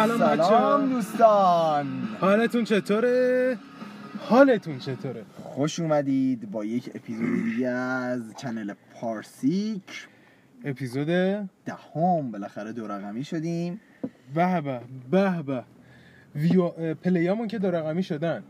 سلام 0.00 0.18
سلام. 0.18 0.90
دوستان. 0.90 1.86
حالتون 2.20 2.64
چطوره؟ 2.64 3.58
حالتون 4.18 4.78
چطوره؟ 4.78 5.24
خوش 5.42 5.80
اومدید 5.80 6.50
با 6.50 6.64
یک 6.64 6.90
اپیزود 6.94 7.44
دیگه 7.44 7.68
از 7.68 8.34
چنل 8.36 8.74
پارسیک. 8.94 10.08
اپیزود 10.64 11.06
دهم 11.64 12.30
بالاخره 12.30 12.72
دو 12.72 12.88
رقمی 12.88 13.24
شدیم. 13.24 13.80
به 14.34 14.60
به 14.60 14.80
به 15.10 15.42
به. 15.42 15.64
ویو 16.34 16.68
پلیامون 16.94 17.48
که 17.48 17.58
دو 17.58 17.70
رقمی 17.70 18.02
شدن. 18.02 18.42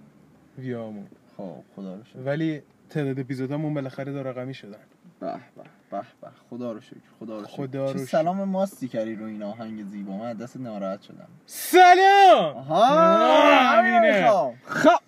ویامون 0.59 1.07
خب 1.37 1.63
خدا 1.77 1.95
رو 1.95 2.03
ولی 2.25 2.63
تعداد 2.91 3.21
اپیزودامون 3.21 3.75
بالاخره 3.75 4.13
دو 4.13 4.23
رقمی 4.23 4.55
شدن. 4.55 4.79
به 5.21 5.33
به. 5.57 5.80
به 5.91 6.01
به. 6.21 6.29
خدا 6.51 6.73
رو 6.73 6.81
شکر 6.81 6.97
خدا 7.21 7.39
رو 7.41 7.47
شکر. 7.47 7.57
خدا 7.57 7.93
رو. 7.93 7.99
سلام 7.99 8.45
ماستی 8.45 8.89
کردی 8.89 9.15
رو 9.15 9.27
این 9.27 9.43
آهنگ 9.43 9.85
زیبا. 9.85 10.17
من 10.17 10.33
دست 10.33 10.57
ناراحت 10.57 11.03
شدم. 11.03 11.29
سلام! 11.47 12.57
آها. 12.57 13.83
می‌خوام. 13.83 14.55
خب. 14.65 15.01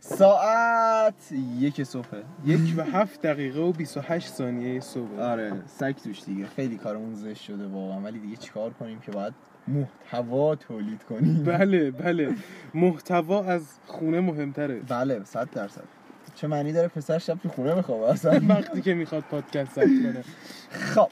ساعت 0.00 1.32
یک 1.58 1.82
صبحه. 1.82 2.22
یک 2.44 2.74
و 2.76 2.82
هفت 2.82 3.22
دقیقه 3.22 3.60
و 3.60 3.72
28 3.72 4.28
ثانیه 4.28 4.80
صبح. 4.80 5.20
آره 5.20 5.52
سگ 5.66 5.96
توش 5.96 6.24
دیگه. 6.24 6.46
خیلی 6.46 6.76
کارمون 6.76 7.14
زشت 7.14 7.42
شده 7.42 7.66
واقعا. 7.66 8.00
ولی 8.00 8.18
دیگه 8.18 8.36
چیکار 8.36 8.72
کنیم 8.72 9.00
که 9.00 9.12
باید 9.12 9.34
محتوا 9.68 10.54
تولید 10.54 11.02
کنیم؟ 11.02 11.44
بله 11.44 11.90
بله. 11.90 12.34
محتوا 12.74 13.44
از 13.44 13.66
خونه 13.86 14.20
مهمتره. 14.20 14.80
بله 14.80 15.24
صد 15.24 15.50
درصد. 15.50 15.84
چه 16.34 16.46
معنی 16.46 16.72
داره 16.72 16.88
پسر 16.88 17.18
شب 17.18 17.38
تو 17.42 17.48
خونه 17.48 17.74
بخوابه؟ 17.74 18.12
اصلا 18.12 18.40
وقتی 18.54 18.82
که 18.82 18.94
می‌خواد 18.94 19.22
پادکست 19.22 19.72
ثبت 19.72 19.84
کنه. 19.84 20.24
خب. 20.70 21.08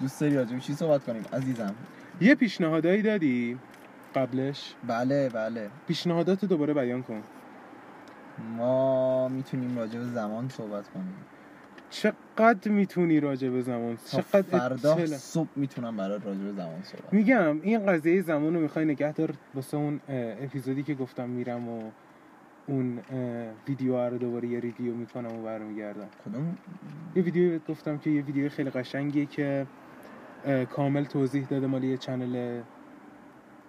دوست 0.00 0.20
داری 0.20 0.36
راجع 0.36 0.58
چی 0.58 0.72
صحبت 0.74 1.04
کنیم؟ 1.04 1.22
عزیزم. 1.32 1.74
یه 2.20 2.34
پیشنهادایی 2.34 3.02
دادی 3.02 3.58
قبلش؟ 4.14 4.74
بله 4.86 5.28
بله. 5.28 5.70
پیشنهادات 5.88 6.44
دوباره 6.44 6.74
بیان 6.74 7.02
کن. 7.02 7.22
ما 8.56 9.28
می‌تونیم 9.28 9.78
راجع 9.78 9.98
به 9.98 10.04
زمان 10.04 10.48
صحبت 10.48 10.88
کنیم. 10.88 11.14
چقدر 11.90 12.70
می‌تونی 12.70 13.20
راجع 13.20 13.48
به 13.48 13.62
زمان؟ 13.62 13.96
تا 13.96 14.22
چقدر 14.22 14.42
فردا 14.42 15.06
صبح 15.06 15.48
می‌تونم 15.56 15.96
برات 15.96 16.26
راجع 16.26 16.40
به 16.40 16.52
زمان 16.52 16.82
صحبت 16.82 17.12
میگم 17.12 17.60
این 17.62 17.86
قضیه 17.86 18.22
زمان 18.22 18.54
رو 18.54 18.60
می‌خوای 18.60 18.84
نگه 18.84 19.12
دار 19.12 19.34
واسه 19.54 19.76
اون 19.76 20.00
اپیزودی 20.08 20.82
که 20.82 20.94
گفتم 20.94 21.28
میرم 21.28 21.68
و 21.68 21.90
اون 22.68 22.98
ویدیو 23.68 23.96
رو 23.96 24.18
دوباره 24.18 24.48
یه 24.48 24.60
ریویو 24.60 24.94
می‌کنم 24.94 25.38
و 25.38 25.42
برمیگردم. 25.42 26.08
کدوم؟ 26.26 26.58
یه 27.14 27.22
ویدیو 27.22 27.58
گفتم 27.68 27.98
که 27.98 28.10
یه 28.10 28.22
ویدیو 28.22 28.48
خیلی 28.48 28.70
قشنگیه 28.70 29.26
که 29.26 29.66
کامل 30.70 31.04
توضیح 31.04 31.46
داده 31.46 31.66
مال 31.66 31.84
یه 31.84 31.96
channel 31.96 32.60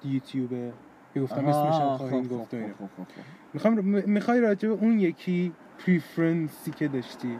یوتیوبه 0.06 0.74
که 1.14 1.22
گفتم 1.22 1.46
اسمش 1.46 1.76
هم 1.76 1.82
آها، 1.82 1.98
خواهیم 1.98 2.24
خب، 2.24 2.30
گفت 2.30 2.52
خب،. 2.52 2.68
خب، 2.68 2.86
خب، 2.98 3.04
خب. 3.04 3.22
می‌خوام 3.54 3.80
می‌خوای 4.10 4.42
راجع 4.42 4.70
اون 4.70 5.00
یکی 5.00 5.54
preference 5.86 6.64
ی 6.64 6.72
که 6.72 6.88
داشتی؟ 6.88 7.40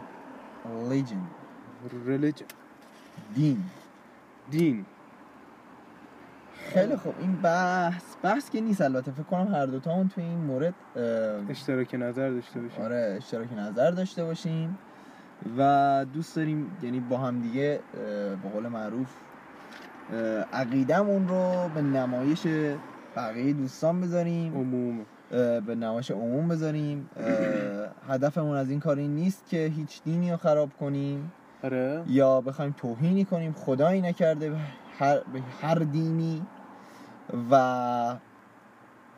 Religion. 0.90 2.06
religion 2.06 2.46
دین 3.34 3.62
دین 4.50 4.84
خیلی 6.64 6.96
خوب. 6.96 7.14
این 7.20 7.36
بحث 7.42 8.02
بحث 8.22 8.50
که 8.50 8.60
نیست 8.60 8.80
البته. 8.80 9.12
فکر 9.12 9.22
کنم 9.22 9.54
هر 9.54 9.66
دوتامون 9.66 10.08
تو 10.08 10.20
این 10.20 10.38
مورد 10.38 10.74
اشتراک 11.48 11.94
نظر 11.94 12.30
داشته 12.30 12.60
باشیم. 12.60 12.84
آره 12.84 13.14
اشتراک 13.16 13.48
نظر 13.58 13.90
داشته 13.90 14.24
باشیم 14.24 14.78
و 15.58 16.06
دوست 16.14 16.36
داریم 16.36 16.76
یعنی 16.82 17.00
با 17.00 17.18
هم 17.18 17.40
دیگه 17.42 17.80
به 18.42 18.48
قول 18.52 18.68
معروف 18.68 19.08
عقیدمون 20.52 21.28
رو 21.28 21.70
به 21.74 21.82
نمایش 21.82 22.46
بقیه 23.16 23.52
دوستان 23.52 24.00
بذاریم. 24.00 24.54
عموم. 24.54 25.06
به 25.66 25.74
نمایش 25.74 26.10
عموم 26.10 26.48
بذاریم. 26.48 27.10
هدفمون 28.08 28.56
از 28.56 28.70
این 28.70 28.80
کار 28.80 28.96
این 28.98 29.14
نیست 29.14 29.48
که 29.48 29.72
هیچ 29.76 30.02
دینی 30.02 30.30
رو 30.30 30.36
خراب 30.36 30.70
کنیم 30.80 31.32
آره. 31.64 32.02
یا 32.06 32.40
بخوایم 32.40 32.74
توهینی 32.78 33.24
کنیم. 33.24 33.52
خدایی 33.52 34.00
نکرده. 34.00 34.52
هر, 35.00 35.18
به 35.18 35.42
هر 35.62 35.74
دینی 35.74 36.46
و 37.50 38.16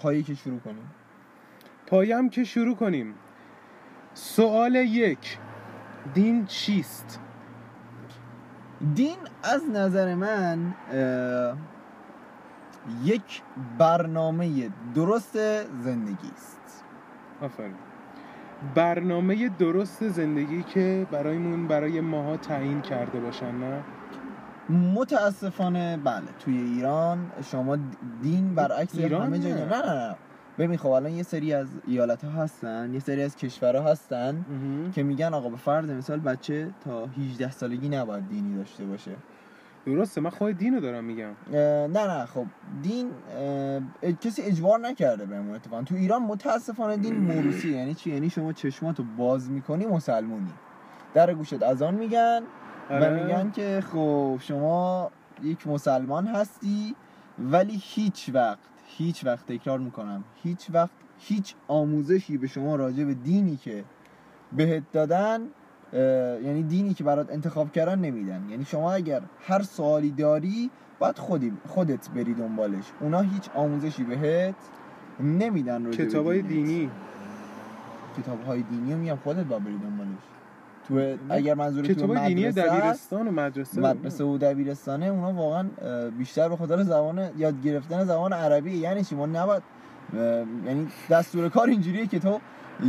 پایی 0.00 0.22
که 0.22 0.34
شروع 0.34 0.58
کنیم. 0.58 0.90
پایم 1.86 2.28
که 2.28 2.44
شروع 2.44 2.76
کنیم. 2.76 3.14
سوال 4.14 4.74
یک. 4.74 5.38
دین 6.14 6.46
چیست؟ 6.46 7.20
دین 8.94 9.18
از 9.42 9.70
نظر 9.70 10.14
من 10.14 10.74
یک 13.04 13.42
برنامه 13.78 14.70
درست 14.94 15.62
زندگی 15.62 16.30
است. 16.34 16.84
آفرین. 17.40 17.74
برنامه 18.74 19.48
درست 19.48 20.08
زندگی 20.08 20.62
که 20.62 21.06
برایمون 21.10 21.68
برای 21.68 22.00
ماها 22.00 22.36
تعیین 22.36 22.80
کرده 22.80 23.20
باشن 23.20 23.52
نه؟ 23.58 23.82
متاسفانه 24.68 25.96
بله 26.04 26.22
توی 26.38 26.58
ایران 26.58 27.32
شما 27.50 27.78
دین 28.22 28.54
برعکس 28.54 28.94
ایران 28.94 29.26
همه 29.26 29.38
جای 29.38 29.52
نه. 29.52 29.64
نه 29.64 29.94
نه 29.94 30.14
ببین 30.58 30.76
خب 30.76 30.88
الان 30.88 31.12
یه 31.12 31.22
سری 31.22 31.54
از 31.54 31.68
ایالت 31.86 32.24
ها 32.24 32.30
هستن 32.30 32.94
یه 32.94 33.00
سری 33.00 33.22
از 33.22 33.36
کشورها 33.36 33.90
هستن 33.90 34.44
که 34.94 35.02
میگن 35.02 35.34
آقا 35.34 35.48
به 35.48 35.56
فرض 35.56 35.90
مثال 35.90 36.20
بچه 36.20 36.70
تا 36.84 37.06
18 37.06 37.50
سالگی 37.50 37.88
نباید 37.88 38.28
دینی 38.28 38.56
داشته 38.56 38.84
باشه. 38.84 39.10
درسته 39.86 40.20
من 40.20 40.30
خواهی 40.30 40.54
دین 40.54 40.74
رو 40.74 40.80
دارم 40.80 41.04
میگم. 41.04 41.30
نه 41.52 41.88
نه 41.88 42.26
خب 42.26 42.46
دین 42.82 43.10
کسی 44.20 44.42
اجبار 44.42 44.78
نکرده 44.78 45.26
بهمون 45.26 45.54
اتفاقا. 45.54 45.82
تو 45.82 45.94
ایران 45.94 46.22
متاسفانه 46.22 46.96
دین 46.96 47.16
موروسی 47.16 47.68
یعنی 47.68 47.94
چی؟ 47.94 48.10
یعنی 48.10 48.30
شما 48.30 48.52
چشماتو 48.52 49.04
باز 49.16 49.50
می‌کنی 49.50 49.86
مسلمونی. 49.86 50.52
در 51.14 51.34
گوشت 51.34 51.62
اذان 51.62 51.94
میگن 51.94 52.42
و 52.90 52.94
آره. 52.94 53.22
میگن 53.22 53.50
که 53.50 53.82
خب 53.92 54.38
شما 54.40 55.10
یک 55.42 55.66
مسلمان 55.66 56.26
هستی 56.26 56.94
ولی 57.38 57.80
هیچ 57.82 58.30
وقت 58.34 58.58
هیچ 58.86 59.26
وقت 59.26 59.46
تکرار 59.46 59.78
می‌کنم 59.78 60.24
هیچ 60.42 60.66
وقت 60.72 60.90
هیچ 61.18 61.54
آموزشی 61.68 62.38
به 62.38 62.46
شما 62.46 62.76
راجع 62.76 63.04
به 63.04 63.14
دینی 63.14 63.56
که 63.56 63.84
بهت 64.52 64.82
دادن 64.92 65.40
یعنی 66.44 66.62
دینی 66.62 66.94
که 66.94 67.04
برات 67.04 67.32
انتخاب 67.32 67.72
کردن 67.72 67.98
نمیدن 67.98 68.46
یعنی 68.50 68.64
شما 68.64 68.92
اگر 68.92 69.22
هر 69.40 69.62
سوالی 69.62 70.10
داری 70.10 70.70
باید 70.98 71.18
خودی 71.18 71.52
خودت 71.68 72.10
بری 72.10 72.34
دنبالش 72.34 72.84
اونا 73.00 73.20
هیچ 73.20 73.48
آموزشی 73.54 74.04
بهت 74.04 74.54
نمیدن 75.20 75.90
کتابای 75.90 76.42
دینت. 76.42 76.66
دینی 76.66 76.90
کتاب 78.18 78.44
های 78.44 78.62
دینی 78.62 78.92
رو 78.92 78.98
میگم 78.98 79.16
خودت 79.16 79.44
باید 79.44 79.64
بری 79.64 79.78
دنبالش 79.78 80.22
تو 80.88 81.16
اگر 81.30 81.54
منظور 81.54 81.84
تو 81.84 82.06
مدرسه 82.06 82.62
دبیرستان 82.62 83.28
و 83.28 83.30
مدرسه. 83.30 83.80
مدرسه 83.80 84.24
و 84.24 84.38
دبیرستانه 84.38 85.06
اونا 85.06 85.32
واقعا 85.32 85.68
بیشتر 86.18 86.48
به 86.48 86.56
خاطر 86.56 86.82
زبان 86.82 87.28
یاد 87.36 87.62
گرفتن 87.62 88.04
زبان 88.04 88.32
عربی 88.32 88.76
یعنی 88.76 89.04
چی؟ 89.04 89.14
ما 89.14 89.26
نباید 89.26 89.62
یعنی 90.66 90.88
دستور 91.10 91.48
کار 91.48 91.68
اینجوریه 91.68 92.06
که 92.06 92.18
تو 92.18 92.40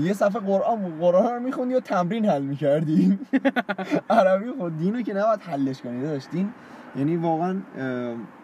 یه 0.01 0.13
صفحه 0.13 0.39
قرآن 0.39 0.99
قرآن 0.99 1.33
رو 1.33 1.39
میخوندی 1.39 1.73
یا 1.73 1.79
تمرین 1.79 2.25
حل 2.25 2.41
می‌کردی؟ 2.41 3.19
عربی 4.09 4.51
خود 4.59 4.77
دینو 4.77 5.01
که 5.01 5.13
نباید 5.13 5.39
حلش 5.41 5.81
کنی 5.81 6.01
داشت 6.01 6.31
دین 6.31 6.49
یعنی 6.95 7.15
واقعا 7.15 7.57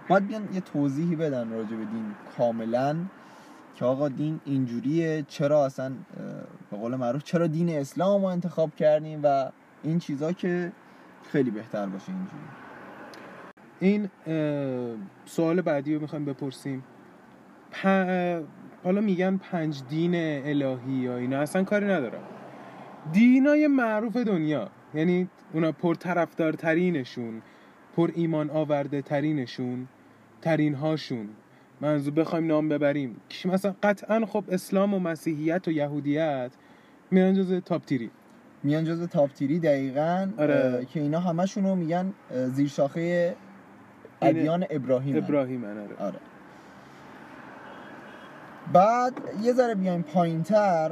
باید 0.09 0.27
بیان 0.27 0.41
یه 0.53 0.61
توضیحی 0.61 1.15
بدن 1.15 1.49
راجع 1.49 1.69
به 1.69 1.85
دین 1.85 2.05
کاملا. 2.37 2.95
که 3.79 3.85
آقا 3.85 4.09
دین 4.09 4.39
اینجوریه 4.45 5.25
چرا 5.27 5.65
اصلا 5.65 5.93
به 6.71 6.77
قول 6.77 6.95
معروف 6.95 7.23
چرا 7.23 7.47
دین 7.47 7.69
اسلام 7.69 8.21
رو 8.21 8.27
انتخاب 8.27 8.75
کردیم 8.75 9.19
و 9.23 9.51
این 9.83 9.99
چیزا 9.99 10.31
که 10.31 10.71
خیلی 11.31 11.51
بهتر 11.51 11.85
باشه 11.85 12.09
اینجوری؟ 12.09 12.43
این 13.79 14.09
سوال 15.25 15.61
بعدی 15.61 15.95
رو 15.95 16.01
می‌خوایم 16.01 16.25
بپرسیم. 16.25 16.83
پ... 17.71 17.87
حالا 18.83 19.01
میگن 19.01 19.37
پنج 19.37 19.83
دین 19.89 20.11
الهی 20.15 20.93
یا 20.93 21.17
اینا 21.17 21.39
اصلا 21.39 21.63
کاری 21.63 21.85
ندارم. 21.85 22.23
دینای 23.13 23.67
معروف 23.67 24.17
دنیا 24.17 24.69
یعنی 24.93 25.29
اونا 25.53 25.71
پرطرفدارترینشون 25.71 27.41
پر 27.95 28.11
ایمان 28.15 28.49
آورده 28.49 29.01
ترینشون 29.01 29.87
ترین 30.41 30.75
هاشون 30.75 31.29
منظور 31.81 32.13
بخوایم 32.13 32.47
نام 32.47 32.69
ببریم. 32.69 33.15
مثلا 33.45 33.75
قطعا 33.83 34.25
خب 34.25 34.43
اسلام 34.49 34.93
و 34.93 34.99
مسیحیت 34.99 35.67
و 35.67 35.71
یهودیت 35.71 36.51
میرن 37.11 37.33
جز 37.33 37.53
تاپ 37.53 37.85
تیری. 37.85 38.11
میان 38.63 38.83
جز 38.83 39.07
تاپ 39.07 39.33
تیری 39.33 39.59
دقیقا 39.59 40.29
آره. 40.37 40.85
که 40.85 40.99
اینا 40.99 41.19
همشون 41.19 41.63
رو 41.63 41.75
میگن 41.75 42.13
زیر 42.47 42.67
شاخه 42.67 43.35
ادیان 44.21 44.65
ابراهیم 44.69 45.17
ابراهیم 45.17 45.63
آره. 45.63 45.95
آره. 45.99 46.19
بعد 48.73 49.13
یه 49.43 49.53
ذره 49.53 49.75
بیایم 49.75 50.01
پایین 50.01 50.43
تر 50.43 50.91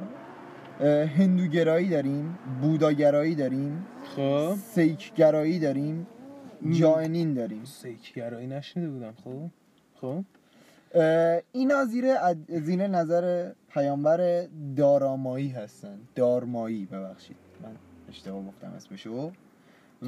هندوگرایی 1.18 1.90
داریم 1.90 2.38
بوداگرایی 2.62 3.36
داریم 3.36 3.86
خب. 4.16 4.54
سیکگرایی 4.56 5.60
داریم. 5.60 6.08
جاینین 6.70 7.34
داریم. 7.34 7.66
سیکگرایی 7.66 8.48
نشنیده 8.48 8.90
بودم 8.90 9.14
خب. 9.24 9.50
خب. 10.02 10.24
اینا 11.52 11.86
زیر 11.86 12.06
زیر 12.48 12.88
نظر 12.88 13.52
پیامبر 13.74 14.48
دارامایی 14.76 15.50
هستن. 15.50 16.00
دارمایی 16.16 16.86
ببخشید. 16.86 17.38
من 17.64 17.76
اشتباه 18.10 18.44
گفتم 18.46 18.74
اسمشو. 18.76 19.32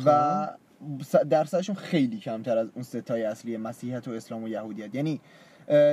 و 0.06 0.50
س- 1.06 1.16
درصدشون 1.16 1.76
خیلی 1.76 2.18
کمتر 2.18 2.58
از 2.58 2.68
اون 2.74 2.84
ستای 2.84 3.24
اصلی 3.24 3.58
مسیحیت 3.58 4.08
و 4.08 4.12
اسلام 4.12 4.44
و 4.44 4.48
یهودیت. 4.48 4.96
یعنی 4.96 5.22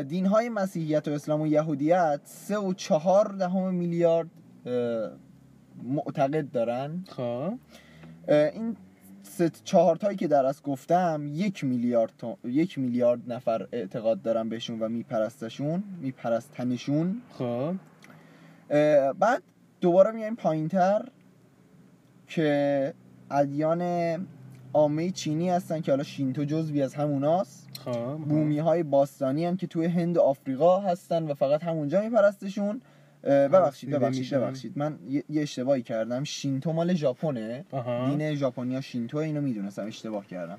دین 0.08 0.26
های 0.26 0.48
مسیحیت 0.48 1.08
و 1.08 1.10
اسلام 1.10 1.40
و 1.40 1.46
یهودیت 1.46 2.20
سه 2.24 2.58
و 2.58 2.72
چهار 2.72 3.34
دهم 3.38 3.74
میلیارد 3.74 4.30
معتقد 5.82 6.50
دارن. 6.50 7.04
خب. 7.08 7.54
این 8.28 8.76
سه 9.28 9.50
چهار 9.64 9.96
تایی 9.96 10.16
که 10.16 10.28
در 10.28 10.46
از 10.46 10.62
گفتم 10.62 11.22
یک 11.32 11.64
میلیارد 11.64 12.12
تا- 12.18 12.38
یک 12.44 12.78
میلیارد 12.78 13.32
نفر 13.32 13.66
اعتقاد 13.72 14.22
دارن 14.22 14.48
بهشون 14.48 14.78
و 14.80 14.88
میپرستشون 14.88 15.84
میپرستنشون. 16.00 17.22
خب. 17.38 17.74
بعد 19.18 19.42
دوباره 19.80 20.10
میایم 20.10 20.36
پایین 20.36 20.68
تر 20.68 21.08
که 22.26 22.94
ادیان 23.30 23.82
عامه 24.74 25.10
چینی 25.10 25.50
هستن 25.50 25.80
که 25.80 25.92
حالا 25.92 26.02
شینتو 26.02 26.44
جزوی 26.44 26.82
از 26.82 26.94
هموناست. 26.94 27.68
خب 27.84 28.16
بومی 28.16 28.58
های 28.58 28.82
باستانی 28.82 29.44
هم 29.44 29.56
که 29.56 29.66
توی 29.66 29.86
هند 29.86 30.16
و 30.16 30.20
آفریقا 30.20 30.80
هستن 30.80 31.22
و 31.30 31.34
فقط 31.34 31.64
همونجا 31.64 32.02
میپرستشون. 32.02 32.80
ببخشید 33.26 33.88
دیده 33.88 33.98
ببخشید 33.98 34.20
میشن. 34.20 34.40
ببخشید. 34.40 34.72
من 34.78 34.98
یه, 35.08 35.42
اشتباهی 35.42 35.82
کردم. 35.82 36.24
شینتو 36.24 36.72
مال 36.72 36.94
ژاپنه. 36.94 37.64
دین 38.08 38.34
ژاپنیا 38.34 38.80
شینتو 38.80 39.18
اینو 39.18 39.40
می‌دونستم 39.40 39.86
اشتباه 39.86 40.26
کردم. 40.26 40.58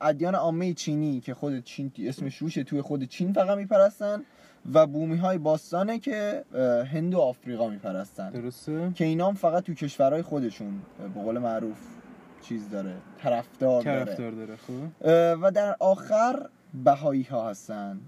ادیان 0.00 0.34
عامه 0.34 0.72
چینی 0.72 1.20
که 1.20 1.34
خود 1.34 1.64
چین 1.64 1.92
اسمش 1.98 2.36
روشه 2.36 2.64
توی 2.64 2.80
خود 2.82 3.04
چین 3.04 3.32
فقط 3.32 3.58
میپرستن 3.58 4.22
و 4.72 4.86
بومی 4.86 5.16
های 5.16 5.38
باستانه 5.38 5.98
که 5.98 6.44
هند 6.92 7.14
و 7.14 7.20
آفریقا 7.20 7.68
میپرستن. 7.68 8.30
درسته. 8.30 8.92
که 8.94 9.04
اینا 9.04 9.28
هم 9.28 9.34
فقط 9.34 9.64
تو 9.64 9.74
کشورهای 9.74 10.22
خودشون 10.22 10.82
به 11.14 11.22
قول 11.22 11.38
معروف 11.38 11.78
چیز 12.42 12.70
داره 12.70 12.94
طرفدار 13.18 13.82
داره. 13.82 14.04
طرفدار 14.04 14.30
داره 14.30 14.56
اه، 15.00 15.38
و 15.42 15.50
در 15.50 15.76
آخر 15.80 16.48
بهایی 16.84 17.22
ها 17.22 17.50
هستن 17.50 18.00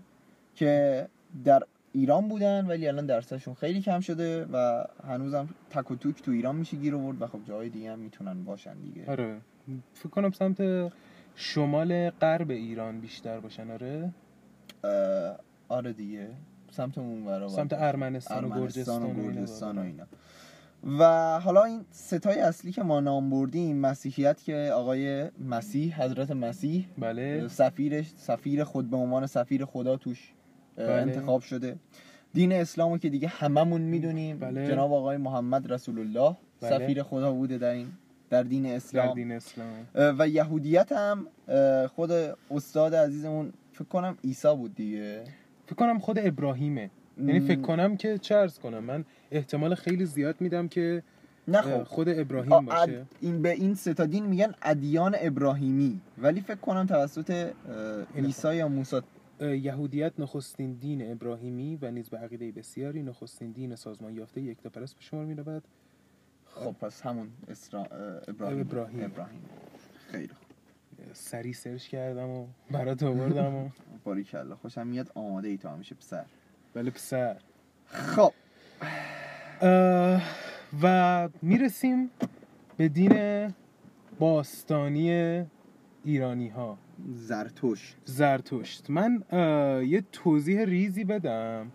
که 0.54 1.08
در 1.44 1.62
ایران 1.92 2.28
بودن 2.28 2.66
ولی 2.66 2.88
الان 2.88 3.06
درصدشون 3.06 3.54
خیلی 3.54 3.80
کم 3.80 4.00
شده 4.00 4.46
و 4.52 4.84
هنوزم 5.08 5.48
تک 5.70 5.90
و 5.90 5.96
توک 5.96 6.22
تو 6.22 6.30
ایران 6.30 6.56
میشه 6.56 6.76
گیر 6.76 6.94
آورد 6.94 7.22
و 7.22 7.26
خب 7.26 7.44
جای 7.44 7.68
دیگه 7.68 7.92
هم 7.92 7.98
می‌تونن 7.98 8.44
باشن 8.44 8.74
دیگه. 8.74 9.10
آره. 9.10 9.40
فکر 9.94 10.08
کنم 10.08 10.30
سمت 10.30 10.92
شمال 11.34 12.10
غرب 12.10 12.50
ایران 12.50 13.00
بیشتر 13.00 13.40
باشن 13.40 13.70
آره؟ 13.70 14.12
آره 15.68 15.92
دیگه. 15.92 16.28
سمت 16.70 16.98
اون 16.98 17.26
ورا 17.26 17.48
سمت 17.48 17.72
ارمنستان 17.72 18.44
و 18.44 18.60
گرجستان 18.60 19.02
و 19.02 19.14
گرجستان 19.14 19.78
و. 19.78 19.82
اینا. 19.82 20.04
و 20.98 21.04
حالا 21.40 21.64
این 21.64 21.84
ستای 21.90 22.38
اصلی 22.38 22.72
که 22.72 22.82
ما 22.82 23.00
نام 23.00 23.30
بردیم 23.30 23.76
مسیحیت 23.76 24.42
که 24.42 24.70
آقای 24.74 25.30
مسیح 25.30 26.02
حضرت 26.02 26.30
مسیح 26.30 26.88
بله. 26.98 27.48
سفیر 27.48 28.02
سفیر 28.02 28.64
خود 28.64 28.90
به 28.90 28.96
عنوان 28.96 29.26
سفیر 29.26 29.64
خدا 29.64 29.96
توش 29.96 30.32
بله. 30.78 31.02
انتخاب 31.02 31.40
شده. 31.42 31.76
دین 32.34 32.52
اسلامو 32.52 32.98
که 32.98 33.08
دیگه 33.08 33.28
هممون 33.28 33.80
می‌دونیم. 33.80 34.38
بله. 34.38 34.66
جناب 34.66 34.92
آقای 34.92 35.16
محمد 35.16 35.72
رسول 35.72 35.98
الله 35.98 36.36
بله. 36.60 36.70
سفیر 36.70 37.02
خدا 37.02 37.32
بوده 37.32 37.58
در 37.58 37.70
این 37.70 37.88
در 38.30 38.42
دین 38.42 38.62
در 38.62 38.74
اسلام 38.74 39.14
دین 39.14 39.32
اسلام. 39.32 39.86
و 39.94 40.28
یهودیت 40.28 40.92
هم 40.92 41.26
خود 41.88 42.10
استاد 42.50 42.94
عزیزمون 42.94 43.52
فکر 43.72 43.84
کنم 43.84 44.18
عیسی 44.24 44.56
بود 44.56 44.74
دیگه. 44.74 45.24
فکر 45.66 45.76
کنم 45.76 45.98
خود 45.98 46.18
ابراهیمه. 46.18 46.90
یعنی 47.18 47.40
فکر 47.40 47.60
کنم 47.60 47.96
که 47.96 48.18
چه 48.18 48.34
ارز 48.34 48.58
کنم 48.58 48.84
من 48.84 49.04
احتمال 49.30 49.74
خیلی 49.74 50.04
زیاد 50.04 50.40
میدم 50.40 50.68
که 50.68 51.02
نه 51.48 51.84
خود 51.84 52.08
ابراهیم 52.08 52.60
باشه. 52.60 53.06
این 53.20 53.42
به 53.42 53.50
این 53.50 53.74
ستا 53.74 54.06
دین 54.06 54.26
میگن 54.26 54.54
ادیان 54.62 55.16
ابراهیمی. 55.20 56.00
ولی 56.18 56.40
فکر 56.40 56.54
کنم 56.54 56.86
توسط 56.86 57.50
عیسی 58.16 58.56
یا 58.56 58.68
موسی 58.68 59.00
یهودیت 59.40 60.12
نخستین 60.18 60.72
دین 60.72 61.12
ابراهیمی 61.12 61.78
و 61.82 61.90
نیز 61.90 62.08
به 62.08 62.18
عقیده 62.18 62.52
بسیاری 62.52 63.02
نخستین 63.02 63.52
دین 63.52 63.76
سازمان 63.76 64.14
یافته 64.14 64.40
یکتاپرست 64.40 64.94
به 64.96 65.02
شمار 65.02 65.24
می‌رود. 65.24 65.62
خب 66.46 66.72
پس 66.80 67.02
همون 67.02 67.30
اسرا... 67.48 67.80
اه، 67.80 67.88
ابراهیم. 68.28 68.60
ابراهیم. 68.60 69.04
ابراهیم. 69.04 69.40
خیلی 70.10 70.30
سری 71.12 71.52
سرچ 71.52 71.88
کردم 71.88 72.28
و 72.28 72.46
برات 72.70 73.02
آوردم 73.02 73.54
و 73.54 73.68
باریکلا. 74.04 74.56
خوشم 74.56 74.86
میاد 74.86 75.12
آماده 75.14 75.48
ای 75.48 75.56
تو 75.56 75.68
همیشه 75.68 75.94
پسر. 75.94 76.24
بله 76.74 76.90
پسر. 76.90 77.36
خب. 77.86 78.32
و 80.82 81.28
می‌رسیم 81.42 82.10
به 82.76 82.88
دین 82.88 83.14
باستانی 84.18 85.40
ایرانی 86.04 86.48
ها 86.48 86.78
زرتوش 87.14 87.94
زرتشت. 88.04 88.90
من 88.90 89.22
یه 89.86 90.02
توضیح 90.12 90.64
ریزی 90.64 91.04
بدم 91.04 91.72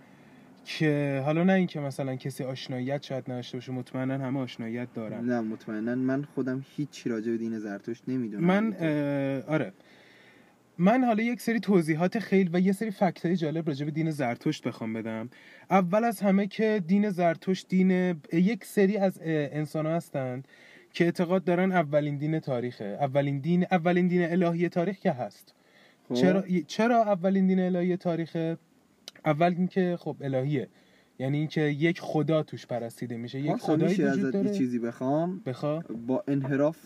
که 0.66 1.22
حالا 1.26 1.44
نه 1.44 1.54
اینکه 1.54 1.80
مثلا 1.80 2.16
کسی 2.16 2.44
آشناییت 2.44 3.04
شاید 3.04 3.32
نداشته 3.32 3.58
باشه 3.58 3.72
مطمئنا 3.72 4.18
همه 4.18 4.40
آشناییت 4.40 4.94
دارن. 4.94 5.26
نه 5.26 5.42
مطمئنا. 5.42 5.96
من 5.96 6.24
خودم 6.24 6.66
هیچی 6.76 7.10
راجع 7.10 7.32
به 7.32 7.38
دین 7.38 7.60
زرتوش 7.60 8.02
نمی‌دونم. 8.08 8.44
من 8.44 8.74
آره. 9.48 9.74
من 10.78 11.04
حالا 11.04 11.24
یک 11.24 11.42
سری 11.42 11.60
توضیحات 11.60 12.20
خیلی 12.20 12.50
و 12.54 12.60
یه 12.60 12.72
سری 12.72 12.92
فکت 12.92 13.26
های 13.26 13.36
جالب 13.36 13.68
راجع 13.68 13.86
به 13.86 13.92
دین 13.92 14.12
زرتشت 14.12 14.68
بخوام 14.68 14.94
بدم. 14.94 15.30
اول 15.70 16.04
از 16.04 16.22
همه 16.22 16.48
که 16.48 16.84
دین 16.88 17.10
زرتشت 17.10 17.68
دین 17.68 18.16
یک 18.34 18.66
سری 18.66 18.98
از 18.98 19.20
انسان 19.24 19.86
ها 19.86 19.96
هستند 19.96 20.48
که 20.94 21.06
اعتقاد 21.06 21.44
دارن 21.44 21.72
اولین 21.72 22.18
دین 22.18 22.40
تاریخه. 22.40 22.98
اولین 23.02 23.40
دین 23.40 23.66
اولین 23.72 24.08
دین 24.08 24.24
الهی 24.24 24.70
تاریخ 24.70 25.00
که 25.00 25.12
هست. 25.12 25.54
خب، 26.10 26.16
چرا 26.16 26.44
چرا 26.68 27.04
اولین 27.04 27.48
دین 27.48 27.60
الهی 27.60 27.98
تاریخه؟ 27.98 28.58
اول 29.26 29.56
اینکه 29.58 29.98
خب 30.00 30.16
الهیه. 30.22 30.68
یعنی 31.20 31.38
اینکه 31.38 31.62
یک 31.62 32.00
خدا 32.00 32.44
توش 32.44 32.66
پرستیده 32.66 33.18
میشه. 33.18 33.40
یک 33.40 33.48
پارسا 33.48 33.66
خدایی 33.66 33.92
میشه 33.92 34.12
وجود 34.12 34.26
ازت 34.26 34.36
یه 34.36 34.42
داره. 34.42 34.58
چیزی 34.58 34.80
بخوام. 34.80 35.42
بخوا 35.46 35.84
با 36.08 36.24
انحراف 36.28 36.78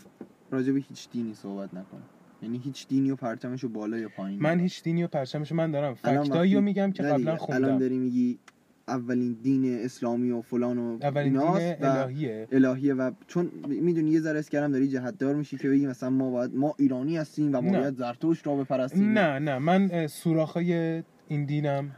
راجع 0.51 0.71
به 0.71 0.79
هیچ 0.79 1.09
دینی 1.09 1.33
صحبت 1.33 1.73
نکن. 1.73 2.01
یعنی 2.41 2.57
هیچ 2.57 2.87
دینی 2.87 3.11
و 3.11 3.15
پرچمش 3.15 3.63
رو 3.63 3.69
بالا 3.69 3.97
یا 3.97 4.09
پایین 4.09 4.39
من. 4.39 4.59
هیچ 4.59 4.83
دینی 4.83 5.03
و 5.03 5.07
پرچمش 5.07 5.51
من 5.51 5.71
دارم 5.71 5.93
فکتایی 5.93 6.55
رو 6.55 6.61
میگم 6.61 6.91
که 6.91 7.03
قبلا 7.03 7.17
دیگه، 7.17 7.29
الان 7.29 7.37
خوندم. 7.37 7.79
داری 7.79 7.97
میگی 7.97 8.39
اولین 8.87 9.37
دین 9.41 9.79
اسلامی 9.85 10.31
و 10.31 10.41
فلان 10.41 10.77
و 10.77 10.97
اولین 11.01 11.33
دین 11.33 11.41
الهیه. 11.41 12.47
الهیه 12.51 12.93
و 12.93 13.11
چون 13.27 13.51
می‌دونی 13.67 14.11
یه 14.11 14.19
ذره 14.19 14.39
اسکرم 14.39 14.71
داری 14.71 14.87
جهتدار 14.87 15.35
میشی 15.35 15.57
که 15.57 15.69
بگی 15.69 15.87
مثلا 15.87 16.09
ما 16.09 16.31
باید 16.31 16.55
ما 16.55 16.75
ایرانی 16.79 17.17
هستیم 17.17 17.55
و 17.55 17.61
ما. 17.61 17.79
باید 17.79 17.95
زرتوش 17.95 18.47
را 18.47 18.55
بپرستیم. 18.55 19.09
نه 19.09 19.39
نه. 19.39 19.57
من 19.57 20.07
سوراخای 20.07 21.03
این 21.27 21.45
دینم 21.45 21.91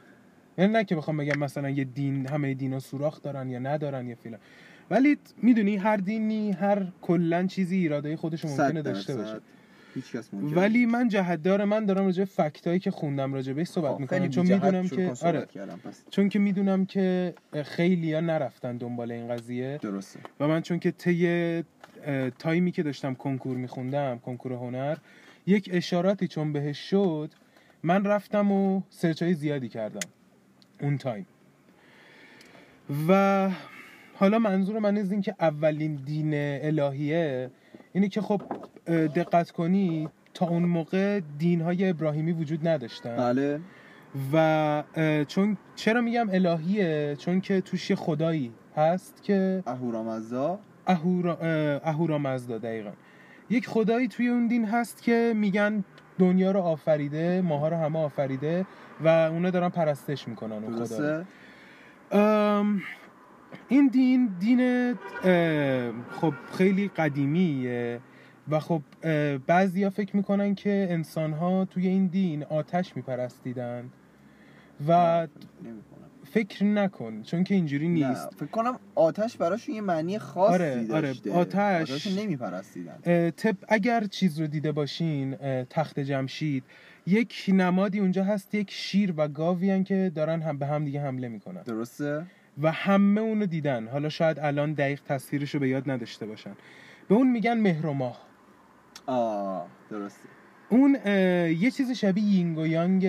یعنی 0.58 0.74
نه 0.74 0.84
که 0.84 0.96
بخوام 0.96 1.18
بگم 1.18 1.40
مثلا 1.40 1.70
یه 1.70 1.84
دین 1.84 2.28
همه 2.28 2.54
دینا 2.54 2.80
سوراخ 2.80 3.22
دارن 3.22 3.50
یا 3.50 3.60
ندارن 3.60 4.08
یا 4.08 4.16
فلان. 4.16 4.40
ولی 4.92 5.18
می‌دونی 5.44 5.78
هر 5.78 5.98
دینی 5.98 6.52
هر 6.52 6.88
کلا 7.02 7.48
چیزی 7.48 7.78
ایرادای 7.78 8.16
خودش 8.16 8.46
ممکنه 8.46 8.82
داشته. 8.82 9.16
باشه. 9.16 9.40
هیچ 9.96 10.12
کس 10.12 10.34
ممکن 10.34 10.56
ولی 10.56 10.86
من 10.86 11.08
جهتدار 11.08 11.66
من 11.66 11.86
دارم 11.86 12.06
راجع 12.06 12.24
فکتایی 12.24 12.80
که 12.80 12.92
خوندم 12.92 13.34
راجع 13.34 13.54
بهش 13.54 13.68
صحبت 13.68 13.94
خب، 13.94 14.00
می‌کنم. 14.00 14.30
چون 14.30 14.46
می‌دونم 14.46 14.88
که 14.88 15.14
آره. 15.22 15.48
چون 16.10 16.30
که 16.30 16.40
می‌دونم 16.40 16.86
که 16.86 17.34
خیلی 17.64 18.14
ها 18.14 18.20
نرفتن 18.20 18.78
دنبال 18.78 19.12
این 19.12 19.28
قضیه. 19.28 19.80
درسته. 19.82 20.20
و 20.40 20.48
من 20.48 20.62
چون 20.62 20.80
که 20.80 20.92
طی 20.92 21.64
تایمی 22.40 22.72
که 22.72 22.84
داشتم 22.84 23.14
کنکور 23.14 23.58
میخوندم 23.58 24.20
کنکور 24.20 24.54
هنر 24.54 24.98
یک 25.48 25.70
اشاراتی 25.74 26.28
چون 26.28 26.54
بهش 26.54 26.90
شد 26.90 27.32
من 27.84 28.04
رفتم 28.04 28.52
و 28.52 28.82
search 28.90 29.24
های 29.24 29.34
زیادی 29.34 29.70
کردم. 29.70 30.10
اون 30.82 30.98
time. 30.98 31.26
و 33.08 33.50
حالا 34.16 34.40
منظور 34.40 34.80
من 34.80 34.98
از 34.98 35.12
این 35.12 35.22
که 35.22 35.36
اولین 35.40 35.96
دین 35.96 36.32
الهیه 36.34 37.52
اینه 37.94 38.10
که 38.10 38.22
خب 38.22 38.42
دقت 38.90 39.52
کنی 39.52 40.10
تا 40.34 40.48
اون 40.48 40.64
موقع 40.64 41.22
دین 41.38 41.62
های 41.62 41.90
ابراهیمی 41.90 42.32
وجود 42.32 42.68
نداشتن. 42.68 43.18
بله. 43.18 43.60
و 44.34 44.84
چون 45.28 45.58
چرا 45.76 46.02
میگم 46.02 46.30
الهیه؟ 46.30 47.16
چون 47.20 47.42
که 47.42 47.62
توش 47.62 47.90
یه 47.90 47.96
خدایی 47.96 48.52
هست 48.76 49.24
که 49.24 49.64
اهورامزدا. 49.68 50.60
اهورا 50.88 51.36
اه، 51.36 51.82
اهورامزدا 51.84 52.58
دقیقا. 52.58 52.92
یک 53.50 53.68
خدایی 53.68 54.08
توی 54.08 54.28
اون 54.28 54.48
دین 54.48 54.66
هست 54.66 55.02
که 55.02 55.34
میگن 55.36 55.84
دنیا 56.20 56.52
رو 56.52 56.60
آفریده 56.60 57.42
ماها 57.42 57.68
رو 57.68 57.78
همه 57.78 58.00
آفریده 58.00 58.66
و 59.04 59.08
اونا 59.08 59.50
دارن 59.50 59.70
پرستش 59.70 60.28
می‌کنن 60.28 60.64
اون 60.64 60.86
خدا 60.86 61.26
این 63.70 63.88
دین 63.88 64.30
دین 64.40 64.94
خب 66.22 66.34
خیلی 66.58 66.88
قدیمیه. 66.88 68.00
و 68.52 68.60
خب 68.60 68.82
بعضیا 69.38 69.90
فکر 69.90 70.16
می‌کنن 70.16 70.56
که 70.56 70.88
انسان 70.90 71.34
ها 71.34 71.66
توی 71.66 71.88
این 71.88 72.08
دین 72.08 72.44
آتش 72.44 72.96
میپرستیدن 72.96 73.90
و. 74.88 75.28
فکر 76.32 76.64
نکن 76.66 77.22
چون 77.24 77.44
که 77.44 77.56
اینجوری 77.56 77.88
نه 77.88 78.10
نیست. 78.10 78.30
فکر 78.34 78.46
کنم 78.46 78.80
آتش 78.96 79.38
براشون 79.38 79.76
یه 79.76 79.82
معنی 79.82 80.20
خاصی 80.20 80.54
آره، 80.54 80.88
آره، 80.94 81.08
داشته. 81.08 81.32
آتش- 81.34 81.82
آتش 81.92 82.08
نمیپرستیدن. 82.08 83.30
طب 83.32 83.56
اگر 83.68 84.04
چیز 84.06 84.40
رو 84.40 84.48
دیده 84.48 84.72
باشین 84.72 85.36
تخت 85.70 86.00
جمشید 86.00 86.64
یک 87.08 87.46
نمادی 87.48 88.00
اونجا 88.00 88.24
هست 88.24 88.56
یک 88.56 88.72
شیر 88.72 89.14
و 89.18 89.28
گاوی 89.28 89.84
که 89.84 90.12
دارن 90.16 90.42
هم 90.42 90.58
به 90.58 90.66
هم 90.66 90.86
دیگه 90.86 91.02
حمله 91.02 91.28
می‌کنن. 91.28 91.62
درسته؟ 91.62 92.26
و 92.62 92.72
همه 92.72 93.22
اونو 93.22 93.46
دیدن. 93.46 93.88
حالا 93.88 94.10
شاید 94.10 94.40
الان 94.40 94.74
دقیق 94.74 95.02
تصویرش 95.04 95.54
رو 95.54 95.60
به 95.60 95.70
یاد 95.70 95.92
نداشته 95.92 96.26
باشن. 96.26 96.52
به 97.10 97.16
اون 97.16 97.32
میگن 97.32 97.58
مهر 97.58 97.86
و 97.86 97.94
ماه. 97.94 98.29
آه 99.10 99.66
درسته. 99.92 100.30
اون 100.70 100.96
یه 101.60 101.72
چیز 101.72 101.92
شبیه 101.92 102.24
یینگ 102.24 102.58
و 102.58 102.66
یانگ 102.68 103.04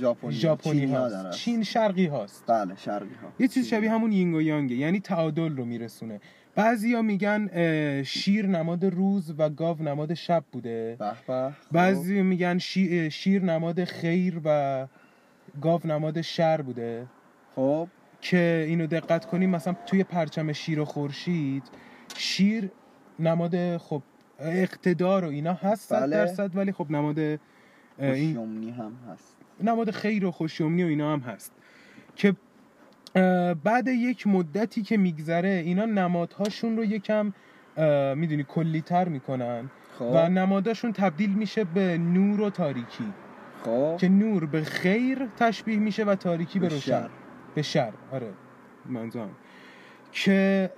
ژاپنی. 0.00 0.32
ژاپنی 0.32 0.84
هاست. 0.92 1.30
چین 1.30 1.62
شرقی 1.62 2.06
هاست. 2.06 2.44
بله 2.46 2.76
شرقی 2.76 3.14
ها. 3.22 3.32
یه 3.38 3.48
چیز 3.48 3.68
شبیه 3.68 3.90
همون 3.90 4.12
یینگ 4.12 4.34
و 4.34 4.40
یانگه 4.42 4.76
یعنی 4.76 5.00
تعادل 5.00 5.56
رو 5.56 5.64
میرسونه. 5.64 6.20
بعضیا 6.54 7.02
میگن 7.02 7.48
شیر 8.02 8.46
نماد 8.46 8.84
روز 8.84 9.34
و 9.38 9.48
گاو 9.50 9.82
نماد 9.82 10.14
شب 10.14 10.44
بوده. 10.52 10.96
به 10.98 11.12
خب. 11.26 11.52
بعضی 11.72 12.22
میگن 12.22 12.58
شی- 12.58 13.10
شیر 13.10 13.42
نماد 13.42 13.84
خیر 13.84 14.40
و 14.44 14.86
گاو 15.62 15.80
نماد 15.84 16.20
شر 16.20 16.62
بوده. 16.62 17.06
خب. 17.56 17.88
که 18.20 18.64
اینو 18.68 18.86
دقت 18.86 19.24
کنیم 19.26 19.50
مثلا 19.50 19.74
توی 19.86 20.04
پرچم 20.04 20.52
شیر 20.52 20.80
و 20.80 20.84
خورشید 20.84 21.62
شیر 22.16 22.70
نماد 23.18 23.76
خب 23.76 24.02
اقتدار 24.42 25.24
و 25.24 25.28
اینا 25.28 25.52
هست 25.52 25.88
صد 25.88 26.00
بله. 26.00 26.16
درصد 26.16 26.56
ولی 26.56 26.72
خب 26.72 26.90
نماد 26.90 27.40
خوشیومنی 27.98 28.70
هم 28.70 28.92
هست. 29.12 29.36
نماد 29.60 29.90
خیر 29.90 30.26
و 30.26 30.30
خوشیومنی 30.30 30.84
و 30.84 30.86
اینا 30.86 31.12
هم 31.12 31.20
هست. 31.20 31.52
که 32.16 32.36
بعد 33.64 33.88
یک 33.88 34.26
مدتی 34.26 34.82
که 34.82 34.96
میگذره 34.96 35.48
اینا 35.48 35.84
نمادهاشون 35.84 36.76
رو 36.76 36.84
یکم 36.84 37.32
می‌دونی 38.16 38.44
کلیتر 38.48 39.08
می‌کنن 39.08 39.70
خب. 39.98 40.10
و 40.14 40.28
نماداشون 40.28 40.92
تبدیل 40.92 41.30
میشه 41.34 41.64
به 41.64 41.98
نور 41.98 42.40
و 42.40 42.50
تاریکی. 42.50 43.12
خب. 43.64 43.96
که 44.00 44.08
نور 44.08 44.46
به 44.46 44.62
خیر 44.64 45.28
تشبیه 45.36 45.78
میشه 45.78 46.04
و 46.04 46.14
تاریکی 46.14 46.58
به 46.58 46.68
به 46.68 46.74
روشن. 46.74 46.90
شر. 46.90 47.10
به 47.54 47.62
شر. 47.62 47.92
آره. 48.12 48.32
منظورم. 48.86 49.30
که 50.12 50.70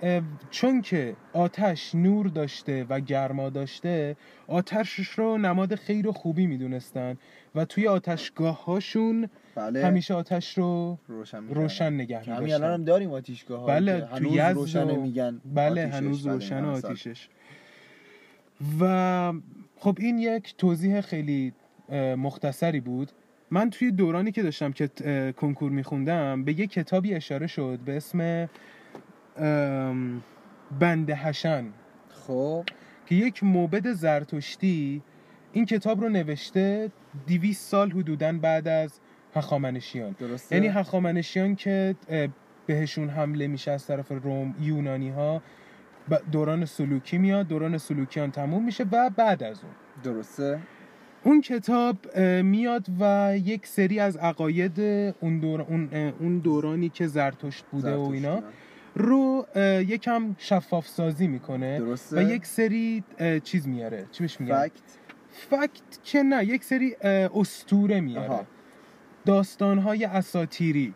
چون 0.51 0.81
که 0.81 1.15
آتش 1.33 1.95
نور 1.95 2.27
داشته 2.27 2.85
و 2.89 2.99
گرما 2.99 3.49
داشته 3.49 4.15
آتشش 4.47 5.09
رو 5.09 5.37
نماد 5.37 5.75
خیر 5.75 6.07
و 6.07 6.11
خوبی 6.11 6.47
می‌دونستن 6.47 7.17
و 7.55 7.65
توی 7.65 7.87
آتشگاه 7.87 8.65
هاشون 8.65 9.29
بله. 9.55 9.85
همیشه 9.85 10.13
آتش 10.13 10.57
رو 10.57 10.97
روشن. 11.07 11.43
روشن 11.49 11.93
نگه 11.93 12.21
که 12.21 12.33
همین 12.33 12.53
الان 12.53 12.73
هم 12.73 12.79
می‌داشتن 12.79 12.83
داریم 12.83 13.11
آتیشگاه 13.11 13.59
ها 13.59 13.65
بله، 13.67 13.99
که 14.01 14.07
تو 14.07 14.15
هنوز 14.15 14.33
یزد 14.33 14.53
روشنه 14.55 14.93
و- 14.93 15.01
میگن. 15.01 15.41
بله 15.55 15.81
آتیشش، 15.81 15.95
هنوز 15.95 16.23
بله، 16.23 16.33
روشن. 16.33 16.65
آتیشش. 16.65 17.29
و 18.79 19.33
خب 19.77 19.97
این 19.99 20.19
یک 20.19 20.55
توضیح 20.57 21.01
خیلی 21.01 21.53
مختصری 22.17 22.79
بود. 22.79 23.11
من 23.51 23.69
توی 23.69 23.91
دورانی 23.91 24.31
که 24.31 24.43
داشتم 24.43 24.71
که 24.71 24.89
کنکور 25.37 25.71
میخوندم 25.71 26.43
به 26.43 26.59
یه 26.59 26.67
کتابی 26.67 27.13
اشاره 27.13 27.47
شد 27.47 27.79
به 27.85 27.97
اسم 27.97 28.49
بند 30.79 31.11
حشن. 31.11 31.65
خب. 32.09 32.63
که 33.05 33.15
یک 33.15 33.43
موبد 33.43 33.91
زرتشتی 33.91 35.01
این 35.51 35.65
کتاب 35.65 36.01
رو 36.01 36.09
نوشته 36.09 36.91
دیویس 37.25 37.59
سال 37.59 37.91
حدوداً 37.91 38.33
بعد 38.33 38.67
از 38.67 38.99
هخامنشیان. 39.35 40.15
درسته؟ 40.19 40.55
یعنی 40.55 40.67
هخامنشیان 40.67 41.55
که 41.55 41.95
بهشون 42.65 43.09
حمله 43.09 43.47
میشه 43.47 43.71
از 43.71 43.87
طرف 43.87 44.11
روم 44.11 44.55
یونانی 44.61 45.09
ها 45.09 45.41
دوران 46.31 46.65
سلوکی 46.65 47.17
میاد 47.17 47.47
دوران 47.47 47.77
سلوکیان 47.77 48.31
تموم 48.31 48.65
میشه 48.65 48.85
و 48.91 49.09
بعد 49.09 49.43
از 49.43 49.61
اون. 49.63 49.73
درسته؟ 50.03 50.59
اون 51.23 51.41
کتاب 51.41 52.17
میاد 52.43 52.85
و 52.99 53.33
یک 53.37 53.67
سری 53.67 53.99
از 53.99 54.17
عقاید 54.17 54.79
اون, 54.79 55.39
دور... 55.39 55.61
اون, 55.61 55.93
اون 56.19 56.39
دورانی 56.39 56.89
که 56.89 57.07
زرتشت 57.07 57.65
بوده 57.71 57.95
و 57.95 58.09
اینا. 58.09 58.43
رو 58.95 59.45
یکم 59.87 60.35
شفاف 60.37 60.87
سازی 60.87 61.27
می‌کنه 61.27 61.79
درسته. 61.79 62.17
و 62.17 62.31
یک 62.31 62.45
سری 62.45 63.03
چیز 63.43 63.67
میاره. 63.67 64.05
چی 64.11 64.23
بهش 64.23 64.39
میگن؟ 64.41 64.67
فکت 64.67 64.81
فکت 65.31 66.03
که 66.03 66.23
نه 66.23 66.45
یک 66.45 66.63
سری 66.63 66.95
اه، 67.01 67.39
اسطوره 67.39 67.99
میاره. 67.99 68.29
آها. 68.29 68.47
داستانهای 69.25 70.05
اساتیری 70.05 70.93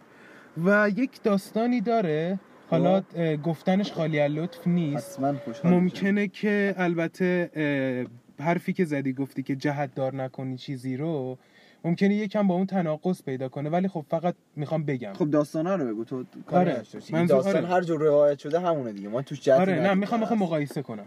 و 0.65 0.89
یک 0.97 1.21
داستانی 1.23 1.81
داره. 1.81 2.39
حالا 2.69 3.03
اه، 3.15 3.35
گفتنش 3.35 3.91
خالی 3.91 4.19
از 4.19 4.31
لطف 4.31 4.67
نیست. 4.67 5.19
ممکنه 5.63 6.27
که 6.27 6.75
البته 6.77 8.07
حرفی 8.39 8.73
که 8.73 8.85
زدی 8.85 9.13
گفتی 9.13 9.43
که 9.43 9.55
جهت 9.55 9.95
دار 9.95 10.15
نکنی 10.15 10.57
چیزی 10.57 10.97
رو 10.97 11.37
ممکنه 11.83 12.15
یکم 12.15 12.47
با 12.47 12.55
اون 12.55 12.65
تناقض 12.65 13.23
پیدا 13.23 13.49
کنه 13.49 13.69
ولی 13.69 13.87
خب 13.87 14.05
فقط 14.09 14.35
می‌خوام 14.55 14.83
بگم. 14.83 15.13
خب 15.13 15.29
داستانا 15.31 15.75
رو 15.75 15.87
بگو 15.87 16.03
تو 16.03 16.23
آره. 16.51 16.83
منظور- 17.11 17.25
داستان 17.27 17.55
آره. 17.55 17.67
هر 17.67 17.81
جور 17.81 18.01
روایت 18.01 18.39
شده 18.39 18.59
همونه 18.59 18.91
دیگه. 18.93 19.09
ما 19.09 19.21
توش 19.21 19.41
جهتی 19.41 19.61
آره 19.61 19.73
نه. 19.81 19.93
می‌خوام 19.93 20.23
هست. 20.23 20.31
مقایسه 20.31 20.81
کنم. 20.81 21.05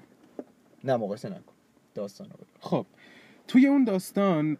نه 0.85 0.97
مقایسه 0.97 1.29
نکن. 1.29 1.53
داستان 1.95 2.27
رو 2.27 2.37
بگو. 2.37 2.47
خب 2.61 2.87
توی 3.49 3.67
اون 3.67 3.85
داستان 3.85 4.57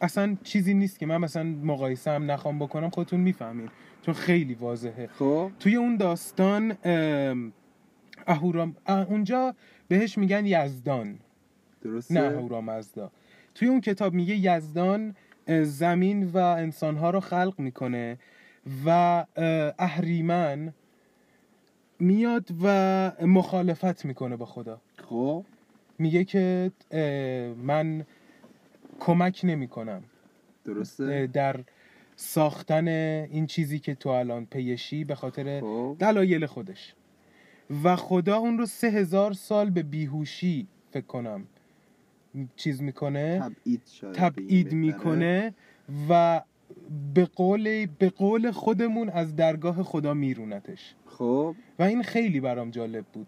اصلا 0.00 0.36
چیزی 0.42 0.74
نیست 0.74 0.98
که 0.98 1.06
من 1.06 1.16
مثلا 1.16 1.42
مقایسه 1.42 2.10
هم 2.10 2.30
نخوام 2.30 2.58
بکنم 2.58 2.90
خودتون 2.90 3.20
می‌فهمین 3.20 3.68
چون 4.02 4.14
خیلی 4.14 4.54
واضحه. 4.54 5.06
خب. 5.06 5.50
توی 5.60 5.76
اون 5.76 5.96
داستان 5.96 6.76
ام، 6.84 7.52
اهورام 8.26 8.76
اه، 8.86 9.06
اونجا 9.10 9.54
بهش 9.88 10.18
میگن 10.18 10.46
یزدان. 10.46 11.18
درسته؟ 11.82 12.14
نه 12.14 12.20
اهورامزدا. 12.20 13.10
توی 13.54 13.68
اون 13.68 13.80
کتاب 13.80 14.14
میگه 14.14 14.36
یزدان 14.36 15.16
زمین 15.62 16.24
و 16.24 16.36
انسانها 16.36 17.10
رو 17.10 17.20
خلق 17.20 17.54
می‌کنه 17.58 18.18
و 18.86 18.90
اه، 18.90 19.74
اهریمن 19.78 20.74
میاد 21.98 22.48
و 22.62 22.66
مخالفت 23.22 24.04
می‌کنه 24.04 24.36
با 24.36 24.46
خدا. 24.46 24.80
خب؟ 24.96 25.44
میگه 25.98 26.24
که 26.24 26.70
من 27.62 28.04
کمک 29.00 29.40
نمی 29.44 29.68
کنم 29.68 30.02
درسته 30.64 31.26
در 31.26 31.60
ساختن 32.16 32.88
این 32.88 33.46
چیزی 33.46 33.78
که 33.78 33.94
تو 33.94 34.08
الان 34.08 34.46
پیشی 34.46 35.04
به 35.04 35.14
خاطر 35.14 35.60
خب. 35.60 35.96
دلایل 35.98 36.46
خودش. 36.46 36.94
و 37.84 37.96
خدا 37.96 38.36
اون 38.36 38.58
رو 38.58 38.66
سه 38.66 38.86
هزار 38.86 39.32
سال 39.32 39.70
به 39.70 39.82
بیهوشی 39.82 40.68
فکر 40.90 41.06
کنم 41.06 41.46
چیز 42.56 42.82
می‌کنه؟ 42.82 43.50
تبعید 44.14 44.72
می‌کنه 44.72 45.54
و 46.08 46.42
به 47.14 47.24
قول 47.24 47.86
به 47.98 48.10
قول 48.10 48.50
خودمون 48.50 49.08
از 49.08 49.36
درگاه 49.36 49.82
خدا 49.82 50.14
میرونتش. 50.14 50.94
خب. 51.06 51.54
و 51.78 51.82
این 51.82 52.02
خیلی 52.02 52.40
برام 52.40 52.70
جالب 52.70 53.04
بود. 53.12 53.26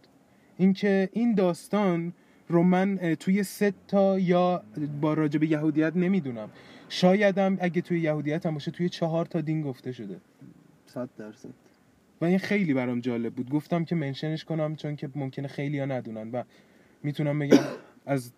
اینکه 0.57 1.09
این 1.13 1.35
داستان 1.35 2.13
رو 2.49 2.63
من 2.63 3.17
توی 3.21 3.43
سه 3.43 3.73
تا 3.89 4.19
یا 4.19 4.63
با 5.01 5.15
راجب 5.15 5.43
یهودیت 5.43 5.97
نمی‌دونم. 5.97 6.51
شایدم 6.89 7.59
اگه 7.61 7.81
توی 7.81 8.01
یهودیت 8.01 8.47
هم 8.47 8.55
باشه 8.55 8.71
توی 8.71 8.89
چهار 8.89 9.27
تا 9.27 9.41
دین 9.41 9.63
گفته 9.63 9.93
شده. 9.93 10.21
صد 10.87 11.09
درصد. 11.19 11.49
و 12.21 12.25
این 12.25 12.39
خیلی 12.39 12.75
برام 12.75 13.01
جالب 13.01 13.35
بود. 13.35 13.51
گفتم 13.51 13.85
که 13.85 13.95
منشنش 13.95 14.45
کنم 14.45 14.77
چون 14.77 14.97
که 14.97 15.09
ممکنه 15.15 15.49
خیلی 15.49 15.79
ها 15.79 15.87
ندونن 15.87 16.31
و 16.31 16.43
می‌تونم 17.03 17.39
بگم 17.39 17.59
از 18.07 18.33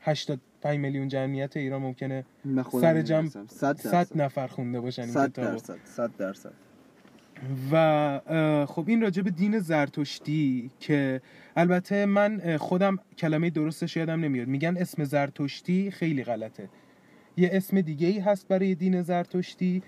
85 0.00 0.78
میلیون 0.78 1.08
جمعیت 1.08 1.56
ایران 1.56 1.82
ممکنه 1.82 2.24
سر 2.80 3.02
جمع 3.02 3.20
می‌دونستم. 3.20 3.46
صد 3.46 3.76
100 3.76 3.90
درصد 3.90 4.20
نفر 4.20 4.46
خونده 4.46 4.80
باشن 4.80 5.02
این 5.02 5.10
صد 5.10 5.32
کتابو. 5.32 5.50
درصد 5.50 5.78
صد 5.84 6.16
درصد. 6.16 6.52
و 7.72 8.20
خب 8.68 8.84
این 8.86 9.02
راجع 9.02 9.22
به 9.22 9.30
دین 9.30 9.58
زرتشتی 9.58 10.70
که 10.80 11.20
البته 11.56 12.06
من 12.06 12.56
خودم 12.56 12.98
کلمه 13.18 13.50
درستش 13.50 13.96
یادم 13.96 14.20
نمیاد. 14.20 14.48
میگن 14.48 14.76
اسم 14.76 15.04
زرتشتی 15.04 15.90
خیلی 15.90 16.24
غلطه. 16.24 16.68
یه 17.36 17.50
اسم 17.52 17.80
دیگه 17.80 18.06
ای 18.06 18.18
هست 18.18 18.48
برای 18.48 18.74
دین 18.74 19.02
زرتشتی 19.02 19.82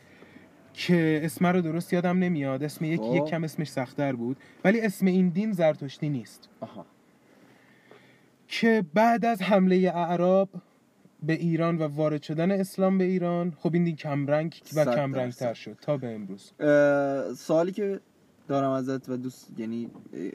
که 0.73 1.21
اسم 1.25 1.47
رو 1.47 1.61
درست 1.61 1.93
یادم 1.93 2.19
نمیاد. 2.19 2.63
اسم 2.63 2.85
یک 2.85 3.01
خب. 3.01 3.15
یک 3.17 3.25
کم 3.25 3.45
اسمش 3.45 3.71
سختتر 3.71 4.13
بود. 4.13 4.37
ولی 4.65 4.81
اسم 4.81 5.07
این 5.07 5.29
دین 5.29 5.53
زرتشتی 5.53 6.09
نیست. 6.09 6.49
آها. 6.61 6.87
که 8.51 8.85
بعد 8.95 9.25
از 9.25 9.43
حمله 9.43 9.93
اعراب 9.95 10.49
به 11.23 11.33
ایران 11.33 11.79
و 11.79 11.83
وارد 11.83 12.23
شدن 12.23 12.51
اسلام 12.51 12.99
به 12.99 13.05
ایران 13.05 13.51
خب 13.51 13.75
این 13.75 13.85
دین 13.85 13.97
کمرنگ 13.97 14.61
و 14.77 14.85
کمرنگ 14.85 15.33
تر. 15.33 15.55
شد 15.55 15.77
تا 15.81 15.97
به 15.97 16.15
امروز. 16.15 16.53
سوالی 17.39 17.73
که 17.73 18.01
دارم 18.49 18.71
ازت 18.71 19.09
و 19.09 19.17
دوست 19.17 19.53
یعنی 19.59 19.91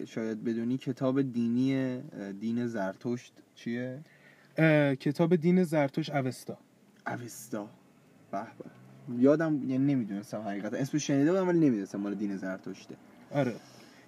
شاید 0.08 0.44
بدونی 0.44 0.78
کتاب 0.78 1.22
دینی 1.22 2.02
دین 2.40 2.68
زرتشت 2.68 3.34
چیه؟ 3.56 4.00
کتاب 5.00 5.36
دین 5.36 5.64
زرتوش 5.64 6.10
اوستا. 6.10 6.58
اوستا. 7.08 7.70
به. 8.32 8.48
یادم 9.18 9.70
یعنی 9.70 9.94
نمی‌دونستم 9.94 10.42
حقیقتا. 10.42 10.78
اسمش 10.78 11.08
شنیده 11.08 11.32
بودم 11.32 11.48
ولی 11.48 11.60
نمی‌دونستم 11.60 12.00
مال 12.00 12.16
دین 12.16 12.38
زرتشته. 12.38 12.96
آره. 13.32 13.56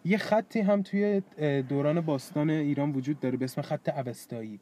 یه 0.05 0.17
خطی 0.17 0.59
هم 0.59 0.81
توی 0.81 1.21
دوران 1.69 2.01
باستان 2.01 2.49
ایران 2.49 2.91
وجود 2.91 3.19
داره 3.19 3.37
به 3.37 3.45
اسم 3.45 3.61
خط 3.61 3.89
اوستایی. 3.89 4.59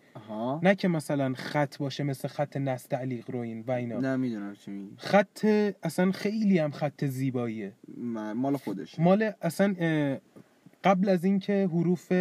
نه 0.63 0.75
که 0.75 0.87
مثلا 0.87 1.33
خط 1.33 1.77
باشه 1.77 2.03
مثل 2.03 2.27
خط 2.27 2.57
نستعلیق 2.57 3.31
روین 3.31 3.63
و 3.67 3.71
اینا. 3.71 3.99
نمی‌دونم 3.99 4.53
چی 4.53 4.71
میگی. 4.71 4.95
خط 4.97 5.45
اصلا 5.83 6.11
خیلی 6.11 6.59
هم 6.59 6.71
خط 6.71 7.05
زیباییه. 7.05 7.73
مال 8.35 8.57
خودش 8.57 8.99
مال 8.99 9.31
اصلا 9.41 9.75
قبل 10.83 11.09
از 11.09 11.25
اینکه 11.25 11.69
حروف 11.71 12.11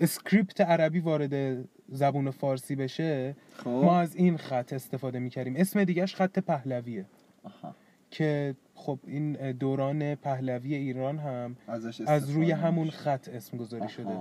اسکریپت 0.00 0.60
عربی 0.60 1.00
وارد 1.00 1.64
زبون 1.88 2.30
فارسی 2.30 2.76
بشه 2.76 3.36
ما 3.64 3.80
خب 3.80 3.88
از 3.88 4.16
این 4.16 4.36
خط 4.36 4.72
استفاده 4.72 5.18
می‌کردیم. 5.18 5.56
اسم 5.56 5.84
دیگهش 5.84 6.14
خط 6.14 6.38
پهلویه. 6.38 7.06
آها. 7.42 7.74
که 8.10 8.54
خب 8.76 8.98
این 9.06 9.52
دوران 9.52 10.14
پهلوی 10.14 10.74
ایران 10.74 11.18
هم 11.18 11.56
ازش 11.66 12.00
از 12.00 12.30
روی 12.30 12.50
همون. 12.50 12.90
خط 12.90 13.28
اسم 13.28 13.56
گذاری 13.56 13.88
شده. 13.88 14.18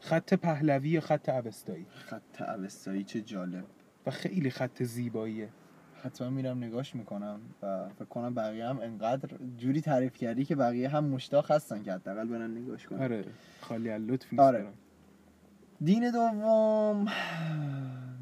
خط 0.00 0.34
پهلوی 0.34 0.88
یا 0.88 1.00
خط 1.00 1.28
اوستایی؟ 1.28 1.86
خط 1.90 2.42
اوستایی 2.42 3.04
چه 3.04 3.20
جالب. 3.20 3.64
و 4.06 4.10
خیلی 4.10 4.50
خط 4.50 4.82
زیباییه. 4.82 5.48
حتما 6.02 6.30
میرم 6.30 6.64
نگاش 6.64 6.94
می‌کنم 6.94 7.40
و 7.62 7.88
فکر 7.88 8.04
کنم 8.04 8.34
بقیه 8.34 8.66
هم 8.66 8.80
انقدر 8.80 9.38
جوری 9.56 9.80
تعریف 9.80 10.14
کردی 10.14 10.44
که 10.44 10.56
بقیه 10.56 10.88
هم 10.88 11.04
مشتاق 11.04 11.50
هستن 11.50 11.82
که 11.82 11.92
حداقل 11.92 12.28
برن 12.28 12.56
نگاش 12.56 12.86
کنن. 12.86 13.02
آره 13.02 13.24
خالی 13.60 13.90
از 13.90 14.02
لطف 14.02 14.38
آره. 14.38 14.66
دین 15.80 16.10
دوم 16.10 17.06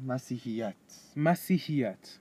مسیحیت. 0.07 0.75
مسیحیت. 1.15 2.19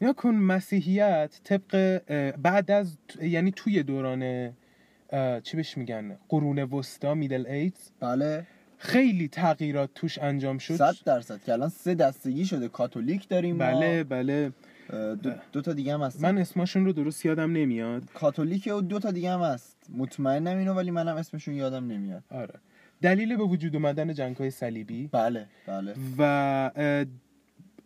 یا 0.00 0.12
کن 0.12 0.34
مسیحیت 0.34 1.40
طبق 1.44 2.02
بعد 2.36 2.70
از 2.70 2.96
یعنی 3.22 3.52
توی 3.56 3.82
دوران 3.82 4.52
چی 5.42 5.56
بهش 5.56 5.76
میگن؟ 5.76 6.16
قرون 6.28 6.58
وسطا 6.58 7.14
میدل 7.14 7.46
ایدز 7.46 7.90
بله. 8.00 8.46
خیلی 8.78 9.28
تغییرات 9.28 9.90
توش 9.94 10.18
انجام 10.18 10.58
شد. 10.58 10.76
صد 10.76 10.94
درصد 11.04 11.42
که 11.44 11.52
الان 11.52 11.68
سه 11.68 11.94
دستگی 11.94 12.44
شده. 12.44 12.68
کاتولیک 12.68 13.28
داریم 13.28 13.56
ما. 13.56 13.64
بله 13.64 14.04
بله. 14.04 14.52
دو, 15.22 15.30
دو 15.52 15.60
تا 15.60 15.72
دیگه 15.72 15.94
هم 15.94 16.02
هست 16.02 16.22
من 16.22 16.38
اسمشون 16.38 16.84
رو 16.84 16.92
درست 16.92 17.26
یادم 17.26 17.52
نمیاد. 17.52 18.02
کاتولیک 18.14 18.68
و 18.76 18.80
دو 18.80 18.98
تا 18.98 19.10
دیگه 19.10 19.30
هم 19.30 19.40
هست. 19.40 19.76
مطمئنم 19.96 20.58
اینو 20.58 20.74
ولی 20.74 20.90
منم 20.90 21.16
اسمشون 21.16 21.54
یادم 21.54 21.86
نمیاد. 21.86 22.22
آره. 22.30 22.54
دلیل 23.02 23.36
به 23.36 23.44
وجود 23.44 23.76
اومدن 23.76 24.14
جنگ 24.14 24.36
های 24.36 24.50
صلیبی. 24.50 25.08
بله 25.12 25.46
بله. 25.66 25.94
و 26.18 26.70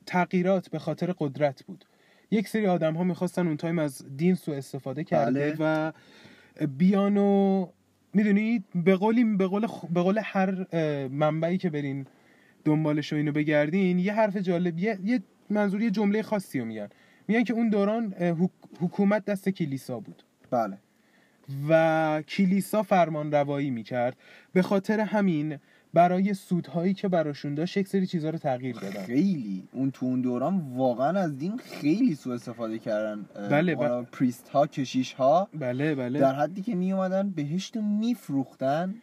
تغییرات 0.06 0.68
به 0.68 0.78
خاطر 0.78 1.14
قدرت 1.18 1.64
بود. 1.64 1.84
یک 2.34 2.48
سری 2.48 2.66
آدم 2.66 2.94
ها 2.94 3.04
می‌خواستن 3.04 3.46
اون 3.46 3.56
تایم 3.56 3.78
از 3.78 4.16
دین 4.16 4.34
سو 4.34 4.52
استفاده 4.52 5.04
کرده 5.04 5.52
بله. 5.52 5.56
و 5.58 5.92
بیان 6.66 7.16
و 7.16 7.66
می‌دونید 8.14 8.64
به 8.74 8.96
قولی 8.96 9.24
به 9.24 9.46
قول, 9.46 9.66
خ- 9.66 9.92
به 9.92 10.02
قول 10.02 10.20
هر 10.24 10.66
منبعی 11.08 11.58
که 11.58 11.70
برین 11.70 12.06
دنبالش 12.64 13.12
و 13.12 13.16
اینو 13.16 13.32
بگردین 13.32 13.98
یه 13.98 14.12
حرف 14.12 14.36
جالب 14.36 14.78
یه, 14.78 14.98
یه 15.04 15.20
منظور 15.50 15.82
یه 15.82 15.90
جمله 15.90 16.22
خاصی 16.22 16.60
رو 16.60 16.64
میگن. 16.64 16.88
میگن 17.28 17.44
که 17.44 17.52
اون 17.54 17.68
دوران 17.68 18.14
حکومت 18.80 19.24
دست 19.24 19.48
کلیسا 19.48 20.00
بود. 20.00 20.22
بله. 20.50 20.78
و 21.68 22.22
کلیسا 22.28 22.82
فرمان 22.82 23.32
روایی 23.32 23.70
می‌کرد. 23.70 24.16
به 24.52 24.62
خاطر 24.62 25.00
همین 25.00 25.58
برای 25.94 26.34
سودهایی 26.34 26.94
که 26.94 27.08
براشون 27.08 27.54
داشت 27.54 27.76
یک 27.76 27.88
سری 27.88 28.06
چیزها 28.06 28.30
رو 28.30 28.38
تغییر 28.38 28.76
دادن. 28.76 29.02
خیلی. 29.02 29.68
اون 29.72 29.90
تو 29.90 30.06
اون 30.06 30.20
دوران 30.20 30.58
واقعا 30.74 31.20
از 31.20 31.38
دین 31.38 31.56
خیلی 31.56 32.14
سوء 32.14 32.34
استفاده 32.34 32.78
کردن 32.78 33.24
بله، 33.50 33.76
حالا 33.76 34.02
پریست 34.02 34.48
ها 34.48 34.66
کشیش 34.66 35.12
ها 35.12 35.48
بله 35.54 35.94
بله. 35.94 36.20
در 36.20 36.34
حدی 36.34 36.62
که 36.62 36.74
می 36.74 36.92
اومدن 36.92 37.30
بهشت 37.30 37.76
رو 37.76 37.82
میفروختن 37.82 38.94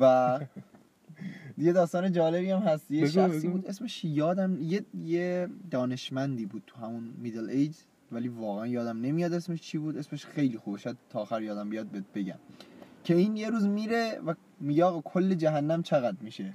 و 0.00 0.40
یه 1.58 1.72
داستان 1.72 2.12
جالبی 2.12 2.50
هم 2.50 2.58
هست. 2.58 2.90
یه 2.90 3.00
بگو، 3.02 3.10
شخصی 3.10 3.38
بگو. 3.38 3.50
بود 3.50 3.66
اسمش 3.66 4.04
یادم 4.04 4.58
یه 4.62 4.84
یه 5.04 5.48
دانشمندی 5.70 6.46
بود 6.46 6.62
تو 6.66 6.80
همون 6.80 7.14
میدل 7.18 7.50
ایج 7.50 7.76
ولی 8.12 8.28
واقعا 8.28 8.66
یادم 8.66 9.00
نمیاد 9.00 9.32
اسمش 9.32 9.60
چی 9.60 9.78
بود. 9.78 9.96
اسمش 9.96 10.26
خیلی 10.26 10.58
خوبه. 10.58 10.78
شاید 10.78 10.96
تا 11.10 11.20
آخر 11.20 11.42
یادم 11.42 11.70
بیاد 11.70 11.86
بهت 11.86 12.04
بگم. 12.14 12.38
که 13.04 13.14
این 13.14 13.36
یه 13.36 13.50
روز 13.50 13.66
میره 13.66 14.20
و 14.26 14.34
میگه 14.60 14.84
آقا 14.84 15.00
کل 15.00 15.34
جهنم 15.34 15.82
چقدر 15.82 16.16
میشه؟ 16.20 16.52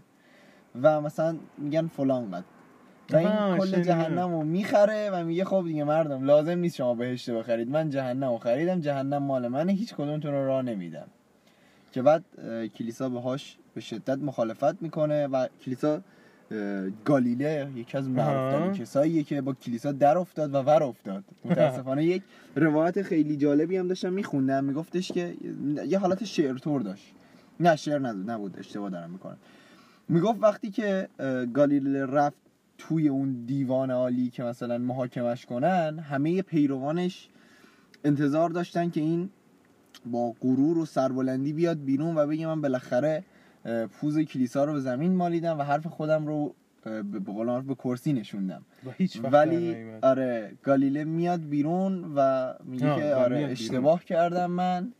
و 0.82 1.02
مثلا 1.02 1.38
میگن 1.58 1.88
فلان 1.88 2.32
قد. 2.32 2.44
و 3.12 3.18
این 3.18 3.58
کل. 3.58 3.82
جهنم 3.84 4.32
رو 4.32 4.44
می‌خره 4.44 5.10
و 5.14 5.24
میگه 5.24 5.46
خب 5.46 5.64
دیگه 5.68 5.84
مردم 5.84 6.24
لازم 6.24 6.58
نیست 6.58 6.76
شما 6.76 6.94
بهشت 6.96 7.30
بخرید. 7.30 7.70
من 7.70 7.90
جهنم 7.90 8.32
رو 8.32 8.38
خریدم 8.38 8.80
جهنم 8.80 9.24
مال 9.24 9.48
منه 9.48 9.74
هیچ 9.74 9.94
کدومتون 9.94 10.32
رو 10.32 10.46
راه 10.46 10.62
نمیدم. 10.62 11.08
که 11.92 12.02
بعد 12.02 12.24
کلیسا 12.78 13.10
باهاش 13.10 13.58
به 13.74 13.82
شدت 13.82 14.18
مخالفت 14.18 14.82
می‌کنه 14.82 15.28
و 15.28 15.48
کلیسا 15.66 16.02
گالیله 17.06 17.72
یکی 17.76 17.98
از 17.98 18.10
معروفترین. 18.10 18.74
کساییه 18.74 19.24
که 19.24 19.42
با 19.42 19.54
کلیسا 19.54 19.92
در 19.92 20.18
افتاد 20.18 20.54
و 20.54 20.58
ور 20.58 20.84
افتاد. 20.84 21.24
متاسفانه 21.46 22.06
یک 22.06 22.24
روایت 22.56 23.02
خیلی 23.02 23.38
جالبی 23.38 23.78
هم 23.78 23.88
داشتم 23.88 24.14
میخوندم 24.14 24.64
میگفتش 24.64 25.12
که 25.12 25.34
یه 25.88 26.00
حالت 26.00 26.24
شعر 26.24 26.58
طور 26.58 26.82
داشت. 26.82 27.14
نه 27.60 27.76
شعر 27.76 28.00
نبود 28.00 28.30
نبود 28.30 28.60
اشتباه 28.60 28.90
دارم 28.90 29.10
می‌کنم 29.10 29.38
می‌گفت 30.10 30.44
وقتی 30.44 30.70
که 30.72 31.08
گالیله 31.54 32.06
رفت 32.06 32.38
توی 32.78 33.08
اون 33.08 33.44
دیوان 33.46 33.92
عالی 33.92 34.30
که 34.30 34.44
مثلا 34.44 34.78
محاکمش 34.78 35.46
کنن 35.46 36.00
همه 36.00 36.42
پیروانش 36.42 37.30
انتظار 38.04 38.50
داشتن 38.50 38.90
که 38.90 39.02
این 39.02 39.30
با 40.06 40.34
غرور 40.42 40.78
و 40.78 40.86
سربلندی 40.86 41.54
بیاد 41.54 41.78
بیرون 41.84 42.18
و 42.18 42.28
بگه 42.28 42.48
من 42.48 42.62
بالاخره 42.62 43.24
پوز 43.92 44.20
کلیسا 44.20 44.64
رو 44.64 44.74
به 44.74 44.80
زمین 44.80 45.16
مالیدم 45.16 45.60
و 45.60 45.64
حرف 45.64 45.88
خودم 45.88 46.28
رو 46.28 46.54
به 46.84 47.20
قول 47.26 47.62
به 47.62 47.76
کرسی 47.76 48.14
نشوندم 48.14 48.62
هیچ 48.98 49.22
ولی. 49.24 49.76
آره 50.02 50.52
گالیله 50.64 51.04
میاد 51.04 51.42
بیرون 51.42 52.14
و 52.16 52.54
میگه 52.64 52.96
که 52.96 53.14
آره 53.14 53.36
بیرون. 53.36 53.52
اشتباه 53.52 54.04
کردم 54.04 54.52
من 54.52 54.94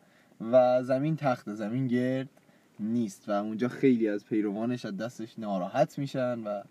و 0.52 0.84
زمین 0.84 1.16
تخت 1.16 1.54
زمین 1.54 1.88
گرد 1.88 2.30
نیست 2.80 3.30
و 3.30 3.32
اونجا 3.32 3.68
خیلی 3.68 4.10
از 4.10 4.26
پیروانش 4.26 4.86
از 4.86 4.98
دستش 4.98 5.40
ناراحت 5.40 6.00
میشن 6.00 6.40
و 6.40 6.62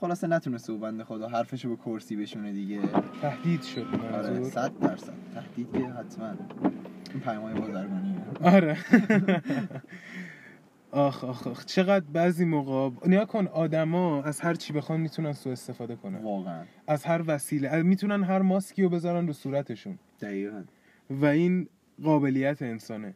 خلاصه 0.00 0.26
نتونسته 0.26 0.72
او 0.72 0.78
بنده 0.78 1.04
خدا 1.04 1.28
حرفشو 1.28 1.68
به 1.68 1.76
کرسی 1.76 2.16
بشونه 2.16 2.52
دیگه. 2.52 2.80
تهدید 3.22 3.62
شد 3.62 3.86
آره 4.12 4.44
صد 4.44 4.78
درصد. 4.80 5.12
تهدید 5.34 5.72
که 5.72 5.78
حتما. 5.78 6.32
این 7.10 7.20
پیمای 7.20 7.54
بازرگانیه 7.54 8.20
آره. 8.42 8.78
آخ 10.90 11.24
آخ 11.24 11.46
آخ. 11.46 11.64
چقدر 11.64 12.04
بعضی 12.12 12.44
موقع 12.44 12.90
نیا 13.08 13.24
کن 13.24 13.46
آدما 13.46 14.22
از 14.22 14.40
هر 14.40 14.54
چی 14.54 14.72
بخوان 14.72 15.00
می‌تونن 15.00 15.32
سوء 15.32 15.52
استفاده 15.52 15.96
کنن. 15.96 16.18
واقعا. 16.22 16.64
از 16.86 17.04
هر 17.04 17.22
وسیله 17.26 17.82
می‌تونن 17.82 18.22
هر 18.24 18.42
ماسکی 18.42 18.82
رو 18.82 18.88
بذارن 18.88 19.26
رو 19.26 19.32
صورتشون. 19.32 19.98
دقیقا. 20.20 20.62
و 21.10 21.24
این 21.26 21.68
قابلیت 22.02 22.62
انسانه. 22.62 23.14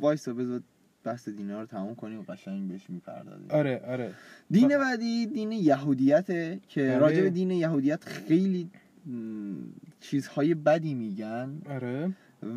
وایسا 0.00 0.32
بذار 0.32 0.60
بحث 1.04 1.28
دینا 1.28 1.60
رو 1.60 1.66
تموم 1.66 1.94
کنیم 1.94 2.20
و 2.20 2.22
قشنگ 2.22 2.68
بهش 2.68 2.90
می‌پردازیم 2.90 3.50
آره 3.50 3.82
آره 3.88 4.14
دین 4.50 4.68
بعدی 4.68 5.26
دین 5.26 5.52
یهودیته 5.52 6.60
که 6.68 6.82
بله. 6.82 6.98
راجع 6.98 7.20
به 7.22 7.30
دین 7.30 7.50
یهودیت 7.50 8.04
خیلی 8.04 8.70
چیزهای 10.00 10.54
بدی 10.54 10.94
میگن 10.94 11.62
آره 11.70 12.12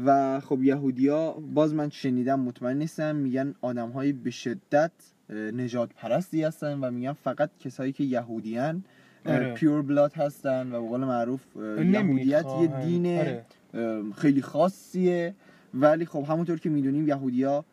و 0.05 0.39
خب 0.39 0.63
یهودیا 0.63 1.31
باز 1.31 1.73
من 1.73 1.89
شنیدم 1.89 2.39
مطمئن 2.39 2.77
نیستم 2.77 3.15
میگن 3.15 3.55
آدمهایی 3.61 4.13
به 4.13 4.31
شدت 4.31 4.91
نجات 5.29 5.89
پرستی 5.93 6.43
هستن 6.43 6.79
و 6.79 6.91
میگن 6.91 7.13
فقط 7.13 7.49
کسایی 7.59 7.91
که 7.91 8.03
یهودیان 8.03 8.83
آره. 9.25 9.53
پیور 9.53 9.81
بلاد 9.81 10.13
هستن 10.13 10.67
و 10.71 10.81
به 10.81 10.87
قول 10.87 10.99
معروف 10.99 11.41
یهودیت 11.55 12.45
یه. 12.61 12.67
دین 12.85 13.17
آره. 13.17 13.45
خیلی 14.15 14.41
خاصیه 14.41 15.35
ولی 15.73 16.05
خب 16.05 16.25
همونطور 16.29 16.59
که 16.59 16.69
می‌دونیم 16.69 17.07
یهودیا 17.07 17.65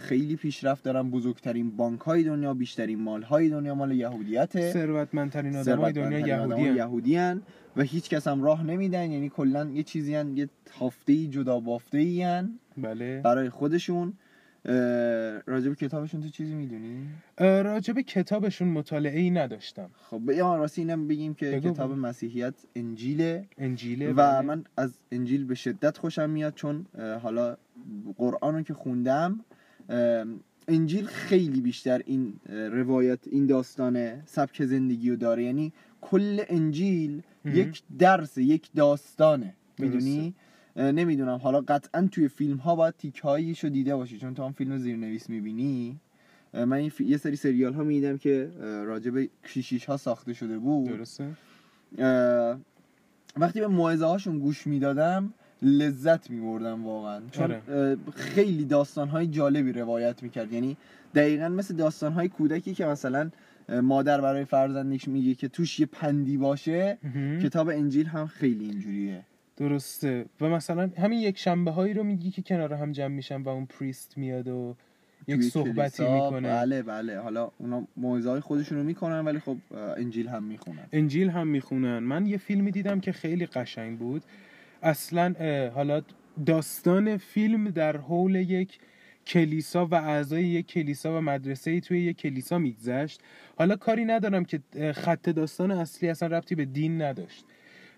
خیلی 0.00 0.36
پیشرفت 0.36 0.84
دارن 0.84 1.10
بزرگترین 1.10 1.76
بانک 1.76 2.00
های 2.00 2.24
دنیا 2.24 2.54
بیشترین 2.54 3.00
مال 3.02 3.22
های 3.22 3.48
دنیا 3.48 3.74
مال 3.74 3.92
یهودیته. 3.92 4.72
ثروتمندترین 4.72 5.56
آدمای 5.56 5.92
دنیا 5.92 6.08
ثروتمندترین 6.16 6.34
آدمای 6.34 6.62
یهودی 6.62 6.78
یهودیان 6.78 7.42
و 7.76 7.82
هیچ 7.82 8.08
کس 8.10 8.28
هم 8.28 8.42
راه 8.42 8.64
نمیدن 8.64 9.10
یعنی 9.10 9.28
کلا 9.28 9.70
یه 9.70 9.82
چیزی 9.82 10.14
هن، 10.14 10.36
یه 10.36 10.48
تافته 10.64 11.26
جدا 11.26 11.60
بافته 11.60 11.98
ای 11.98 12.42
بله. 12.78 13.20
برای 13.20 13.50
خودشون. 13.50 14.12
به 14.64 15.74
کتابشون 15.78 16.20
تو 16.20 16.28
چیزی 16.28 16.54
می‌دونی؟ 16.54 17.06
راجب 17.38 18.00
کتابشون 18.00 18.68
مطالعه 18.68 19.20
ای 19.20 19.30
نداشتم. 19.30 19.90
خب 20.10 20.30
یا 20.30 20.56
راستی 20.56 20.80
اینم 20.80 21.08
بگیم 21.08 21.34
که 21.34 21.50
بگو. 21.50 21.72
کتاب 21.72 21.92
مسیحیت 21.92 22.54
انجیله. 22.76 23.44
انجیله 23.58 24.12
و 24.12 24.14
بله. 24.14 24.40
من 24.40 24.64
از 24.76 24.98
انجیل 25.12 25.44
به 25.44 25.54
شدت 25.54 25.98
خوشم 25.98 26.30
میاد 26.30 26.54
چون 26.54 26.86
حالا 27.22 27.56
قرآن 28.16 28.54
رو 28.54 28.62
که 28.62 28.74
خوندم 28.74 29.40
انجیل 30.68 31.06
خیلی 31.06 31.60
بیشتر 31.60 32.02
این 32.06 32.32
روایت 32.48 33.18
این 33.30 33.46
داستان 33.46 34.22
سبک 34.26 34.64
زندگی 34.64 35.10
رو 35.10 35.16
داره. 35.16 35.44
یعنی 35.44 35.72
کل 36.00 36.42
انجیل 36.48 37.22
مهم. 37.44 37.56
یک 37.56 37.82
درس 37.98 38.38
یک 38.38 38.68
داستانه. 38.76 39.54
می‌دونی؟ 39.78 40.34
نمی‌دونم. 40.76 41.38
حالا 41.38 41.60
قطعا 41.60 42.08
توی 42.12 42.28
فیلم 42.28 42.56
ها 42.56 42.76
باید 42.76 42.94
تیک 42.98 43.18
رو 43.18 43.68
دیده 43.68 43.96
باشی 43.96 44.18
چون 44.18 44.34
تو 44.34 44.44
هم 44.44 44.52
فیلم 44.52 44.78
زیرنویس 44.78 45.30
می‌بینی. 45.30 46.00
من 46.54 46.72
این 46.72 46.92
یه 47.00 47.16
سری 47.16 47.36
سریال 47.36 47.74
ها 47.74 47.84
می‌دیدم 47.84 48.18
که 48.18 48.50
اه، 48.60 48.84
راجع 48.84 49.10
به 49.10 49.28
کشیش 49.54 49.84
ها 49.84 49.96
ساخته 49.96 50.32
شده 50.32 50.58
بود. 50.58 50.88
درسته. 50.88 51.26
وقتی 53.36 53.60
به 53.60 53.66
موعظه 53.66 54.04
هاشون 54.04 54.38
گوش 54.38 54.66
می‌دادم 54.66 55.34
لذت 55.62 56.30
میبردم 56.30 56.84
واقعا. 56.84 57.20
چون 57.30 57.44
آره. 57.44 57.96
خیلی 58.14 58.64
داستان 58.64 59.08
های 59.08 59.26
جالبی 59.26 59.72
روایت 59.72 60.22
می‌کرد. 60.22 60.52
یعنی 60.52 60.76
دقیقا 61.14 61.48
مثل 61.48 61.76
داستان 61.76 62.12
های 62.12 62.28
کودکی 62.28 62.74
که 62.74 62.86
مثلا 62.86 63.30
مادر 63.68 64.20
برای 64.20 64.44
فرزندش 64.44 65.08
میگه 65.08 65.34
که 65.34 65.48
توش 65.48 65.80
یه 65.80 65.86
پندی 65.86 66.36
باشه 66.36 66.98
مهم. 67.02 67.40
کتاب 67.40 67.68
انجیل 67.68 68.06
هم 68.06 68.26
خیلی 68.26 68.64
اینجوریه. 68.64 69.22
درسته. 69.56 70.24
و 70.40 70.48
مثلا 70.48 70.90
همین 70.98 71.18
یک 71.18 71.38
شنبه 71.38 71.70
هایی 71.70 71.94
رو 71.94 72.04
میگی 72.04 72.30
که 72.30 72.42
کنار 72.42 72.74
هم 72.74 72.92
جمع 72.92 73.14
میشن 73.14 73.42
و 73.42 73.48
اون 73.48 73.66
پریست 73.66 74.18
میاد 74.18 74.48
و 74.48 74.76
یک 75.28 75.42
صحبتی 75.42 75.72
کلیسا، 75.74 76.24
می‌کنه. 76.24 76.48
بله 76.48 76.82
بله. 76.82 77.18
حالا 77.18 77.50
اونا 77.58 77.86
موعظه 77.96 78.30
های 78.30 78.40
خودشون 78.40 78.78
رو 78.78 78.84
می‌کنن 78.84 79.20
ولی 79.20 79.38
خب 79.38 79.56
انجیل 79.96 80.28
هم 80.28 80.42
می‌خونن. 80.42 80.86
انجیل 80.92 81.28
هم 81.30 81.46
می‌خونن. 81.46 81.98
من 81.98 82.26
یه 82.26 82.36
فیلمی 82.36 82.70
دیدم 82.70 83.00
که 83.00 83.12
خیلی 83.12 83.46
قشنگ 83.46 83.98
بود. 83.98 84.22
اصلا 84.84 85.34
حالا 85.74 86.02
داستان 86.46 87.16
فیلم 87.16 87.70
در 87.70 87.96
حول 87.96 88.34
یک 88.34 88.78
کلیسا 89.26 89.86
و 89.86 89.94
اعضای 89.94 90.44
یک 90.44 90.66
کلیسا 90.66 91.18
و 91.18 91.20
مدرسه 91.20 91.70
ای 91.70 91.80
توی 91.80 92.00
یک 92.00 92.16
کلیسا 92.16 92.58
میگذشت 92.58 93.20
حالا 93.56 93.76
کاری 93.76 94.04
ندارم 94.04 94.44
که 94.44 94.60
خط 94.92 95.28
داستان 95.28 95.70
اصلی 95.70 96.08
اصلا 96.08 96.28
ربطی 96.28 96.54
به 96.54 96.64
دین 96.64 97.02
نداشت 97.02 97.44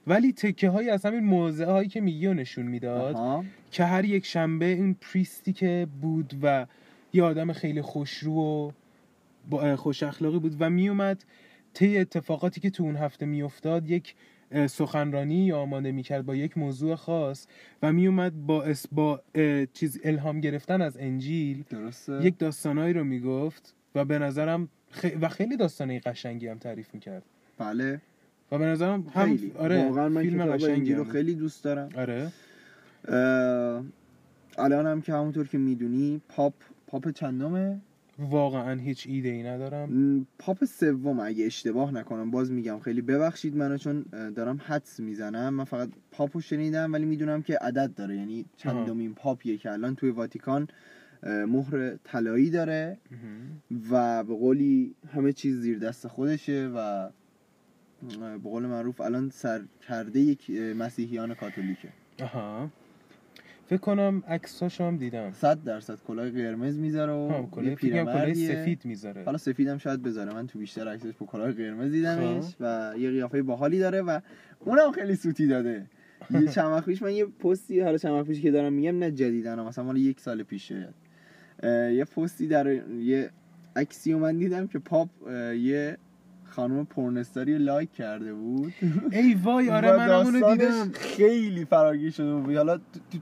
ولی 0.07 0.33
تکه 0.33 0.69
های 0.69 0.91
از 0.91 1.07
همین 1.07 1.25
موضع 1.25 1.65
هایی 1.65 1.89
که 1.89 2.01
میگی 2.01 2.27
و 2.27 2.35
نشون 2.35 2.67
می‌داد. 2.67 3.45
که 3.71 3.85
هر 3.85 4.05
یک 4.05 4.27
شنبه 4.27 4.65
این 4.65 4.95
پریستی 4.95 5.53
که 5.53 5.87
بود 6.01 6.35
و 6.43 6.67
یه 7.13 7.23
آدم 7.23 7.53
خیلی 7.53 7.83
خوشرو 7.83 8.73
و 9.53 9.77
خوش 9.77 10.03
اخلاقی 10.03 10.39
بود 10.39 10.57
و 10.61 10.71
میومد 10.71 11.25
طی 11.75 11.99
اتفاقاتی 11.99 12.61
که 12.61 12.71
تو 12.71 12.83
اون 12.83 12.97
هفته 12.97 13.27
میافتاد 13.27 13.91
یک 13.91 14.15
سخنرانی 14.67 15.47
یا 15.47 15.59
آماده 15.59 15.93
می‌کرد 15.93 16.27
با 16.27 16.37
یک 16.37 16.59
موضوع 16.59 16.95
خاص 16.95 17.47
و 17.83 17.93
میومد 17.93 18.47
با 18.47 18.63
اس 18.63 18.87
با 18.93 19.23
چیز 19.73 20.01
الهام 20.05 20.41
گرفتن 20.41 20.81
از 20.81 20.97
انجیل 21.01 21.65
درسته. 21.71 22.25
یک 22.25 22.39
داستانایی 22.39 22.95
رو 22.95 23.05
می‌گفت 23.05 23.75
و 23.95 24.05
به 24.05 24.19
نظرم 24.19 24.69
خ... 24.91 25.07
و 25.21 25.29
خیلی 25.29 25.57
داستانه 25.57 26.01
قشنگی 26.01 26.49
هم 26.49 26.59
تعریف 26.59 26.95
می‌کرد. 26.95 27.23
بله. 27.59 28.01
و 28.53 28.59
به 28.59 28.65
نظرم 28.65 29.07
هم 29.15 29.37
خیلی. 29.37 29.53
آره 29.59 29.85
واقعا 29.85 30.09
من 30.09 30.23
فیلم 30.23 30.47
قشنگی 30.47 30.95
رو. 30.95 31.05
خیلی 31.05 31.35
دوست 31.35 31.65
دارم. 31.65 31.89
آره. 31.97 32.33
اه، 33.09 33.85
الان 34.59 34.87
هم 34.87 35.03
که 35.03 35.13
همونطور 35.13 35.47
که 35.47 35.59
می‌دونی 35.59 36.21
پاپ 36.29 36.55
پاپ 36.87 37.11
چندمه؟ 37.11 37.81
واقعا 38.19 38.81
هیچ 38.81 39.07
ایده 39.09 39.29
ای 39.29 39.43
ندارم 39.43 40.27
پاپ 40.39 40.65
سوم 40.65 41.21
اگه 41.21 41.47
اشتباه 41.47 41.95
نکنم 41.95 42.31
باز 42.31 42.53
میگم 42.53 42.79
خیلی 42.79 43.03
ببخشید 43.03 43.57
منو 43.57 43.77
چون 43.77 44.05
دارم 44.37 44.61
حدس 44.67 45.01
می‌زنم. 45.01 45.55
من 45.55 45.65
فقط 45.65 45.89
پاپو 46.11 46.41
شنیدم 46.41 46.93
ولی 46.93 47.05
می‌دونم 47.05 47.43
که 47.43 47.59
عدد 47.59 47.95
داره. 47.95 48.17
یعنی 48.17 48.45
چندمین 48.57 49.15
پاپیه 49.15 49.57
که 49.57 49.73
الان 49.73 49.95
توی 49.95 50.11
واتیکان 50.11 50.69
مهر 51.23 51.97
طلایی 52.05 52.51
داره. 52.51 52.99
و 53.91 54.25
به 54.25 54.35
قولی 54.35 54.95
همه 55.15 55.33
چیز 55.33 55.61
زیر 55.61 55.79
دست 55.79 56.07
خودشه 56.07 56.71
و 56.75 57.09
به 58.19 58.51
قول 58.51 58.67
معروف 58.67 59.01
الان 59.01 59.31
سرکرده 59.31 60.21
یک 60.21 60.51
مسیحیان 60.51 61.35
کاتولیکه. 61.35 61.89
آها. 62.23 62.71
فکر 63.67 63.81
کنم 63.81 64.23
عکساشو 64.29 64.85
هم 64.85 64.97
دیدم 64.97 65.31
صد 65.33 65.65
درصد 65.65 65.99
کلاه 66.09 66.31
قرمز 66.31 66.79
می‌ذاره 66.79 67.13
و 67.13 67.29
کلاه 67.29 67.51
کنم 67.51 67.63
کلاه 67.63 67.75
پیرمردیه. 67.75 68.63
سفید 68.63 68.85
می‌ذاره 68.85 69.25
حالا 69.25 69.39
سفیدم 69.39 69.79
شاید 69.79 70.03
بذاره 70.03 70.35
من 70.35 70.47
تو 70.47 70.59
بیشتر 70.59 70.89
عکسش 70.89 71.13
با 71.19 71.27
کلاه 71.27 71.53
قرمز 71.53 71.93
دیدمش 71.93 72.45
خب. 72.45 72.55
و 72.61 72.95
یه 72.99 73.11
قیافه 73.11 73.43
باحالی 73.43 73.79
داره 73.79 74.03
و 74.03 74.21
اونم 74.61 74.93
خیلی 74.93 75.17
سوتی 75.17 75.47
داده 75.47 75.87
یه 76.31 76.49
چند 76.55 76.85
پیش 76.85 77.03
من 77.03 77.13
یه 77.13 77.27
پستی 77.27 77.81
حالا 77.81 77.99
چند 77.99 78.27
پیش 78.27 78.41
که 78.41 78.51
دارم 78.51 78.73
میگم 78.73 78.99
نه 78.99 79.11
جدیدن 79.11 79.61
مثلا 79.61 79.85
مال 79.85 79.97
یک 79.97 80.21
سال 80.21 80.43
پیش 80.43 80.69
شاید 80.69 80.95
اه، 81.63 81.93
یه 81.93 82.05
پستی 82.05 82.47
در 82.47 82.67
یه 82.99 83.31
عکسی 83.77 84.15
من 84.15 84.39
دیدم 84.39 84.67
که 84.67 84.79
پاپ 84.79 85.09
یه 85.57 85.97
خانم 86.57 86.85
pornstar 86.87 87.45
ی 87.45 87.53
رو 87.53 87.59
like 87.65 87.93
کرده 87.93 88.35
بود. 88.35 88.73
ای 89.13 89.35
وای 89.45 89.71
آره 89.77 89.97
من 89.97 90.11
اونو 90.11 90.51
دیدم. 90.57 90.93
خیلی 90.95 91.65
فراگیر 91.65 92.11
شده 92.11 92.35
بود. 92.35 92.57
حالا 92.57 92.79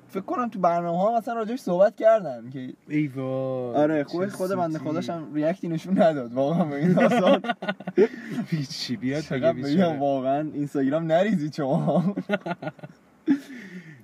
فکر 0.09 0.21
کنم 0.23 0.49
تو 0.49 0.59
برنامه 0.59 0.99
ها 0.99 1.19
مثلا 1.19 1.35
راجعش 1.35 1.61
صحبت 1.61 1.97
کردن 1.97 2.51
که 2.51 2.73
ای 2.89 3.07
وای 3.07 3.75
آره 3.77 4.05
چه 4.05 4.27
خود 4.29 4.51
بنده 4.51 4.79
خداش 4.79 5.11
هم 5.11 5.35
react 5.35 5.63
ی 5.63 5.69
نشون 5.69 6.03
نداد 6.03 6.33
واقعا 6.35 6.65
به 6.65 6.77
این 6.77 6.93
داستان. 6.93 7.43
هیچی 8.51 8.97
بیاد؟ 8.97 9.23
بیچاره. 9.55 9.99
واقعا 9.99 10.51
اینستاگرام 10.55 11.05
نریزی 11.07 11.51
شما. 11.57 12.15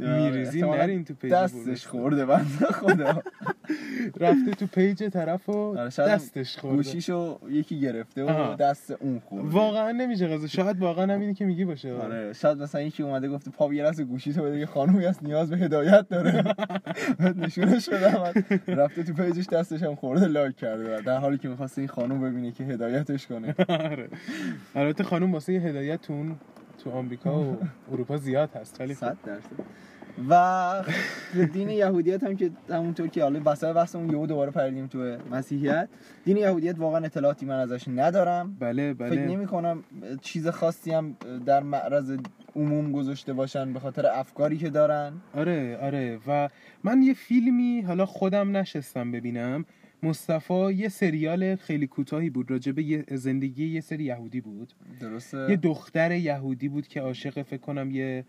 میریزی 0.08 0.58
احتمالاً 0.58 0.82
نرین 0.82 1.04
تو 1.04 1.14
page 1.14 1.32
دستش. 1.32 1.86
خورده 1.86 2.26
بنده 2.26 2.66
خدا. 2.72 3.22
رفته 4.20 4.50
تو 4.50 4.66
page 4.66 5.04
طرف 5.08 5.48
و 5.48 5.52
آره، 5.52 5.90
هم 5.98 6.06
دستش 6.06 6.58
خورده. 6.58 6.76
گوشیشو 6.76 7.38
یکی 7.48 7.80
گرفته 7.80 8.24
و. 8.24 8.56
دست 8.56 8.90
اون 9.00 9.20
خورده. 9.20 9.48
واقعا 9.48 9.92
نمیشه 9.92 10.28
قضا 10.28 10.46
شاید 10.46 10.78
واقعا 10.78 11.14
همینی 11.14 11.34
که 11.34 11.44
میگی 11.44 11.64
باشه. 11.64 11.92
آره 11.92 12.32
شاید 12.32 12.62
مثلا 12.62 12.80
یکی 12.80 13.02
اومده 13.02 13.28
گفته 13.28 13.50
پاپ 13.50 13.72
یه 13.72 13.84
لحظه 13.84 14.04
گوشی 14.04 14.32
تو 14.32 14.42
بده 14.42 14.58
یه 14.58 14.66
خانومی 14.66 15.04
هست 15.04 15.22
نیاز 15.22 15.50
به 15.50 15.56
هدایت 15.56 16.08
داره. 16.08 16.42
بعد 17.18 17.38
نشونش 17.38 17.86
شده 17.86 18.32
رفته 18.68 19.02
تو 19.02 19.12
page 19.12 19.35
ش 19.35 19.46
دستش 19.46 19.82
هم 19.82 19.94
خورده 19.94 20.26
like 20.26 20.56
کرده. 20.56 21.00
در 21.00 21.18
حالی 21.18 21.38
که 21.38 21.48
می‌خواسته 21.48 21.80
این 21.80 21.88
خانوم 21.88 22.20
ببینه 22.20 22.52
که 22.52 22.64
هدایتش 22.64 23.26
کنه. 23.26 23.54
آره. 23.68 24.08
البته 24.74 25.04
خانم 25.04 25.32
واسه 25.32 25.52
یه 25.52 25.60
هدایت 25.60 26.00
تو 26.84 26.90
اون 26.90 26.98
آمریکا 26.98 27.40
و 27.40 27.58
اروپا 27.92 28.16
زیاد 28.16 28.50
هست 28.54 28.80
ولی 28.80 28.94
خب 28.94 29.00
صد 29.00 29.16
درصد. 29.24 29.50
و 30.28 30.84
دین 31.52 31.70
یهودیت 31.70 32.24
هم 32.24 32.36
که 32.36 32.50
همونطور 32.70 33.08
که 33.08 33.22
حالا 33.22 33.40
بسای 33.40 33.72
بحثمون 33.72 34.10
یهو 34.10 34.26
دوباره 34.26 34.50
پریدیم 34.50 34.86
تو 34.86 35.16
مسیحیت 35.30 35.88
دین 36.24 36.36
یهودیت 36.36 36.78
واقعا 36.78 37.04
اطلاعاتی 37.04 37.46
من 37.46 37.58
ازش 37.58 37.88
ندارم. 37.88 38.56
بله 38.60 38.94
فکر 38.94 39.08
بله 39.08 39.26
نمی 39.26 39.46
کنم 39.46 39.84
چیز 40.20 40.48
خاصی 40.48 40.92
هم 40.92 41.16
در 41.46 41.62
معرض 41.62 42.16
عموم 42.56 42.92
گذاشته 42.92 43.32
باشن 43.32 43.72
به 43.72 43.80
خاطر 43.80 44.06
افکاری 44.06 44.56
که 44.58 44.70
دارن. 44.70 45.12
آره 45.34 45.78
آره. 45.82 46.18
و 46.26 46.48
من 46.84 47.02
یه 47.02 47.14
فیلمی 47.14 47.80
حالا 47.80 48.06
خودم 48.06 48.56
نشستم 48.56 49.12
ببینم. 49.12 49.64
مصطفی 50.02 50.72
یه 50.72 50.88
سریال 50.88 51.56
خیلی 51.56 51.86
کوتاهی 51.86 52.30
بود 52.30 52.50
راجع 52.50 52.72
به 52.72 53.04
زندگی 53.16 53.66
یه 53.66 53.80
سری 53.80 54.04
یهودی 54.04 54.40
بود. 54.40 54.72
درسته. 55.00 55.46
یه 55.50 55.56
دختر 55.56 56.12
یهودی 56.12 56.68
بود 56.68 56.88
که 56.88 57.00
عاشق 57.00 57.42
فکر 57.42 57.60
کنم 57.60 57.90
یه 57.90 58.24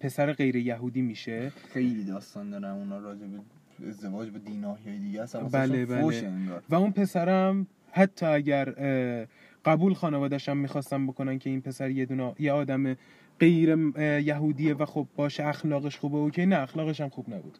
پسر 0.00 0.32
غیر 0.32 0.56
یهودی 0.56 1.02
میشه. 1.02 1.52
خیلی 1.72 2.04
داستان 2.04 2.50
دارن 2.50 2.64
اونا 2.64 2.98
راجع 2.98 3.26
به 3.26 3.88
ازدواج 3.88 4.30
با 4.30 4.38
دیناهی 4.38 4.98
دیگه 4.98 5.22
اصلا 5.22 5.44
بله، 5.44 5.86
بله. 5.86 6.26
انگار. 6.26 6.62
و 6.68 6.74
اون 6.74 6.90
پسرم 6.90 7.66
حتی 7.92 8.26
اگر 8.26 8.64
قبول 9.64 9.94
خانوادش 9.94 10.48
هم 10.48 10.56
می‌خواستم 10.56 11.06
بکنن 11.06 11.38
که 11.38 11.50
این 11.50 11.60
پسر 11.60 11.90
یه 11.90 12.06
دونه 12.06 12.34
یه 12.38 12.52
آدم 12.52 12.96
غیر 13.40 13.78
یهودیه 13.98 14.74
و 14.74 14.84
خب 14.84 15.06
باشه 15.16 15.46
اخلاقش 15.46 15.98
خوبه 15.98 16.16
اوکی 16.16 16.46
نه 16.46 16.56
اخلاقش 16.56 17.00
هم 17.00 17.08
خوب 17.08 17.34
نبود. 17.34 17.58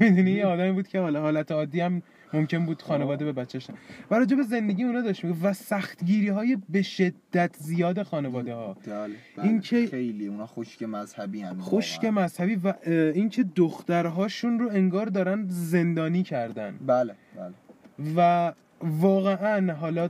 می‌دونی؟ 0.00 0.30
یه 0.30 0.46
آدمی 0.46 0.72
بود 0.72 0.88
که 0.88 1.00
حالا 1.00 1.20
حالت 1.20 1.52
عادی 1.52 1.80
هم 1.80 2.02
ممکن 2.32 2.66
بود 2.66 2.82
خانواده 2.82 3.24
به 3.24 3.32
بچهش. 3.32 3.66
و 4.10 4.14
راجع 4.14 4.36
به 4.36 4.42
زندگی 4.42 4.84
اونا 4.84 5.00
داشت 5.00 5.24
میگه 5.24 5.38
و 5.42 5.52
سختگیری 5.52 6.28
های 6.28 6.58
به 6.68 6.82
شدت 6.82 7.56
زیاد 7.58 8.02
خانواده 8.02 8.54
ها 8.54 8.76
بله 8.86 9.04
این 9.04 9.14
این 9.36 9.60
که- 9.60 9.86
خیلی 9.86 10.26
اونا 10.26 10.46
خشک 10.46 10.82
مذهبی 10.82 11.40
هم 11.40 11.60
خشک 11.60 12.04
مذهبی 12.04 12.56
و 12.56 12.74
اینکه 12.86 13.44
دخترهاشون 13.56 14.58
رو 14.58 14.68
انگار 14.70 15.06
دارن 15.06 15.46
زندانی 15.48 16.22
کردن. 16.22 16.78
بله 16.86 17.14
بله. 17.36 17.54
و 18.16 18.52
واقعا 18.80 19.74
حالا 19.74 20.08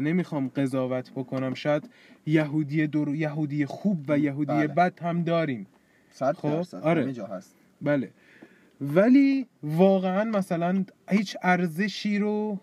نمی‌خوام 0.00 0.48
قضاوت 0.48 1.10
بکنم 1.10 1.54
شاید 1.54 1.90
یهودی 2.26 2.86
دور 2.86 3.14
یهودی 3.14 3.66
خوب 3.66 4.04
و 4.08 4.18
یهودی 4.18 4.52
بله. 4.52 4.66
بد 4.66 4.98
هم 5.02 5.22
داریم. 5.22 5.66
صد 6.10 6.36
خب، 6.36 6.64
آره. 6.82 7.12
جا 7.12 7.26
هست. 7.26 7.54
بله. 7.82 8.10
ولی 8.80 9.46
واقعا 9.62 10.24
مثلا 10.24 10.84
هیچ 11.10 11.36
ارزشی 11.42 12.18
رو 12.18 12.58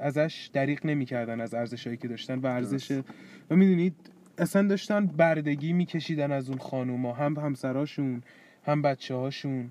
ازش 0.00 0.50
دریغ 0.52 0.86
نمی‌کردن 0.86 1.40
از 1.40 1.54
ارزشهایی 1.54 1.96
که 1.96 2.08
داشتن 2.08 2.38
و 2.38 2.46
ارزش. 2.46 3.02
و 3.50 3.56
می‌دونید 3.56 3.94
اصلا 4.38 4.68
داشتن 4.68 5.06
بردگی 5.06 5.72
میکشیدن 5.72 6.32
از 6.32 6.48
اون 6.48 6.58
خانوما 6.58 7.12
هم 7.12 7.36
همسراشون 7.36 8.22
هم 8.66 8.82
بچه 8.82 9.14
هاشون 9.14 9.70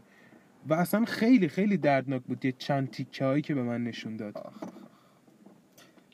و 0.67 0.73
اصلا 0.73 1.05
خیلی 1.05 1.47
خیلی 1.47 1.77
دردناک 1.77 2.21
بود 2.21 2.45
یه 2.45 2.51
چند 2.51 2.91
تیکه 2.91 3.25
هایی 3.25 3.41
که 3.41 3.55
به 3.55 3.63
من 3.63 3.83
نشون 3.83 4.17
داد 4.17 4.37
آخ،. 4.37 4.53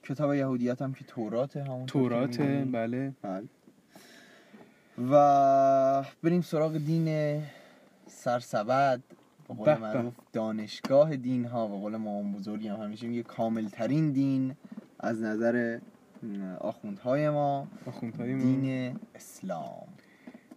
کتاب 0.03 0.33
یهودیت 0.33 0.81
هم 0.81 0.93
که 0.93 1.03
توراته 1.03 1.63
همون 1.63 1.85
توراته 1.85 2.67
بله 2.71 3.13
بله. 3.21 3.43
و 5.11 6.03
بریم 6.23 6.41
سراغ 6.41 6.77
دین 6.77 7.41
سرسبد 8.07 9.01
به 9.55 9.63
قول 9.63 9.65
به 9.65 9.75
به. 9.75 9.81
معروف 9.81 10.13
دانشگاه 10.33 11.15
دین 11.15 11.45
ها 11.45 11.67
و 11.67 11.81
قول 11.81 11.95
مامان 11.95 12.33
بزرگی 12.33 12.67
هم 12.67 12.81
همیشه 12.81 13.07
میگه 13.07 13.23
کامل 13.23 13.67
ترین 13.67 14.11
دین 14.11 14.55
از 14.99 15.21
نظر 15.21 15.79
آخوندهای 16.59 17.29
ما 17.29 17.67
آخوندهای 17.85 18.35
ما. 18.35 18.41
دین 18.41 18.99
اسلام 19.15 19.87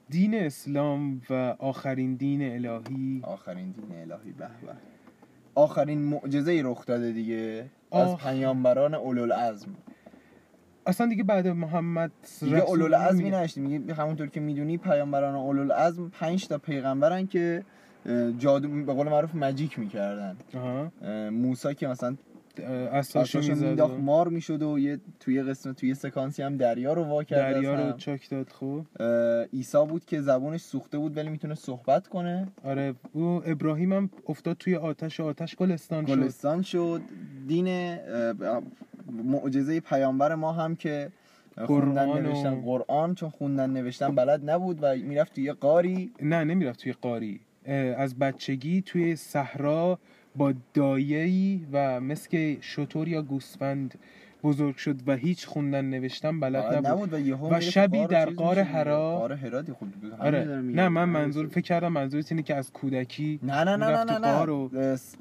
دین 0.09 0.35
اسلام 0.35 1.23
و 1.31 1.57
آخرین 1.59 2.15
دین 2.15 2.67
الهی 2.67 3.21
آخرین 3.25 3.71
دین 3.71 4.13
الهی 4.13 4.33
به 4.33 4.47
به 4.47 4.75
آخرین 5.55 5.99
معجزه 5.99 6.53
ای 6.53 6.63
رخ 6.63 6.87
داده 6.87 7.13
دیگه 7.13 7.71
از 7.93 8.09
آخ. 8.09 8.27
پیامبران 8.27 8.95
اولوالعزم 8.95 9.77
اصلا 10.87 11.07
دیگه 11.07 11.25
بعد 11.25 11.49
محمد 11.49 12.13
دیگه 12.41 12.57
رسول 12.57 12.69
اولوالعزمی 12.69 13.33
میگه. 13.57 13.95
همونطور 13.95 14.27
که 14.27 14.41
می‌دونی 14.41 14.79
پیامبران 14.79 15.35
اولوالعزم 15.35 16.09
پنج 16.09 16.49
تا 16.49 16.59
پیغمبرن 16.59 17.27
که 17.27 17.65
جادو 18.39 18.69
به 18.85 18.93
قول 18.93 19.09
معروف 19.09 19.35
مجیک 19.35 19.79
می‌کردن. 19.79 20.37
موسی 21.31 21.75
که 21.75 21.89
مثلا 21.89 22.17
می‌زد. 23.49 23.65
مینداخت 23.65 23.99
مار 23.99 24.29
می‌شد 24.29 24.63
و 24.63 24.79
یه 24.79 24.99
توی 25.21 25.43
قسم 25.43 25.73
توی 25.73 25.95
سکانسی 25.95 26.43
هم 26.43 26.57
دریا 26.57 26.93
رو 26.93 27.05
وا 27.05 27.25
کرد 27.25 27.55
دریا 27.55 27.75
رو. 27.75 27.97
چاک 27.97 28.31
داد 28.31 28.47
اه، 29.01 29.45
عیسی 29.45 29.87
بود 29.89 30.05
که 30.05 30.21
زبونش 30.21 30.61
سوخته 30.61 30.99
بود 30.99 31.17
ولی 31.17 31.29
می‌تونه 31.29 31.55
صحبت 31.55 32.09
کنه. 32.09 32.49
آره 32.65 32.95
او 33.13 33.43
ابراهیم 33.47 33.93
هم 33.93 34.11
افتاد 34.29 34.57
توی 34.57 34.77
آتش 34.77 35.21
آتش 35.21 35.57
گلستان 35.57 36.07
شد. 36.07 36.13
گلستان 36.13 36.63
شد. 36.63 37.01
دین 37.49 37.99
معجزه 39.13 39.81
پیامبر 39.81 40.35
ما 40.35 40.53
هم 40.53 40.77
که 40.77 41.09
خوندن 41.67 42.07
قرآن 42.07 42.27
و- 42.27 42.29
نوشتن 42.29 42.61
قرآن 42.61 43.15
چون 43.15 43.31
خوندن 43.31 43.71
نوشتن 43.71 44.15
بلد 44.15 44.51
نبود 44.51 44.79
و 44.83 44.97
می‌رفت 44.97 45.35
توی 45.35 45.53
قاری. 45.53 46.13
نه 46.23 46.45
نمی‌رفت 46.45 46.81
توی 46.81 46.93
قاری. 46.93 47.41
از 47.73 48.19
بچگی 48.19 48.83
توی 48.83 49.17
صحرا 49.17 49.99
با 50.37 50.55
دایه‌ای 50.75 51.61
و 51.73 52.01
مثل 52.01 52.57
شطور 52.61 53.09
یا 53.09 53.23
گوسفند 53.23 53.95
بزرگ 54.43 54.77
شد 54.77 54.97
و 55.09 55.17
هیچ 55.17 55.47
خوندن 55.47 55.85
نوشتن 55.85 56.41
بلد 56.41 56.65
نبود 56.75 56.87
نبود 56.87 57.13
و 57.15 57.17
و 57.55 57.61
شبی 57.61 57.99
و 57.99 58.07
در 58.07 58.25
دیگه. 58.27 58.63
حرا- 58.65 59.29
آره. 60.19 60.45
نه 60.45 60.89
من 60.89 61.05
منظور 61.05 61.47
فکر 61.47 61.61
کردم 61.61 61.93
منظورت 61.93 62.33
اینه 62.33 62.43
که 62.43 62.55
از 62.55 62.73
کودکی 62.73 63.41
نه 63.43 63.65
نه 63.65 63.77
نه 63.77 63.87
نه 64.05 64.19
نه, 64.19 64.43
و- 64.45 64.69
نه. 64.73 64.79
اس- 64.81 65.17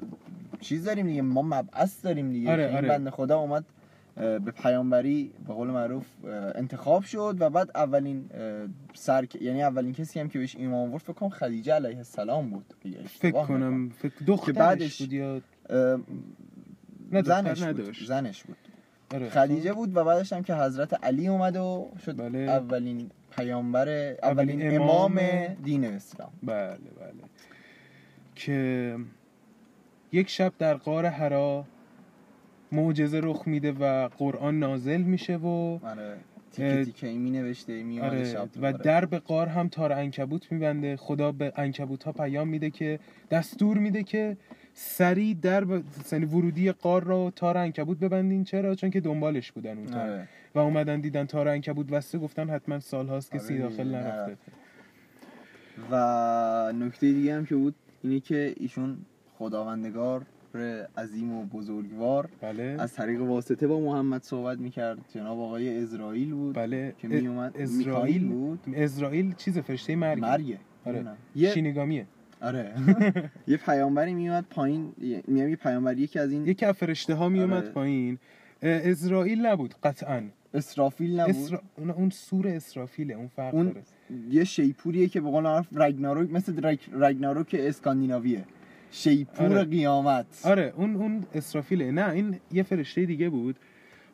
چیز 0.60 0.84
داریم 0.84 1.06
دیگه 1.06 1.22
ما 1.22 1.42
مبعث 1.42 2.04
داریم 2.04 2.32
دیگه 2.32 2.50
آره، 2.52 2.66
این 2.66 2.76
آره. 2.76 2.88
بنده 2.88 3.10
خدا 3.10 3.38
اومد 3.38 3.64
به 4.16 4.38
پیامبری 4.62 5.32
به 5.46 5.54
قول 5.54 5.68
معروف 5.70 6.06
انتخاب 6.54 7.02
شد 7.02 7.36
و 7.38 7.50
بعد 7.50 7.70
اولین 7.74 8.30
سر 8.94 9.26
یعنی 9.40 9.62
اولین 9.62 9.92
کسی 9.92 10.20
هم 10.20 10.28
که 10.28 10.38
بهش 10.38 10.56
ایمان 10.56 10.88
آورد 10.88 11.02
فکر 11.02 11.12
کنم 11.12 11.28
خدیجه 11.28 11.72
علیه 11.74 11.96
السلام 11.96 12.50
بود. 12.50 12.74
فکر 13.18 13.44
کنم 13.46 13.88
فکر 13.88 14.24
دخترش 14.26 14.56
بعدش- 14.56 15.02
بود 15.02 15.12
یا 15.12 15.40
زنش 17.24 17.62
بود. 17.62 17.94
زنش 18.06 18.42
بود. 18.44 18.56
آره 19.14 19.30
خدیجه 19.30 19.72
بود 19.72 19.96
و 19.96 20.04
بعدش 20.04 20.32
هم 20.32 20.42
که 20.42 20.54
حضرت 20.54 21.04
علی 21.04 21.28
اومد 21.28 21.56
و 21.56 21.90
شد 22.04 22.16
بله. 22.16 22.38
اولین 22.38 23.10
پیامبر 23.36 23.88
اولین, 23.88 24.60
اولین 24.62 24.76
امام, 24.80 25.18
امام 25.18 25.46
دین 25.64 25.84
اسلام. 25.84 26.32
بله 26.42 26.76
بله. 27.00 27.12
که 28.34 28.96
یک 30.12 30.28
شب 30.28 30.52
در 30.58 30.74
غار 30.76 31.06
حرا 31.06 31.64
معجزه 32.74 33.20
رخ 33.22 33.42
میده 33.46 33.72
و 33.72 34.08
قرآن 34.08 34.58
نازل 34.58 35.00
میشه 35.00 35.36
و 35.36 35.78
آره 35.82 36.16
تیکه 36.52 36.84
تیکه 36.84 37.12
می 37.12 37.30
نوشته 37.30 37.82
می 37.82 38.00
آره 38.00 38.24
شب 38.24 38.48
و 38.62 38.72
درب 38.72 39.14
قار 39.14 39.46
هم 39.46 39.68
تار 39.68 39.92
انکبوت 39.92 40.52
میبنده. 40.52 40.96
خدا 40.96 41.32
به 41.32 41.52
انکبوت 41.56 42.04
ها 42.04 42.12
پیام 42.12 42.48
میده 42.48 42.70
که 42.70 42.98
دستور 43.30 43.78
میده 43.78 44.02
که 44.02 44.36
سریع 44.74 45.36
درب 45.42 45.84
یعنی 46.12 46.24
ورودی 46.24 46.72
قار 46.72 47.04
رو 47.04 47.32
تار 47.36 47.58
انکبوت 47.58 47.98
ببندین. 47.98 48.44
چرا؟ 48.44 48.74
چون 48.74 48.90
که 48.90 49.00
دنبالش 49.00 49.52
بودن 49.52 49.78
اون 49.78 49.86
تار. 49.86 50.10
آره. 50.10 50.28
و 50.54 50.58
اومدن 50.58 51.00
دیدن 51.00 51.24
تار 51.24 51.48
انکبوت 51.48 51.86
بسته 51.86 52.18
گفتن 52.18 52.50
حتما 52.50 52.80
سال 52.80 53.08
هاست 53.08 53.32
کسی 53.32 53.54
آره. 53.54 53.62
داخل 53.62 53.84
دیگه، 53.84 53.96
نرفته. 53.96 54.26
نرفته. 54.26 54.52
و 55.90 56.72
نکته 56.72 57.12
دیگه 57.12 57.34
هم 57.34 57.46
که 57.46 57.54
بود 57.54 57.74
اینه 58.02 58.20
که 58.20 58.54
ایشون 58.56 58.96
خداوندگار 59.38 60.22
عظیم 60.58 61.32
و 61.34 61.44
بزرگوار. 61.44 62.28
بله. 62.40 62.76
از 62.78 62.94
طریق 62.94 63.22
واسطه 63.22 63.66
با 63.66 63.80
محمد 63.80 64.22
صحبت 64.22 64.58
می‌کرد. 64.58 64.98
جناب 65.14 65.38
آقای 65.40 65.82
اسرائیل 65.82 66.30
بود 66.34 66.54
بله. 66.56 66.94
که 66.98 67.08
می 67.08 67.26
اومد. 67.26 67.56
اسرائیل 67.58 68.28
بود. 68.28 68.58
اسرائیل 68.74 69.34
چیز 69.34 69.58
فرشته 69.58 69.96
مرگ. 69.96 70.18
مرگه. 70.20 70.58
آره. 70.84 70.94
نمی‌دونم. 70.96 71.16
یه 71.36 71.50
شینگامیه 71.54 72.06
آره. 72.42 72.72
یه 73.48 73.56
پیامبری 73.56 74.14
میومد 74.14 74.44
پایین. 74.50 74.92
میام 75.28 75.48
یه 75.48 75.56
پیامبر 75.56 75.98
یکی 75.98 76.18
از 76.18 76.30
این 76.32 76.46
یکی 76.46 76.66
از 76.66 76.74
فرشته 76.74 77.14
ها 77.14 77.28
میومد 77.28 77.62
آره. 77.62 77.68
پایین. 77.72 78.18
اسرائیل 78.62 79.46
نبود 79.46 79.74
قطعا. 79.82 80.22
اسرافیل 80.54 81.20
نبود. 81.20 81.34
اسرا... 81.34 81.62
اون- 81.78 81.90
اون 81.90 82.10
سور 82.10 82.48
اسرافیله 82.48 83.14
اون 83.14 83.28
فرق 83.28 83.54
اون 83.54 83.66
داره. 83.66 83.82
یه 84.30 84.44
شیپوریه 84.44 85.08
که 85.08 85.20
به 85.20 85.30
قول 85.30 85.42
معروف 85.42 85.66
رگناروک 85.72 86.30
مثل 86.32 86.66
رگ... 86.66 86.78
رگناروک 86.92 87.56
اسکاندیناویه. 87.58 88.44
شیپور 88.94 89.46
آره. 89.46 89.64
قیامت. 89.64 90.26
آره 90.44 90.72
اون 90.76 90.96
اون 90.96 91.24
اسرافیله. 91.34 91.90
نه 91.90 92.10
این 92.10 92.40
یه 92.52 92.62
فرشته 92.62 93.04
دیگه 93.04 93.28
بود. 93.28 93.56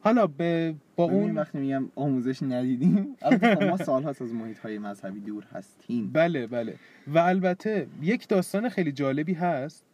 حالا 0.00 0.26
به 0.26 0.74
با 0.96 1.04
اون 1.04 1.34
وقتی 1.34 1.58
میگم 1.58 1.88
آموزش 1.94 2.42
ندیدیم 2.42 3.16
البته 3.22 3.54
خب 3.54 3.62
ما 3.62 3.76
سالهاست 3.76 4.22
از 4.22 4.34
محیط 4.34 4.58
های 4.58 4.78
مذهبی 4.78 5.20
دور 5.20 5.44
هستیم. 5.52 6.12
بله 6.12 6.46
بله. 6.46 6.74
و 7.06 7.18
البته 7.18 7.86
یک 8.02 8.28
داستان 8.28 8.68
خیلی 8.68 8.92
جالبی 8.92 9.32
هست. 9.32 9.84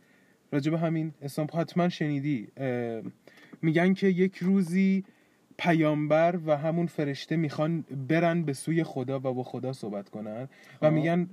راجب 0.52 0.74
همین 0.74 1.12
اسلام 1.22 1.48
حتما 1.54 1.88
شنیدی. 1.88 2.48
میگن 3.62 3.94
که 3.94 4.06
یک 4.06 4.36
روزی 4.36 5.04
پیامبر 5.58 6.38
و 6.46 6.56
همون 6.56 6.86
فرشته 6.86 7.36
می‌خوان 7.36 7.84
برن 8.08 8.42
به 8.42 8.52
سوی 8.52 8.84
خدا 8.84 9.16
و 9.16 9.20
با 9.20 9.42
خدا 9.42 9.72
صحبت 9.72 10.08
کنن 10.08 10.48
و. 10.82 10.90
میگن 10.90 11.28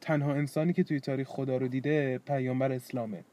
تنها 0.00 0.34
انسانی 0.34 0.72
که 0.72 0.82
توی 0.84 1.00
تاریخ 1.00 1.28
خدا 1.28 1.56
رو 1.56 1.68
دیده 1.68 2.18
پیامبر 2.18 2.72
اسلامه 2.72 3.24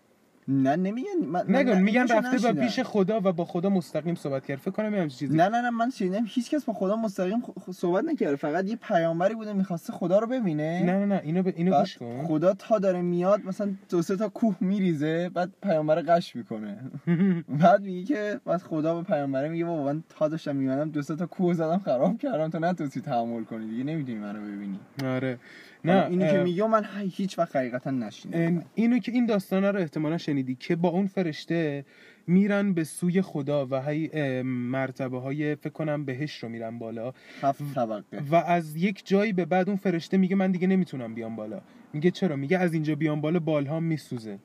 نه 0.48 0.76
نمیگن. 0.76 1.08
من- 1.28 1.46
نگن 1.56 1.74
نه، 1.74 1.80
میگن 1.80 2.02
رفته 2.08 2.34
نشیدم. 2.36 2.54
پیش 2.62 2.80
خدا 2.80 3.22
و 3.24 3.32
با 3.34 3.46
خدا 3.46 3.70
مستقیم 3.70 4.16
صحبت 4.16 4.46
کرد. 4.46 4.58
فکر 4.60 4.72
کنم 4.72 4.94
یه 4.96 5.02
همچین 5.02 5.18
چیزی. 5.20 5.38
نه 5.38 5.50
نه 5.50 5.62
نه 5.62 5.70
من 5.70 5.90
شنیدم 5.90 6.24
هیچ 6.28 6.50
کس 6.52 6.66
با 6.66 6.74
خدا 6.74 6.96
مستقیم 6.96 7.44
صحبت 7.74 8.04
نکرده. 8.04 8.36
فقط 8.36 8.66
یه 8.66 8.76
پیامبری 8.76 9.36
بوده 9.36 9.54
می‌خواسته 9.54 9.94
خدا 9.94 10.20
رو 10.20 10.28
ببینه. 10.28 10.84
نه 10.86 10.92
نه 11.00 11.06
نه 11.06 11.22
اینو 11.24 11.44
به 11.44 11.54
اینو 11.58 11.80
گوش 11.80 11.98
کن. 11.98 12.26
خدا 12.28 12.54
تا 12.54 12.80
داره 12.80 13.02
میاد 13.02 13.46
مثلا 13.46 13.74
دو 13.90 14.02
سه 14.02 14.16
تا 14.16 14.30
کوه 14.30 14.56
میریزه 14.62 15.30
بعد 15.34 15.52
پیامبر 15.64 16.02
قش 16.02 16.36
می‌کنه. 16.36 16.78
بعد 17.62 17.82
میگه 17.82 18.04
که 18.06 18.40
بعد 18.46 18.62
خدا 18.62 18.96
به 18.96 19.02
پیامبره 19.04 19.50
میگه 19.50 19.66
بابا 19.66 19.84
من 19.84 20.04
تا 20.10 20.28
داشتم 20.28 20.56
میمدم 20.56 20.90
دو 20.92 21.02
سه 21.02 21.16
تا 21.16 21.26
کوه 21.26 21.54
زدم 21.54 21.78
خراب 21.78 22.18
کردم 22.18 22.50
تو 22.50 22.60
نتونستی 22.60 23.02
تحمل 23.02 23.44
کنی 23.44 23.68
دیگه 23.68 23.84
نمی‌تونی 23.84 24.18
منو 24.18 24.42
ببینی. 24.42 24.80
آره. 25.06 25.38
نه 25.86 25.94
نه 25.94 26.06
اینو 26.10 26.26
که 26.26 26.38
اه، 26.38 26.44
میگه 26.44 26.68
من 26.68 26.86
هیچ 27.12 27.40
وقت 27.40 27.56
حقیقتا 27.56 27.92
نشینم. 27.92 28.66
اینو 28.76 29.00
که 29.00 29.12
این 29.12 29.26
داستانه 29.26 29.72
رو 29.72 29.80
احتمالا 29.80 30.18
شنیدی 30.18 30.56
که 30.56 30.76
با 30.76 30.90
اون 30.90 31.08
فرشته 31.08 31.86
میرن 32.28 32.74
به 32.74 32.84
سوی 32.84 33.22
خدا 33.22 33.68
و 33.72 33.82
هی 33.82 34.42
مرتبه 34.42 35.20
های 35.20 35.56
فکر 35.56 35.70
کنم 35.70 36.06
بهش 36.06 36.44
رو 36.44 36.50
میرن 36.50 36.80
بالا. 36.80 37.14
هفت 37.42 37.74
طبقه. 37.76 38.04
و 38.32 38.36
از 38.36 38.76
یک 38.76 39.02
جایی 39.06 39.34
به 39.34 39.46
بعد 39.46 39.70
اون 39.70 39.78
فرشته 39.78 40.18
میگه 40.18 40.36
من 40.36 40.52
دیگه 40.52 40.68
نمی‌تونم 40.68 41.14
بیام 41.14 41.36
بالا. 41.36 41.62
میگه 41.94 42.12
چرا؟ 42.12 42.36
میگه 42.36 42.58
از 42.58 42.74
اینجا 42.74 42.96
بیام 42.96 43.22
بالا 43.22 43.40
بالهام 43.40 43.84
میسوزه. 43.84 44.40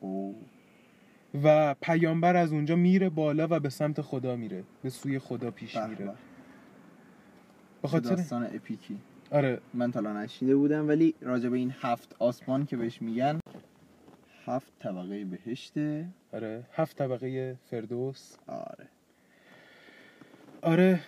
اوه. 0.00 0.34
و 1.44 1.74
پیامبر 1.80 2.36
از 2.36 2.52
اونجا 2.52 2.76
میره 2.76 3.08
بالا 3.08 3.46
و 3.50 3.60
به 3.60 3.68
سمت 3.68 4.00
خدا 4.00 4.36
میره 4.36 4.64
به 4.82 4.90
سوی 4.90 5.18
خدا 5.18 5.50
پیش 5.50 5.76
به 5.76 5.86
میره. 5.86 6.10
به. 7.82 7.88
خاطر 7.88 8.14
داستان 8.14 8.42
اپیکی. 8.42 8.98
آره 9.34 9.60
من 9.74 9.90
تا 9.92 9.98
الان 10.00 10.16
نشیده 10.16 10.56
بودم 10.56 10.88
ولی 10.88 11.14
راجع 11.20 11.48
به 11.48 11.56
این 11.56 11.74
هفت 11.80 12.16
آسمان 12.18 12.66
که 12.66 12.76
بهش 12.76 13.02
میگن 13.02 13.38
هفت 14.44 14.72
طبقه 14.78 15.24
بهشته. 15.24 16.08
آره 16.32 16.66
هفت 16.72 16.96
طبقه 16.98 17.56
فردوس. 17.64 18.36
آره. 18.46 18.88
آره 20.62 21.00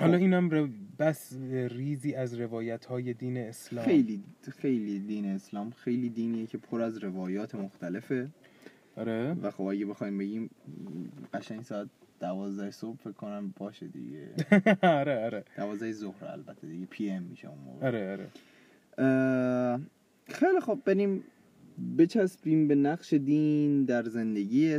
حالا 0.00 0.16
اینم 0.16 0.50
رو 0.50 0.68
بس 0.98 1.32
ریزی 1.52 2.14
از 2.14 2.34
روایت 2.34 2.84
های 2.84 3.14
دین 3.14 3.36
اسلام. 3.36 3.84
خیلی 3.84 4.24
خیلی 4.58 4.98
دین 4.98 5.26
اسلام 5.26 5.70
خیلی 5.70 6.08
دینیه 6.08 6.46
که 6.46 6.58
پر 6.58 6.80
از 6.80 6.98
روایات 6.98 7.54
مختلفه. 7.54 8.30
آره. 8.96 9.36
و 9.42 9.50
خب 9.50 9.62
اگه 9.62 9.86
بخوایم 9.86 10.18
بگیم 10.18 10.50
قشنگ 11.34 11.62
ساعت 11.62 11.88
دوازده 12.20 12.70
صبح 12.70 12.96
فکر 12.96 13.12
کنم 13.12 13.54
باشه 13.56 13.86
دیگه. 13.86 14.28
آره 15.00 15.24
آره. 15.24 15.44
دوازده 15.56 15.92
ظهر 15.92 16.24
البته 16.24 16.66
دیگه 16.66 16.86
پی 16.86 17.10
ام 17.10 17.22
میشه 17.22 17.48
اون 17.48 17.58
موقع. 17.58 17.86
آره 17.86 18.12
آره. 18.12 18.28
خیلی 20.26 20.60
خب 20.60 20.78
بریم 20.84 21.24
بچسبیم 21.98 22.68
به 22.68 22.74
نقش 22.74 23.12
دین 23.14 23.84
در 23.84 24.02
زندگی 24.02 24.78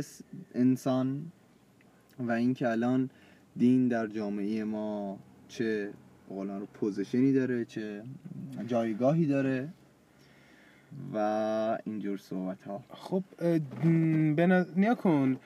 انسان 0.54 1.32
و 2.18 2.32
اینکه 2.32 2.68
الان 2.68 3.10
دین 3.56 3.88
در 3.88 4.06
جامعه 4.06 4.64
ما 4.64 5.18
چه 5.48 5.90
به 6.28 6.34
قول 6.34 6.46
معروف 6.46 6.68
پوزیشنی 6.74 7.32
داره 7.32 7.64
چه 7.64 8.02
جایگاهی 8.66 9.26
داره 9.26 9.68
و 11.14 11.78
اینجور 11.84 12.18
صحبت 12.18 12.62
ها 12.62 12.84
خب 12.90 13.22
نیا 14.76 14.94
کن. 14.94 15.36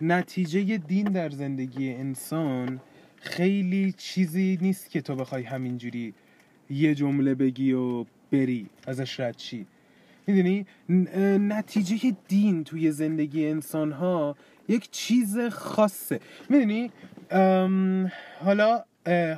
نتیجه 0.00 0.76
دین 0.76 1.06
در 1.06 1.30
زندگی 1.30 1.90
انسان 1.94 2.80
خیلی 3.16 3.94
چیزی 3.98 4.58
نیست 4.62 4.90
که 4.90 5.00
تو 5.00 5.16
بخوای 5.16 5.42
همینجوری 5.42 6.14
یه 6.70 6.94
جمله 6.94 7.34
بگی 7.34 7.72
و 7.72 8.04
بری. 8.32 8.66
ازش 8.86 9.20
رد 9.20 9.36
چی 9.36 9.66
می‌دونی؟ 10.26 10.66
نتیجه 11.38 12.16
دین 12.28 12.64
توی 12.64 12.90
زندگی 12.90 13.46
انسان 13.46 13.92
ها 13.92 14.36
یک 14.68 14.90
چیز 14.90 15.38
خاصه. 15.38 16.20
می‌دونی؟ 16.50 16.90
حالا 18.44 18.84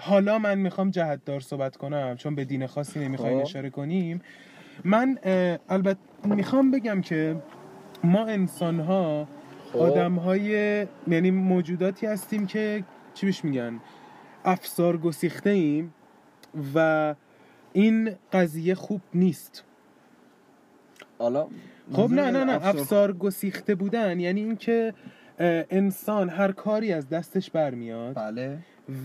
حالا 0.00 0.38
من 0.38 0.58
می‌خوام 0.58 0.90
جهتدار 0.90 1.40
صحبت 1.40 1.76
کنم 1.76 2.16
چون 2.18 2.34
به 2.34 2.44
دین 2.44 2.66
خاصی 2.66 3.00
نمی‌خوایم 3.00 3.38
خب. 3.38 3.42
اشاره 3.42 3.70
کنیم. 3.70 4.20
من 4.84 5.18
البته 5.68 5.98
می‌خوام 6.24 6.70
بگم 6.70 7.00
که 7.00 7.36
ما 8.04 8.26
انسان 8.26 8.80
ها. 8.80 9.28
آدم 9.78 10.14
های 10.14 10.50
یعنی 11.08 11.30
موجوداتی 11.30 12.06
هستیم 12.06 12.46
که 12.46 12.84
چی 13.14 13.26
بهش 13.26 13.44
میگن؟ 13.44 13.80
افسار 14.44 14.96
گسیخته 14.96 15.50
ایم 15.50 15.94
و 16.74 17.14
این 17.72 18.10
قضیه 18.32 18.74
خوب 18.74 19.00
نیست. 19.14 19.64
حالا 21.18 21.46
خب 21.92 22.08
نه 22.10 22.30
نه 22.30 22.44
نه 22.44 22.52
افسار- 22.52 22.80
افسار 22.80 23.12
گسیخته 23.12 23.74
بودن 23.74 24.20
یعنی 24.20 24.40
اینکه 24.40 24.94
انسان 25.70 26.28
هر 26.28 26.52
کاری 26.52 26.92
از 26.92 27.08
دستش 27.08 27.50
برمیاد 27.50 28.14
بله. 28.14 28.58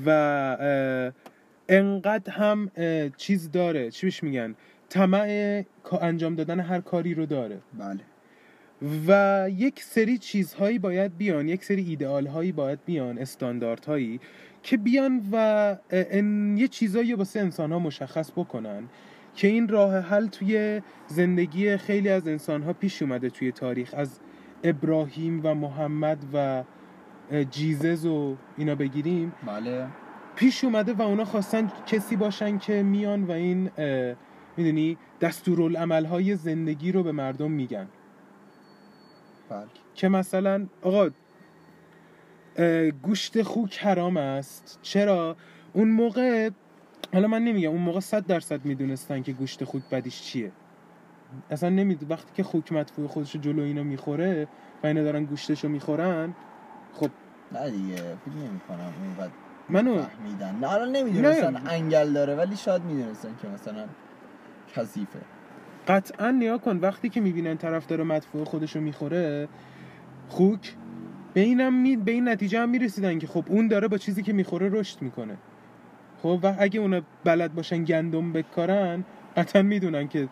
و 0.05 0.09
انقدر 1.69 2.33
هم 2.33 2.71
چیز 3.17 3.51
داره. 3.51 3.91
چی 3.91 4.05
بهش 4.07 4.23
میگن؟ 4.23 4.55
طمع 4.89 5.63
انجام 6.01 6.35
دادن 6.35 6.59
هر 6.59 6.81
کاری 6.81 7.13
رو 7.13 7.25
داره. 7.25 7.57
بله. 7.79 7.99
و 9.07 9.47
یک 9.57 9.83
سری 9.83 10.17
چیزهایی 10.17 10.79
باید 10.79 11.17
بیان 11.17 11.47
یک 11.47 11.63
سری 11.63 11.83
ایدئال 11.83 12.27
هایی 12.27 12.51
باید 12.51 12.79
بیان 12.85 13.17
استانداردهایی 13.17 14.19
که 14.63 14.77
بیان 14.77 15.21
و 15.31 15.77
یه 16.55 16.67
چیزایی 16.67 17.13
واسه 17.13 17.39
انسان 17.39 17.71
ها 17.71 17.79
مشخص 17.79 18.31
بکنن 18.31 18.83
که 19.35 19.47
این 19.47 19.67
راه 19.67 19.99
حل 19.99 20.27
توی 20.27 20.81
زندگی 21.07 21.77
خیلی 21.77 22.09
از 22.09 22.27
انسان 22.27 22.63
ها 22.63 22.73
پیش 22.73 23.01
اومده 23.01 23.29
توی 23.29 23.51
تاریخ. 23.51 23.93
از 23.97 24.19
ابراهیم 24.63 25.41
و 25.43 25.55
محمد 25.55 26.17
و 26.33 26.63
جیزز 27.51 28.05
و 28.05 28.35
اینا 28.57 28.75
بگیریم. 28.75 29.33
بله. 29.47 29.87
پیش 30.35 30.63
اومده 30.63 30.93
و 30.93 31.01
اونا 31.01 31.25
خواستن 31.25 31.71
کسی 31.85 32.15
باشن 32.15 32.57
که 32.57 32.83
میان 32.83 33.23
و 33.23 33.31
این 33.31 33.71
می‌دونی 34.57 34.97
دستورالعملهای 35.21 36.35
زندگی 36.35 36.91
رو 36.91 37.03
به 37.03 37.11
مردم 37.11 37.51
میگن. 37.51 37.87
بله 39.49 39.67
که 39.95 40.09
مثلا 40.09 40.67
آقا 40.81 41.09
گوشت 43.03 43.41
خوک 43.41 43.77
حرام 43.77 44.17
است. 44.17 44.79
چرا؟ 44.81 45.37
اون 45.73 45.91
موقع 45.91 46.49
حالا 47.13 47.27
من 47.27 47.43
نمیگم 47.43 47.69
اون 47.69 47.81
موقع 47.81 47.99
صد 47.99 48.25
درصد 48.25 48.65
می‌دونستن 48.65 49.21
که 49.21 49.31
گوشت 49.31 49.63
خوک 49.63 49.81
بدیش 49.91 50.21
چیه. 50.21 50.51
اصلا 51.51 51.69
نمید 51.69 52.11
وقتی 52.11 52.31
که 52.33 52.43
خوک 52.43 52.73
مدفوع 52.73 53.07
خودش 53.07 53.35
رو 53.35 53.41
جلو 53.41 53.63
اینا 53.63 53.83
می‌خوره 53.83 54.47
و 54.83 54.87
اینا 54.87 55.03
دارن 55.03 55.25
گوشتش 55.25 55.63
رو 55.63 55.69
می‌خورن 55.69 56.33
خب. 56.93 57.09
نه 57.51 57.69
دیگه 57.69 57.95
فکر 57.95 58.67
کنم 58.67 58.93
اونقدر 59.03 59.31
منو 59.69 60.01
فهمیدن 60.03 60.55
نه 60.55 60.71
الان 60.73 60.91
نمی‌دونستن. 60.91 61.67
انگل 61.67 62.13
داره 62.13 62.35
ولی 62.35 62.55
شاید 62.55 62.83
می‌دونستن 62.83 63.29
که 63.41 63.47
مثلا 63.47 63.85
کثیفه. 64.75 65.19
قطعا 65.89 66.31
نیا 66.31 66.57
کن 66.57 66.77
وقتی 66.77 67.09
که 67.09 67.21
می‌بینن 67.21 67.57
طرف 67.57 67.87
داره 67.87 68.03
مدفوع 68.03 68.43
خودش 68.43 68.75
رو 68.75 68.81
می‌خوره 68.81 69.47
خوک 70.27 70.75
به 71.33 71.41
اینم 71.41 71.73
می... 71.73 71.95
به 71.95 72.11
این 72.11 72.29
نتیجه 72.29 72.59
هم 72.59 72.69
می‌رسیدن 72.69 73.19
که 73.19 73.27
خب 73.27 73.43
اون 73.47 73.67
داره 73.67 73.87
با 73.87 73.97
چیزی 73.97 74.23
که 74.23 74.33
می‌خوره 74.33 74.69
رشد 74.69 75.01
می‌کنه. 75.01 75.37
خب 76.23 76.39
و 76.43 76.55
اگه 76.59 76.79
اونا 76.79 77.01
بلد 77.23 77.55
باشن 77.55 77.83
گندم 77.83 78.33
بکارن 78.33 79.03
قطعا 79.37 79.61
می‌دونن 79.61 80.07
که 80.07 80.27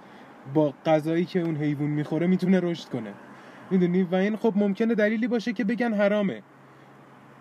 با 0.54 0.74
غذایی 0.86 1.26
که 1.26 1.40
اون 1.42 1.56
حیوان 1.56 1.90
می‌خوره 1.90 2.28
می‌تونه 2.28 2.60
رشد 2.60 2.90
کنه. 2.90 3.14
می‌دونی؟ 3.72 4.04
و 4.04 4.16
این 4.16 4.36
خب 4.36 4.54
ممکنه 4.56 4.96
دلیلی 4.96 5.28
باشه 5.28 5.54
که 5.54 5.64
بگن 5.64 5.94
حرامه. 5.94 6.42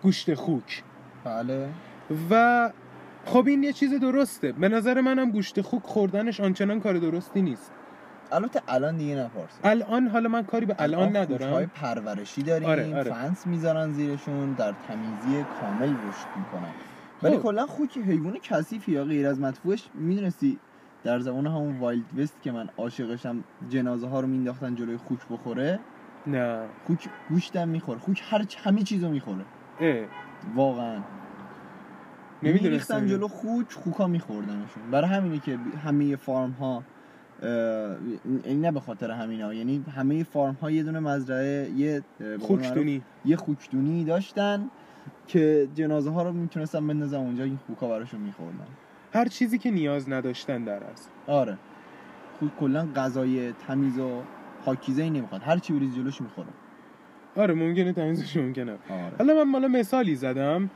گوشت 0.03 0.33
خوک. 0.33 0.83
بله. 1.23 1.69
و 2.29 2.71
خب 3.25 3.47
این 3.47 3.63
یه 3.63 3.73
چیز 3.73 3.93
درسته. 3.93 4.51
به 4.51 4.69
نظر 4.69 5.01
منم 5.01 5.31
گوشت 5.31 5.61
خوک 5.61 5.83
خوردنش 5.83 6.39
آنچنان 6.39 6.79
کار 6.79 6.93
درستی 6.93 7.41
نیست. 7.41 7.71
البته 8.31 8.61
الان 8.67 8.97
دیگه 8.97 9.15
نپرسه. 9.15 9.59
الان 9.63 10.07
حالا 10.07 10.29
من 10.29 10.43
کاری 10.43 10.65
به 10.65 10.75
الان 10.79 11.15
های 11.15 11.21
ندارم. 11.21 11.65
پرورشی 11.65 12.43
داریم 12.43 12.69
آره، 12.69 12.95
آره. 12.95 13.11
فنس 13.11 13.47
می‌ذارن 13.47 13.91
زیرشون 13.91 14.53
در 14.53 14.73
تمیزی 14.87 15.45
کامل 15.61 15.89
رشد 15.89 16.27
می‌کنن. 16.37 16.71
ولی 17.23 17.37
خب. 17.37 17.43
کلا 17.43 17.65
خوک 17.65 17.97
حیوان 17.97 18.37
کثیفی 18.43 18.91
یا 18.91 19.03
غیر 19.03 19.27
از 19.27 19.39
مدفوعش 19.39 19.89
می‌دونستی 19.93 20.59
در 21.03 21.19
زمان 21.19 21.47
همون 21.47 21.79
Wild 21.79 22.19
West 22.19 22.41
که 22.41 22.51
من 22.51 22.69
عاشقشم 22.77 23.43
جنازه 23.69 24.07
ها 24.07 24.19
رو 24.19 24.27
مینداختن 24.27 24.75
جلوی 24.75 24.97
خوک 24.97 25.19
بخوره 25.31 25.79
نه. 26.27 26.59
خوک 26.87 27.09
گوشتم 27.29 27.67
می‌خوره 27.67 27.99
خوک 27.99 28.23
هر 28.29 28.43
چ- 28.43 28.57
همه 28.63 28.83
چیزو 28.83 29.09
می‌خوره. 29.09 29.45
اه. 29.79 30.05
واقعا. 30.55 30.97
نمی‌دونستم. 32.43 32.65
میریختن 32.69 33.07
جلو 33.07 33.27
خوک 33.27 33.71
خوکا 33.73 34.07
میخوردنشون. 34.07 34.91
برای 34.91 35.09
همینه 35.09 35.39
که 35.39 35.57
همه 35.85 36.15
فارم 36.15 36.51
ها 36.51 36.83
اه، 37.43 37.49
یعنی 38.45 38.61
نه 38.61 38.71
به 38.71 38.79
خاطر 38.79 39.11
همینا. 39.11 39.53
یعنی 39.53 39.85
همه 39.95 40.23
فارم 40.23 40.57
ها 40.61 40.71
یه 40.71 40.83
دونه 40.83 40.99
مزرعه 40.99 41.69
یه 41.77 42.03
خوکدونی 42.39 43.01
یه 43.25 43.35
خوکدونی 43.35 44.03
داشتن 44.03 44.69
که 45.27 45.67
جنازه 45.75 46.09
ها 46.09 46.23
رو 46.23 46.33
می‌تونستن 46.33 46.87
بندازن 46.87 47.17
اونجا 47.17 47.43
این 47.43 47.59
خوکا 47.67 47.89
براشون 47.89 48.19
میخوردن. 48.19 48.67
هر 49.13 49.27
چیزی 49.27 49.57
که 49.57 49.71
نیاز 49.71 50.09
نداشتن 50.09 50.63
در 50.63 50.83
است 50.83 51.11
آره. 51.27 51.57
خوک 52.39 52.57
کلا 52.59 52.87
غذای 52.95 53.51
تمیز 53.51 53.99
و 53.99 54.21
پاکیزه 54.65 55.03
ای 55.03 55.09
نمی‌خواد. 55.09 55.41
هر 55.43 55.57
چی 55.57 55.73
بریز 55.73 55.95
جلوش 55.95 56.21
می‌خوره. 56.21 56.47
آره 57.35 57.53
ممکنه 57.53 57.93
تمیزش 57.93 58.37
ممکنه. 58.37 58.71
آره. 58.71 59.13
حالا 59.17 59.33
من 59.33 59.51
مالا 59.51 59.67
مثالی 59.67 60.15
زدم 60.15 60.69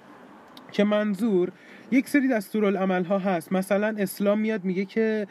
که 0.71 0.83
منظور 0.83 1.51
یک 1.91 2.09
سری 2.09 2.27
دستورالعمل 2.27 3.03
ها 3.03 3.19
هست 3.19 3.51
مثلا 3.51 3.95
اسلام 3.97 4.39
میاد 4.39 4.63
میگه 4.63 4.85
که 4.85 5.27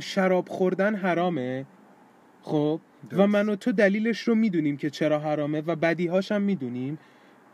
شراب 0.00 0.48
خوردن 0.48 0.94
حرامه 0.94 1.66
خب 2.42 2.80
و. 3.12 3.26
من 3.26 3.48
و 3.48 3.56
تو 3.56 3.72
دلیلش 3.72 4.20
رو 4.20 4.34
می‌دونیم 4.34 4.76
که 4.76 4.90
چرا 4.90 5.18
حرامه 5.18 5.62
و 5.66 5.76
بدیهاش 5.76 6.32
هم 6.32 6.42
می‌دونیم 6.42 6.98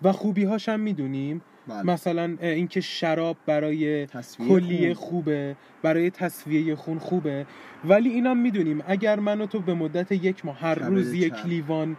و 0.02 0.12
خوبیهاش 0.12 0.68
هم 0.68 0.80
می‌دونیم 0.80 1.42
بله. 1.68 1.82
مثلا 1.82 2.36
اینکه 2.40 2.80
شراب 2.80 3.36
برای 3.46 4.06
کلیه 4.48 4.94
خون. 4.94 5.08
خوبه 5.08 5.56
برای 5.82 6.10
تصفیه 6.10 6.74
خون 6.74 6.98
خوبه 6.98 7.46
ولی 7.84 8.08
اینم 8.08 8.36
می‌دونیم 8.36 8.82
اگر 8.86 9.20
من 9.20 9.40
و 9.40 9.46
تو 9.46 9.60
به 9.60 9.74
مدت 9.74 10.12
یک 10.12 10.44
ماه 10.44 10.58
هر 10.58 10.74
روز 10.74 11.14
یک. 11.14 11.46
لیوان 11.46 11.96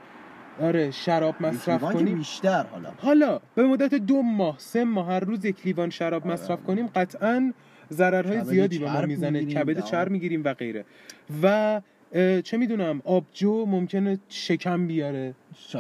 آره 0.62 0.92
شراب 0.92 1.36
مصرف 1.42 1.82
کنیم 1.82 2.18
بیشتر 2.18 2.64
حالا 2.64 2.90
حالا 2.98 3.40
به 3.56 3.64
مدت 3.64 3.94
دو 3.94 4.22
ماه 4.22 4.56
سه 4.58 4.84
ماه 4.84 5.08
هر 5.08 5.20
روز 5.20 5.46
یک 5.46 5.66
لیوان 5.66 5.90
شراب 5.90 6.24
آره. 6.24 6.34
مصرف 6.34 6.64
کنیم 6.64 6.88
قطعا 6.88 7.54
ضررهای 7.92 8.44
زیادی 8.44 8.80
به 8.80 8.92
ما 8.92 9.02
می‌زنه 9.02 9.46
کبد. 9.46 9.80
چرب 9.80 10.12
می‌گیریم 10.12 10.42
و 10.44 10.54
غیره 10.54 10.86
و 11.44 11.82
چه 12.44 12.58
می‌دونم 12.58 13.02
آبجو 13.06 13.66
ممکنه 13.66 14.20
شکم 14.30 14.88
بیاره 14.88 15.34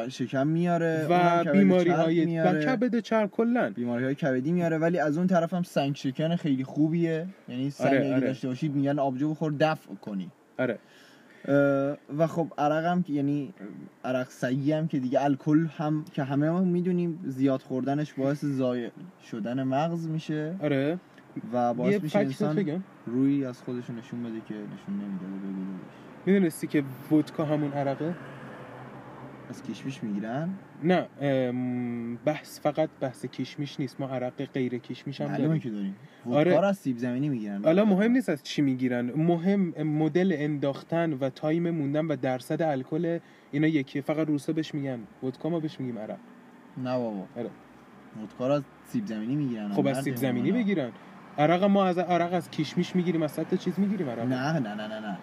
شکم 0.09 0.47
میاره 0.47 1.07
و 1.09 1.43
بیماری 1.51 1.89
های 1.89 2.23
و 2.23 2.25
میاره. 2.25 2.65
کبد 2.65 2.99
چرب 2.99 3.31
کلن 3.31 3.69
بیماری 3.69 4.03
های 4.03 4.15
کبدی 4.15 4.51
میاره 4.51 4.77
ولی 4.77 4.99
از 4.99 5.17
اون 5.17 5.27
طرف 5.27 5.53
هم 5.53 5.63
سنگ 5.63 5.95
شکن 5.95 6.35
خیلی 6.35 6.63
خوبیه 6.63 7.25
یعنی 7.49 7.69
سنگ 7.69 7.87
آره، 7.87 8.13
آره. 8.13 8.27
داشته 8.27 8.47
باشی 8.47 8.67
میگن 8.67 8.99
آبجو 8.99 9.29
بخور 9.29 9.53
دفع 9.59 9.93
کنی 9.93 10.31
آره 10.59 10.79
و 12.17 12.27
خب 12.27 12.47
عرق 12.57 12.85
هم 12.85 13.03
که 13.03 13.13
یعنی 13.13 13.53
عرق 14.05 14.29
سعی 14.29 14.71
هم 14.71 14.87
که 14.87 14.99
دیگه 14.99 15.23
الکل 15.23 15.67
هم 15.77 16.05
که 16.13 16.23
همه 16.23 16.49
ما 16.49 16.61
می‌دونیم 16.61 17.19
زیاد 17.25 17.61
خوردنش 17.61 18.13
باعث 18.13 18.45
ضایع 18.45 18.91
شدن 19.31 19.63
مغز 19.63 20.07
میشه. 20.07 20.55
آره. 20.61 20.99
و 21.53 21.73
باعث 21.73 22.03
میشه 22.03 22.19
انسان 22.19 22.83
روی 23.05 23.45
از 23.45 23.61
خودش 23.61 23.89
نشون 23.89 24.23
بده 24.23 24.41
که 24.47 24.53
نشون 24.53 24.95
نمیده. 24.95 25.25
می‌دونستی 26.25 26.67
که 26.67 26.83
ودکا 27.11 27.45
همون 27.45 27.71
عرقه؟ 27.71 28.15
از 29.49 29.63
کشمش 29.63 30.03
می‌گیرن؟ 30.03 30.49
نه 30.83 31.07
بحث 32.25 32.59
فقط 32.59 32.89
بحث 32.99 33.25
کشمیش 33.25 33.79
نیست. 33.79 34.01
ما 34.01 34.07
عرق 34.07 34.45
غیر 34.45 34.77
کشمیش 34.77 35.21
هم 35.21 35.37
داریم. 35.37 35.59
که 35.59 35.69
داریم. 35.69 35.95
آره. 36.25 36.51
ودکا 36.51 36.61
رو 36.61 36.67
از 36.67 36.77
سیب 36.77 36.97
زمینی 36.97 37.29
می‌گیرن. 37.29 37.63
حالا 37.63 37.85
مهم 37.85 38.11
نیست 38.11 38.29
از 38.29 38.43
چی 38.43 38.61
می‌گیرن. 38.61 39.11
مهم 39.11 39.83
مدل 39.83 40.35
انداختن 40.37 41.13
و 41.13 41.29
تایم 41.29 41.69
موندن 41.69 42.05
و 42.05 42.15
درصد 42.15 42.61
الکل 42.61 43.19
اینا 43.51 43.67
یکیه. 43.67 44.01
فقط 44.01 44.27
روسا 44.27 44.53
بهش 44.53 44.73
میگن. 44.73 44.99
ودکا 45.23 45.49
ما 45.49 45.59
بهش 45.59 45.79
میگیم 45.79 45.99
عرق. 45.99 46.17
نه 46.77 46.97
بابا. 46.97 47.25
آره. 47.37 47.49
ودکا 48.23 48.55
از 48.55 48.63
سیب 48.87 49.05
زمینی 49.05 49.35
می‌گیرن. 49.35 49.69
خب 49.69 49.87
از 49.87 50.03
سیب 50.03 50.15
زمینی 50.15 50.51
بگیرن 50.51 50.91
عرق 51.37 51.63
ما 51.63 51.85
از 51.85 51.97
عرق 51.97 52.33
از 52.33 52.51
کشمیش 52.51 52.95
می‌گیریم. 52.95 53.21
از 53.21 53.31
صد 53.31 53.47
تا 53.47 53.55
چیز 53.55 53.79
می‌گیریم 53.79 54.09
عرق. 54.09 54.19
نه 54.19 54.59
نه 54.59 54.59
نه 54.59 54.87
نه 54.87 54.99
نه. 54.99 55.17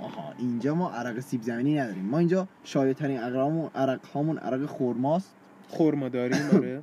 آها 0.00 0.32
اینجا 0.38 0.74
ما 0.74 0.90
عرق 0.90 1.20
سیب 1.20 1.42
زمینی 1.42 1.78
نداریم. 1.78 2.04
ما 2.04 2.18
اینجا 2.18 2.48
شایع 2.64 2.92
ترین 2.92 3.18
عرقامون 3.20 3.70
عرق 3.74 4.06
هامون 4.06 4.38
عرق 4.38 4.66
خرماست. 4.66 5.34
خرما 5.68 6.08
داریم 6.08 6.38
آره. 6.56 6.82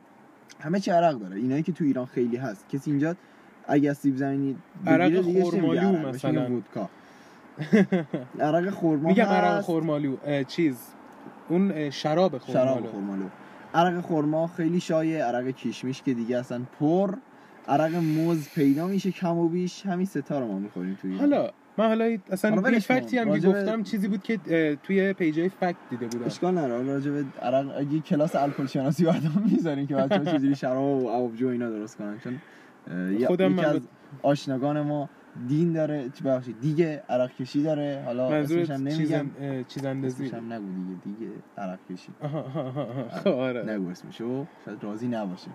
همه 0.59 0.79
چی 0.79 0.91
عرق 0.91 1.19
داره. 1.19 1.35
اینایی 1.35 1.63
که 1.63 1.71
تو 1.71 1.83
ایران 1.83 2.05
خیلی 2.05 2.37
هست. 2.37 2.69
کسی 2.69 2.91
اینجا 2.91 3.15
اگه 3.67 3.93
سیب 3.93 4.17
زمینی 4.17 4.55
عرق 4.87 5.21
خرمالو 5.21 6.07
مثلا. 6.09 6.51
ودکا. 6.51 6.89
عرق 8.39 8.69
خرما 8.69 9.09
میگم 9.09 9.23
عرق. 9.25 9.61
خرمالو 9.61 10.17
چیز. 10.47 10.77
اون 11.49 11.89
شراب 11.89 12.37
خرمالو. 12.37 12.65
شراب 12.65 12.91
خرمالو. 12.91 13.25
عرق 13.73 14.01
خرما 14.01 14.47
خیلی 14.47 14.79
شایع. 14.79 15.23
عرق 15.25 15.47
کشمیش 15.47 16.01
که 16.01 16.13
دیگه 16.13 16.37
اصلا 16.37 16.61
پر. 16.79 17.13
عرق 17.67 17.95
موز 17.95 18.49
پیدا 18.55 18.87
میشه 18.87 19.11
کم 19.11 19.37
و 19.37 19.47
بیش. 19.47 19.85
همین 19.85 20.05
ستا 20.05 20.39
رو 20.39 20.47
ما 20.47 20.59
می‌خوریم 20.59 20.97
توی. 21.01 21.17
حالا 21.17 21.49
من 21.77 21.87
حالا 21.87 22.17
اصلا 22.31 22.51
حالا 22.51 22.71
کن. 22.71 22.79
فکتی 22.79 23.17
هم 23.17 23.39
که 23.39 23.47
گفتم 23.47 23.83
چیزی 23.83 24.07
بود 24.07 24.23
که 24.23 24.37
توی 24.83 25.13
پیجای 25.13 25.49
فکت 25.49 25.75
دیده 25.89 26.07
بودم. 26.07 26.25
اشکال 26.25 26.57
حالا 26.57 26.81
راجع 26.81 27.11
به 27.11 27.25
عرق 27.41 27.77
اگه 27.77 27.99
کلاس 27.99 28.35
الکل 28.35 28.65
شناسی 28.65 29.05
بعدا 29.05 29.29
می‌ذاریم 29.45 29.87
که 29.87 29.95
بچه‌ها 29.95 30.25
چجوری 30.25 30.55
شراب 30.55 31.03
و 31.03 31.09
آبجو 31.09 31.47
اینا 31.47 31.69
درست 31.69 31.97
کنن. 31.97 32.19
چون 32.23 32.41
خودم 33.27 33.51
یکی 33.51 33.61
من 33.61 33.65
از 33.65 33.81
آشناگان 34.21 34.81
ما 34.81 35.09
دین 35.47 35.73
داره 35.73 36.09
ببخشید 36.25 36.59
دیگه 36.61 37.03
عرق 37.09 37.31
کشی 37.35 37.63
داره. 37.63 38.03
حالا 38.05 38.29
اسمش 38.29 38.69
هم 38.69 38.87
نمیگم. 38.87 39.29
چیز 39.67 39.85
اندازی 39.85 40.29
هم 40.29 40.53
نگو 40.53 40.65
دیگه 40.65 41.01
دیگه 41.03 41.31
عرق 41.57 41.79
کشی. 41.89 42.11
خب 43.23 43.27
آره. 43.27 43.63
نگو 43.63 43.89
اسمشو. 43.89 44.45
شاید 44.65 44.83
راضی 44.83 45.07
نباشه 45.07 45.51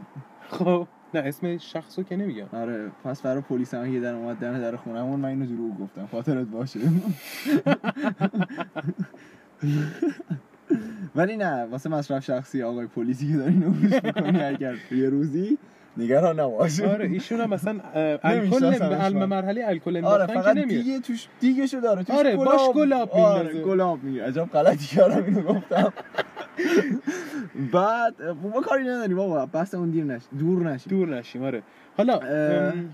خب. 0.49 0.87
نه 1.15 1.21
اسم 1.21 1.59
شخصو 1.59 2.03
که 2.03 2.17
نمیگم. 2.17 2.47
آره 2.53 2.91
پس 3.05 3.23
فرا 3.23 3.41
پلیس 3.41 3.75
هم 3.75 3.95
یه 3.95 4.01
در 4.01 4.15
اومد 4.15 4.37
دم 4.37 4.59
در 4.59 4.77
خونمون. 4.77 5.21
من 5.21 5.29
اینو 5.29 5.47
دروغ 5.47 5.79
گفتم. 5.79 6.09
خاطرت 6.13 6.47
باشه. 6.47 6.81
ولی 11.17 11.37
نه 11.37 11.65
واسه 11.65 11.91
مصرف 11.91 12.25
شخصی 12.25 12.63
آقای 12.63 12.87
پلیسی 12.87 13.33
که 13.33 13.37
داری 13.39 13.53
اینو 13.53 13.71
گوش 13.71 14.05
می‌کنی 14.05 14.43
اگر 14.43 14.75
یه 14.91 15.09
روزی 15.09 15.59
نگران 15.97 16.41
نباش 16.41 16.81
آره 16.81 17.07
ایشون 17.07 17.41
هم 17.41 17.51
مثلا 17.51 17.81
الکل 18.23 18.65
علم. 18.65 19.25
مرحله 19.25 19.65
الکل 19.67 20.05
آره 20.05 20.23
انداختن 20.23 20.43
فقط 20.43 20.55
که 20.55 20.61
نمیاد. 20.61 20.83
دیگه 20.83 21.01
توش 21.01 21.29
دیگهشو 21.41 21.81
داره. 21.81 22.03
توش 22.05 22.17
آره، 22.17 22.37
باش 22.37 22.61
گلاب 22.75 23.11
آره 23.11 23.43
میندازه. 23.43 23.65
گلاب 23.65 24.03
میگه. 24.03 24.25
عجب 24.27 24.45
غلطی 24.45 24.97
کردم 24.97 25.25
اینو 25.25 25.43
گفتم. 25.43 25.93
بعد 27.73 28.23
ما 28.23 28.61
کاری 28.61 28.85
نداریم 28.85 29.17
بابا 29.17 29.49
اون 29.73 29.91
دیر 29.91 30.05
نش 30.05 30.23
دور 30.39 30.63
نشیم. 30.63 30.91
دور 30.91 31.09
نشیم 31.09 31.43
آره. 31.43 31.63
حالا 31.97 32.21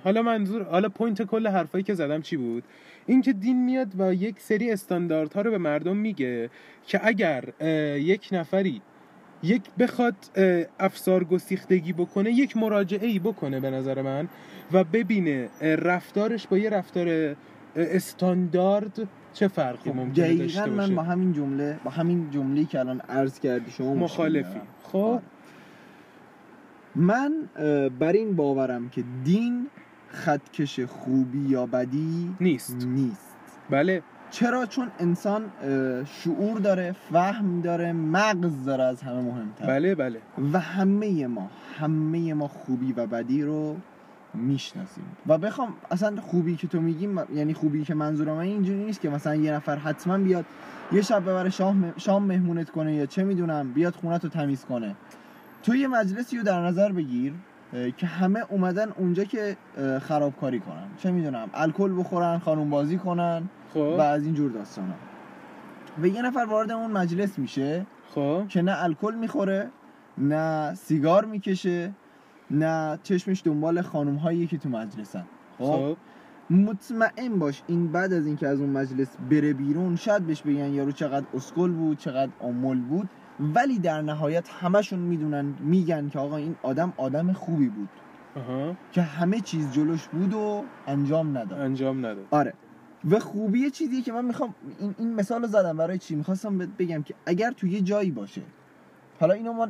حالا 0.04 0.22
منظور 0.22 0.62
حالا 0.62 0.88
point 0.88 1.22
کل 1.22 1.46
حرفایی 1.46 1.84
که 1.84 1.94
زدم 1.94 2.22
چی 2.22 2.36
بود؟ 2.36 2.64
اینکه 3.06 3.32
دین 3.32 3.64
میاد 3.64 4.00
و 4.00 4.14
یک 4.14 4.40
سری 4.40 4.70
استانداردها 4.70 5.40
رو 5.40 5.50
به 5.50 5.58
مردم 5.58 5.96
میگه 5.96 6.50
که 6.86 7.00
اگر 7.06 7.44
یک 7.98 8.28
نفری 8.32 8.82
یک 9.42 9.62
بخواد 9.78 10.14
افسار 10.78 11.24
گسیختگی 11.24 11.92
بکنه 11.92 12.30
یک 12.30 12.56
مراجعه 12.56 13.06
ای 13.06 13.18
بکنه 13.18 13.60
به 13.60 13.70
نظر 13.70 14.02
من 14.02 14.28
و 14.72 14.84
ببینه 14.84 15.48
رفتارش 15.60 16.46
با 16.46 16.58
یه 16.58 16.70
رفتار 16.70 17.36
استاندارد 17.76 19.08
چه 19.34 19.48
فرقی 19.48 19.90
خب 19.90 19.96
ممکنه 19.96 20.24
دقیقا 20.24 20.42
داشته 20.42 20.66
من 20.66 20.76
باشه؟ 20.76 20.94
با 20.94 21.02
همین 21.02 21.32
جمله 21.32 21.78
با 21.84 21.90
همین 21.90 22.30
جمله 22.30 22.64
که 22.64 22.80
الان 22.80 23.00
عرض 23.00 23.40
کردی 23.40 23.70
شما 23.70 23.94
مخالفی. 23.94 24.60
خب؟ 24.82 24.98
آره. 24.98 25.22
من 26.96 27.32
بر 27.98 28.12
این 28.12 28.36
باورم 28.36 28.88
که 28.88 29.04
دین 29.24 29.66
خطکش 30.08 30.80
خوبی 30.80 31.40
یا 31.48 31.66
بدی 31.66 32.34
نیست. 32.40 32.86
نیست. 32.86 33.36
بله. 33.70 34.02
چرا؟ 34.30 34.66
چون 34.66 34.90
انسان 34.98 35.42
شعور 36.04 36.58
داره 36.58 36.94
فهم 37.12 37.60
داره 37.60 37.92
مغز 37.92 38.64
داره 38.64 38.84
از 38.84 39.02
همه 39.02 39.20
مهمتر. 39.20 39.66
بله 39.66 39.94
بله. 39.94 40.20
و 40.52 40.60
همه 40.60 41.26
ما 41.26 41.50
همه 41.78 42.34
ما 42.34 42.48
خوبی 42.48 42.92
و 42.92 43.06
بدی 43.06 43.42
رو 43.42 43.76
می‌شناسیم. 44.34 45.04
و 45.26 45.38
بخوام 45.38 45.74
اصلا 45.90 46.20
خوبی 46.20 46.56
که 46.56 46.66
تو 46.66 46.80
میگی 46.80 47.06
م- 47.06 47.26
یعنی 47.34 47.54
خوبی 47.54 47.84
که 47.84 47.94
منظورم 47.94 48.36
اینجوری 48.36 48.84
نیست 48.84 49.00
که 49.00 49.10
مثلا 49.10 49.34
یه 49.34 49.52
نفر 49.52 49.76
حتما 49.76 50.18
بیاد 50.18 50.44
یه 50.92 51.02
شب 51.02 51.22
ببره 51.22 51.50
شام 51.50 51.94
شام 51.96 52.24
مهمونت 52.24 52.70
کنه 52.70 52.94
یا 52.94 53.06
چه 53.06 53.24
می‌دونم 53.24 53.72
بیاد 53.72 53.94
خونت 53.94 54.24
رو 54.24 54.30
تمیز 54.30 54.64
کنه. 54.64 54.94
تو 55.62 55.74
یه 55.74 55.88
مجلسی 55.88 56.36
رو 56.36 56.42
در 56.42 56.60
نظر 56.60 56.92
بگیر 56.92 57.32
که 57.96 58.06
همه 58.06 58.44
اومدن 58.48 58.88
اونجا 58.90 59.24
که 59.24 59.56
خرابکاری 60.02 60.60
کنن. 60.60 60.86
چه 60.98 61.10
می‌دونم 61.10 61.50
الکل 61.54 61.98
بخورن 61.98 62.38
خانوم 62.38 62.70
بازی 62.70 62.98
کنن 62.98 63.48
خب. 63.74 63.94
و 63.98 64.00
از 64.00 64.24
این 64.24 64.34
جور 64.34 64.50
داستانا 64.50 64.94
و 66.02 66.06
یه 66.06 66.22
نفر 66.22 66.46
وارد 66.50 66.70
اون 66.70 66.90
مجلس 66.90 67.38
میشه 67.38 67.86
خب. 68.14 68.44
که 68.48 68.62
نه 68.62 68.82
الکل 68.82 69.14
می‌خوره 69.14 69.70
نه 70.18 70.74
سیگار 70.74 71.24
می‌کشه 71.24 71.92
نه 72.50 72.98
چشمش 73.02 73.42
دنبال 73.44 73.82
خانم 73.82 74.16
هایی 74.16 74.46
که 74.46 74.58
تو 74.58 74.68
مجلسن. 74.68 75.24
خب؟ 75.58 75.64
خب. 75.64 75.96
مطمئن 76.50 77.38
باش 77.38 77.62
این 77.66 77.92
بعد 77.92 78.12
از 78.12 78.26
اینکه 78.26 78.48
از 78.48 78.60
اون 78.60 78.70
مجلس 78.70 79.16
بره 79.30 79.52
بیرون 79.52 79.96
شاید 79.96 80.26
بهش 80.26 80.42
بگن 80.42 80.72
یارو 80.72 80.92
چقدر 80.92 81.26
اسکل 81.34 81.72
بود 81.72 81.98
چقدر 81.98 82.32
آمل 82.40 82.80
بود 82.80 83.08
ولی 83.40 83.78
در 83.78 84.02
نهایت 84.02 84.48
همشون 84.48 84.98
می‌دونن 84.98 85.54
میگن 85.60 86.08
که 86.08 86.18
آقا 86.18 86.36
این 86.36 86.56
آدم 86.62 86.92
آدم 86.96 87.32
خوبی 87.32 87.68
بود. 87.68 87.88
آها. 88.36 88.76
که 88.92 89.02
همه 89.02 89.40
چیز 89.40 89.72
جلوش 89.72 90.08
بود 90.08 90.34
و 90.34 90.64
انجام 90.86 91.38
نداد. 91.38 91.60
انجام 91.60 91.98
نداد. 91.98 92.26
آره. 92.30 92.52
و 93.10 93.20
خوبی 93.20 93.70
چیزیه 93.70 94.02
که 94.02 94.12
من 94.12 94.24
می‌خوام 94.24 94.54
این, 94.78 94.94
این 94.98 95.14
مثال 95.14 95.42
رو 95.42 95.48
زدم. 95.48 95.76
برای 95.76 95.98
چی؟ 95.98 96.14
می‌خواستم 96.14 96.58
بگم 96.58 97.02
که 97.02 97.14
اگر 97.26 97.50
تو 97.50 97.66
یه 97.66 97.80
جایی 97.80 98.10
باشه 98.10 98.42
حالا 99.20 99.34
اینو 99.34 99.52
ما, 99.52 99.68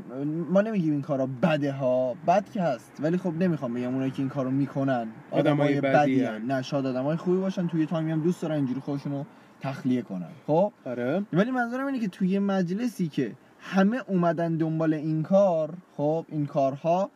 ما 0.51 0.61
نمیگیم 0.61 0.93
این 0.93 1.03
کارا 1.03 1.29
بده 1.43 1.73
ها. 1.73 2.15
بد 2.27 2.51
که 2.51 2.63
هست. 2.63 2.93
ولی 3.01 3.17
خب 3.17 3.33
نمی‌خوام 3.35 3.75
بگم 3.75 3.95
اونایی 3.95 4.11
که 4.11 4.19
این 4.19 4.29
کارو 4.29 4.51
می‌کنن 4.51 5.09
آدمای 5.31 5.81
بدی 5.81 6.25
هن. 6.25 6.43
نه 6.43 6.63
شاید 6.63 6.87
آدمای 6.87 7.17
خوبی 7.17 7.37
باشن. 7.37 7.67
توی 7.67 7.87
تایمی 7.87 8.13
هم 8.13 8.21
دوست 8.21 8.43
دارن 8.43 8.55
اینجوری 8.55 8.81
خودشونو 8.81 9.25
تخلیه 9.61 10.03
کنن. 10.03 10.29
خب؟ 10.47 10.73
آره. 10.85 11.23
ولی 11.33 11.51
منظورم 11.51 11.87
اینه 11.87 12.01
که 12.01 12.09
توی 12.09 12.39
مجلسی 12.39 13.09
که 13.09 13.33
همه 13.61 14.01
اومدن 14.07 14.57
دنبال 14.57 14.95
این 14.95 15.23
کار 15.23 15.75
خب 15.97 16.25
این 16.29 16.47
کارها 16.47 17.11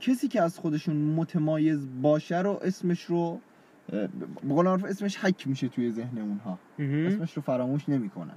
کسی 0.00 0.28
که 0.28 0.42
از 0.42 0.58
خودشون 0.58 0.96
متمایز 0.96 1.88
باشه 2.02 2.38
رو 2.38 2.58
اسمش 2.62 3.02
رو 3.02 3.40
به 3.92 4.08
قول 4.48 4.66
معروف 4.66 4.84
اسمش 4.84 5.16
حک 5.16 5.48
میشه 5.48 5.68
توی 5.68 5.90
ذهن 5.90 6.18
اونها. 6.18 6.58
اسمش 6.78 7.32
رو 7.32 7.42
فراموش 7.42 7.88
نمی‌کنن. 7.88 8.36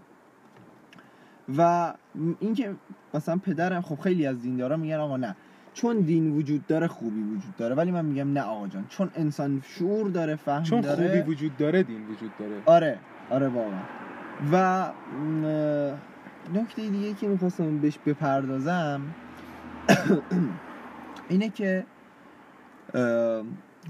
و 1.58 1.94
اینکه 2.40 2.76
مثلا 3.14 3.38
پدرم 3.38 3.82
خب 3.82 4.00
خیلی 4.00 4.28
از 4.28 4.42
دیندارا 4.42 4.78
میگن 4.78 4.96
آقا 4.96 5.18
نه. 5.18 5.36
چون 5.74 6.00
دین 6.00 6.32
وجود 6.32 6.68
داره 6.68 6.88
خوبی 6.88 7.22
وجود 7.22 7.56
داره. 7.58 7.76
ولی 7.76 7.92
من 7.92 8.06
میگم 8.06 8.34
نه 8.34 8.42
آقا 8.42 8.68
جان. 8.68 8.86
چون 8.90 9.12
انسان 9.16 9.62
شعور 9.66 10.10
داره 10.10 10.36
فهم 10.36 10.64
چون 10.64 10.82
داره. 10.82 11.08
خوبی 11.20 11.32
وجود 11.32 11.58
داره 11.58 11.84
دین 11.84 12.08
وجود 12.08 12.32
داره. 12.40 12.56
آره. 12.66 13.00
آره 13.30 13.48
واقعا. 13.48 13.80
و 14.52 14.90
نکته 16.54 16.90
دیگه 16.90 17.14
که 17.14 17.28
می‌خواستم 17.28 17.78
بهش 17.78 18.00
بپردازم 18.06 19.02
اینه 21.30 21.50
که 21.50 21.86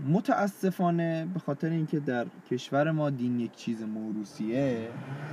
متاسفانه 0.03 1.27
به 1.33 1.39
خاطر 1.39 1.69
اینکه 1.69 1.99
در 1.99 2.25
کشور 2.51 2.91
ما 2.91 3.09
دین 3.09 3.39
یک 3.39 3.51
چیز 3.55 3.83
موروسیه 3.83 4.87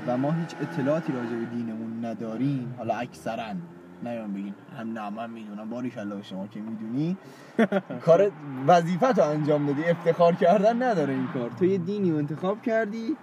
و 0.06 0.16
ما 0.16 0.30
هیچ 0.32 0.54
اطلاعاتی 0.60 1.12
راجع 1.12 1.36
به 1.36 1.44
دینمون 1.44 2.04
نداریم 2.04 2.74
حالا 2.78 2.94
اکثرا. 2.94 3.54
نیام 4.02 4.32
بگین 4.32 4.54
هم 4.78 4.92
نه 4.92 5.10
من 5.10 5.30
می‌دونم. 5.30 5.70
باری 5.70 5.90
به 5.90 6.22
شما 6.22 6.46
که 6.46 6.60
می‌دونی. 6.60 7.16
کار 8.06 8.30
وظیفت 8.66 9.18
رو 9.18 9.24
انجام 9.24 9.66
دادی. 9.66 9.84
افتخار 9.84 10.34
کردن 10.34 10.82
نداره 10.82 11.14
این 11.14 11.26
کار. 11.26 11.50
تو 11.50 11.64
یه 11.64 11.78
دینی 11.78 12.10
رو 12.10 12.16
انتخاب 12.16 12.62
کردی 12.62 13.16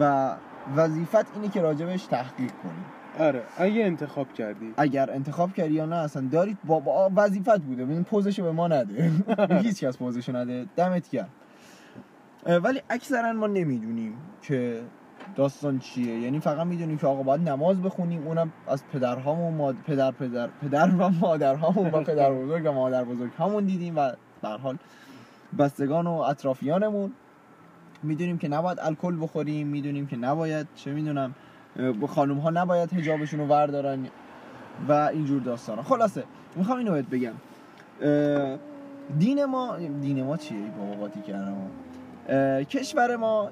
و 0.00 0.34
وظیفت 0.76 1.36
اینه 1.36 1.48
که 1.48 1.60
راجبش 1.60 2.06
تحقیق 2.06 2.52
کنی. 2.62 2.99
آره. 3.20 3.42
اگه 3.58 3.84
انتخاب 3.84 4.32
کردی. 4.32 4.74
اگر 4.76 5.10
انتخاب 5.10 5.52
کردی 5.52 5.74
یا 5.74 5.86
نه 5.86 5.96
اصلا 5.96 6.28
دارید 6.32 6.58
با, 6.64 6.80
با 6.80 7.10
وظیفت 7.16 7.60
بوده. 7.60 7.84
ببین 7.84 8.04
پوزشو 8.04 8.42
به 8.42 8.52
ما 8.52 8.68
نده. 8.68 9.10
هیچ 9.62 9.84
کس 9.84 9.96
پوزشو 9.96 10.32
نده. 10.36 10.66
دمت 10.76 11.10
گرم. 11.10 11.28
ولی 12.46 12.80
اکثرا 12.90 13.32
ما 13.32 13.46
نمی‌دونیم 13.46 14.18
که 14.42 14.80
داستان 15.36 15.78
چیه. 15.78 16.20
یعنی 16.20 16.40
فقط 16.40 16.66
می‌دونیم 16.66 16.98
که 16.98 17.06
آقا 17.06 17.22
باید 17.22 17.48
نماز 17.48 17.82
بخونیم. 17.82 18.26
اونم 18.26 18.52
از 18.68 18.82
پدرهامون 18.92 19.54
ماد... 19.54 19.76
پدر 19.86 20.10
پدر 20.10 20.48
پدر 20.62 20.94
و 20.98 21.08
مادرهامون 21.08 21.90
و 21.90 22.00
پدر 22.02 22.32
بزرگ 22.32 22.66
و 22.66 22.72
مادر 22.72 23.04
بزرگ 23.04 23.30
همون 23.38 23.64
دیدیم 23.64 23.96
و 23.96 24.00
هر 24.44 24.56
حال 24.56 24.76
بستگان 25.58 26.06
و 26.06 26.12
اطرافیانمون. 26.12 27.12
می‌دونیم 28.02 28.38
که 28.38 28.48
نباید 28.48 28.78
الکل 28.82 29.22
بخوریم. 29.22 29.66
می‌دونیم 29.66 30.06
که 30.06 30.16
نباید. 30.16 30.66
چه 30.74 30.92
می‌دونم. 30.92 31.34
خانم 32.08 32.38
ها 32.38 32.50
نباید 32.50 32.92
حجابشون 32.92 33.40
رو 33.40 33.46
وردارن 33.46 34.06
و 34.88 34.92
اینجور 34.92 35.42
داستان 35.42 35.82
خلاصه 35.82 36.24
می‌خوام 36.56 36.78
اینو 36.78 36.92
بهت 36.92 37.06
بگم. 37.06 37.32
دین 39.18 39.44
ما 39.44 39.76
دین 40.00 40.22
ما 40.22 40.36
چیه؟ 40.36 40.70
بابا 40.78 40.94
قاطی 40.94 41.20
کردم. 41.20 41.70
کشور 42.64 43.16
ما 43.16 43.50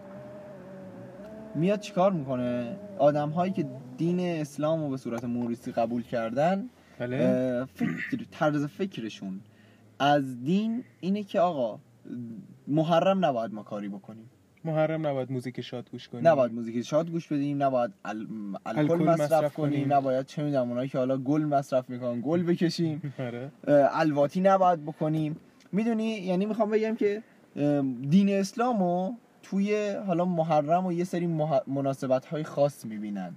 میاد 1.54 1.80
چیکار 1.80 2.12
می‌کنه؟ 2.12 2.76
آدم 2.98 3.28
هایی 3.28 3.52
که 3.52 3.66
دین 3.96 4.20
اسلام 4.20 4.82
رو 4.82 4.88
به 4.88 4.96
صورت 4.96 5.24
موروثی 5.24 5.72
قبول 5.72 6.02
کردن 6.02 6.68
بله. 6.98 7.64
فکر 7.64 8.24
طرز 8.30 8.66
فکرشون 8.66 9.40
از 9.98 10.44
دین 10.44 10.84
اینه 11.00 11.22
که 11.22 11.40
آقا 11.40 11.78
محرم 12.68 13.24
نباید 13.24 13.54
ما 13.54 13.62
کاری 13.62 13.88
بکنیم. 13.88 14.30
محرم 14.70 15.06
نباید 15.06 15.32
موزیک 15.32 15.60
شاد 15.60 15.90
گوش 15.90 16.08
کنی. 16.08 16.22
نباید 16.22 16.52
موزیک 16.52 16.82
شاد 16.82 17.10
گوش 17.10 17.28
بدیم 17.28 17.62
نباید 17.62 17.90
ال... 18.04 18.26
الکل 18.66 18.94
مصرف, 18.94 19.20
مصرف 19.20 19.54
کنیم 19.54 19.72
کنیم. 19.72 19.92
نباید 19.92 20.26
چه 20.26 20.42
می‌دونم 20.42 20.68
اونایی 20.68 20.88
که 20.88 20.98
حالا 20.98 21.16
گل 21.16 21.42
مصرف 21.42 21.90
می‌کنن 21.90 22.20
گل 22.20 22.42
بکشیم. 22.42 23.14
آره. 23.18 23.50
الواتی 23.92 24.40
نباید 24.40 24.84
بکنیم. 24.84 25.36
می‌دونی 25.72 26.08
یعنی 26.08 26.46
می‌خوام 26.46 26.70
بگم 26.70 26.94
که 26.96 27.22
دین 28.10 28.28
اسلامو 28.28 29.14
توی 29.42 29.94
حالا 30.06 30.24
محرم 30.24 30.86
و 30.86 30.92
یه 30.92 31.04
سری 31.04 31.26
مناسبت 31.66 32.24
های 32.26 32.42
خاص 32.42 32.84
می‌بینن. 32.84 33.34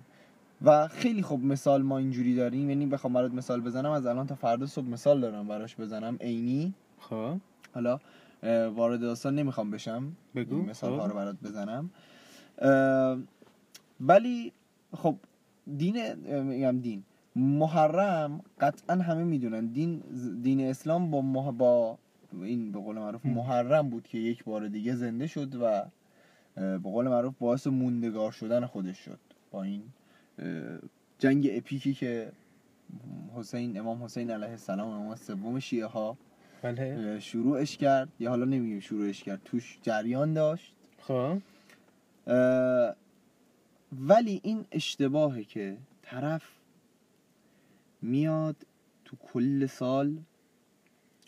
و 0.66 0.88
خیلی 0.88 1.22
خوب 1.22 1.46
مثال 1.46 1.82
ما 1.82 1.98
اینجوری 1.98 2.36
داریم 2.36 2.70
یعنی 2.70 2.86
بخوام 2.86 3.14
برات 3.14 3.34
مثال 3.34 3.62
بزنم 3.62 3.92
از 3.92 4.06
الان 4.06 4.28
تا 4.28 4.36
فردا 4.36 4.66
صبح 4.66 4.86
مثال 4.86 5.22
دارم 5.22 5.48
براش 5.48 5.76
بزنم 5.76 6.18
عینی. 6.22 6.74
خب. 7.00 7.34
حالا 7.74 8.00
وارد 8.44 9.02
داستان 9.02 9.36
نمی‌خوام 9.36 9.72
بشم 9.72 10.16
بگو. 10.36 10.62
مثال 10.62 11.00
ها. 11.00 11.06
رو 11.06 11.16
برات 11.16 11.36
بزنم 11.44 11.90
ولی 14.02 14.54
خب 14.94 15.16
دین 15.78 16.14
میگم 16.42 16.80
دین 16.80 17.04
محرم 17.36 18.42
قطعا 18.60 18.96
همه 18.96 19.24
می‌دونن 19.24 19.66
دین 19.66 20.04
دین 20.42 20.62
اسلام 20.62 21.12
با 21.12 21.22
مح... 21.22 21.52
با 21.52 21.98
این 22.42 22.72
به 22.72 22.80
قول 22.80 22.96
معروف. 22.96 23.26
محرم 23.26 23.90
بود 23.90 24.08
که 24.08 24.18
یک 24.18 24.44
بار 24.44 24.68
دیگه 24.68 24.96
زنده 24.96 25.28
شد 25.28 25.56
و 25.56 25.86
به 26.56 26.78
قول 26.78 27.08
معروف 27.08 27.34
باعث 27.40 27.68
موندگار 27.68 28.32
شدن 28.32 28.66
خودش 28.66 28.98
شد 28.98 29.20
با 29.52 29.64
این 29.64 29.84
جنگ 31.20 31.48
اپیکی 31.52 31.94
که 31.94 32.32
حسین 33.36 33.80
امام 33.80 34.04
حسین 34.04 34.32
علیه 34.32 34.50
السلام 34.50 34.90
امام 34.90 35.16
سوم 35.16 35.60
شیعه 35.60 35.86
ها 35.86 36.18
بله. 36.62 37.20
شروعش 37.20 37.78
کرد. 37.78 38.10
یا 38.20 38.30
حالا 38.30 38.46
نمیگیم 38.46 38.80
شروعش 38.80 39.24
کرد 39.24 39.42
توش 39.46 39.80
جریان 39.82 40.34
داشت. 40.34 40.74
خب. 41.00 41.38
ولی 44.00 44.42
این 44.44 44.66
اشتباهه 44.72 45.44
که 45.44 45.78
طرف 46.02 46.44
میاد 48.02 48.56
تو 49.06 49.18
کل 49.34 49.66
سال 49.66 50.18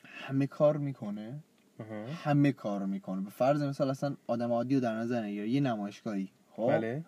همه 0.05 0.47
کار 0.47 0.77
می‌کنه. 0.77 1.39
همه 2.23 2.51
کار 2.51 2.85
می‌کنه. 2.85 3.21
به 3.21 3.29
فرض 3.29 3.63
مثال 3.63 3.89
اصلا 3.89 4.15
آدم 4.27 4.51
عادی 4.51 4.75
رو 4.75 4.81
در 4.81 4.95
نظر 4.95 5.23
نگیر 5.23 5.45
یه 5.45 5.61
نمایشگاهی. 5.61 6.29
خب. 6.51 6.67
بله. 6.67 7.03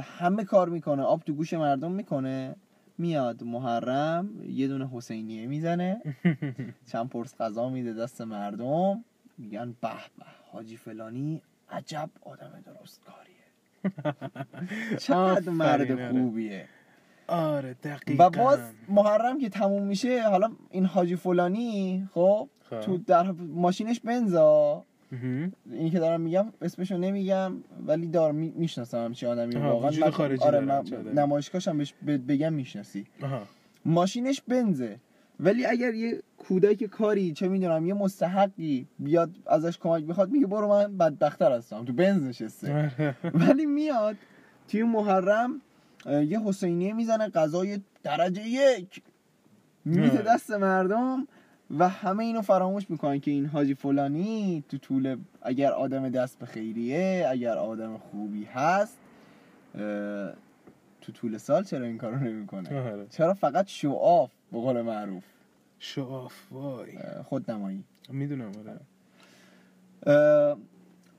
همه 0.00 0.44
کار 0.44 0.68
می‌کنه. 0.68 1.02
آب 1.02 1.22
تو 1.22 1.34
گوش 1.34 1.52
مردم 1.52 1.92
می‌کنه. 1.92 2.56
میاد 2.98 3.42
محرم 3.42 4.30
یه 4.48 4.68
دونه 4.68 4.88
حسینیه 4.92 5.46
می‌زنه 5.46 6.00
چند 6.92 7.08
پرس 7.08 7.36
غذا 7.36 7.68
میده 7.68 7.92
دست 7.92 8.20
مردم 8.20 9.04
میگن 9.38 9.76
به 9.80 9.88
به 10.18 10.24
حاجی 10.52 10.76
فلانی 10.76 11.42
عجب 11.70 12.10
آدم 12.20 12.64
درست 12.66 13.00
کاریه 13.04 13.34
چقدر 15.04 15.50
مرد 15.50 15.92
آره. 15.92 16.10
خوبیه 16.10 16.68
آره 17.26 17.74
دقیقا 17.74 18.26
و 18.26 18.30
باز 18.30 18.58
محرم 18.88 19.38
که 19.38 19.48
تموم 19.48 19.82
میشه 19.82 20.22
حالا 20.22 20.52
این 20.70 20.86
حاجی 20.86 21.16
فلانی 21.16 22.08
خب 22.14 22.48
خب. 22.70 22.80
تو 22.80 22.98
در 22.98 23.30
ماشینش 23.32 24.00
بنزا. 24.00 24.84
اینی 25.70 25.90
که 25.90 25.98
دارم 25.98 26.20
میگم 26.20 26.46
اسمشو 26.62 26.96
نمیگم 26.98 27.52
ولی 27.86 28.06
دار 28.06 28.32
می‌شناسم 28.32 29.04
همچین 29.04 29.28
آدمی 29.28 29.54
واقعا. 29.54 29.90
من- 29.90 30.10
خارجی 30.10 30.42
آره 30.44 30.60
من-. 30.60 30.84
نمایشگاهش 31.14 31.68
هم 31.68 31.78
بهش 31.78 31.94
بگم 32.28 32.52
می‌شناسی. 32.52 33.06
ماشینش 33.84 34.42
بنزه. 34.48 34.98
ولی 35.40 35.66
اگر 35.66 35.94
یه 35.94 36.22
کودک 36.38 36.84
کاری 36.84 37.32
چه 37.32 37.48
می‌دونم 37.48 37.86
یه 37.86 37.94
مستحقی 37.94 38.86
بیاد 38.98 39.30
ازش 39.46 39.78
کمک 39.78 40.04
بخواد 40.04 40.30
میگه 40.30 40.46
برو 40.46 40.68
من 40.68 40.96
بدبختر 40.96 41.52
هستم. 41.52 41.84
تو 41.84 41.92
بنز 41.92 42.22
نشسته. 42.22 42.92
ولی 43.48 43.66
میاد 43.66 44.16
توی 44.68 44.82
محرم 44.82 45.60
یه 46.06 46.40
حسینیه 46.44 46.92
می‌زنه 46.92 47.28
غذای 47.28 47.80
درجه 48.02 48.48
یک. 48.48 49.02
میده. 49.84 50.22
دست 50.22 50.50
مردم. 50.50 51.26
و 51.78 51.88
همه 51.88 52.24
اینو 52.24 52.42
فراموش 52.42 52.90
می‌کنن 52.90 53.20
که 53.20 53.30
این 53.30 53.46
حاجی 53.46 53.74
فلانی 53.74 54.64
تو 54.68 54.78
طول 54.78 55.16
اگر 55.42 55.72
آدم 55.72 56.08
دست 56.08 56.38
به 56.38 56.46
خیریه 56.46 57.26
اگر 57.30 57.56
آدم 57.56 57.98
خوبی 57.98 58.44
هست 58.44 58.98
تو 61.00 61.12
طول 61.12 61.38
سال 61.38 61.64
چرا 61.64 61.86
این 61.86 61.98
کارو 61.98 62.18
نمی‌کنه؟ 62.18 62.92
آره. 62.92 63.06
چرا 63.10 63.34
فقط 63.34 63.68
شو 63.68 63.92
آف 63.92 64.30
به 64.52 64.58
قول 64.58 64.80
معروف؟ 64.80 65.24
شاف 65.78 66.52
وای. 66.52 66.96
اه، 66.96 67.22
خودنمایی. 67.22 67.84
می‌دونم 68.08 68.52
آره. 68.58 68.80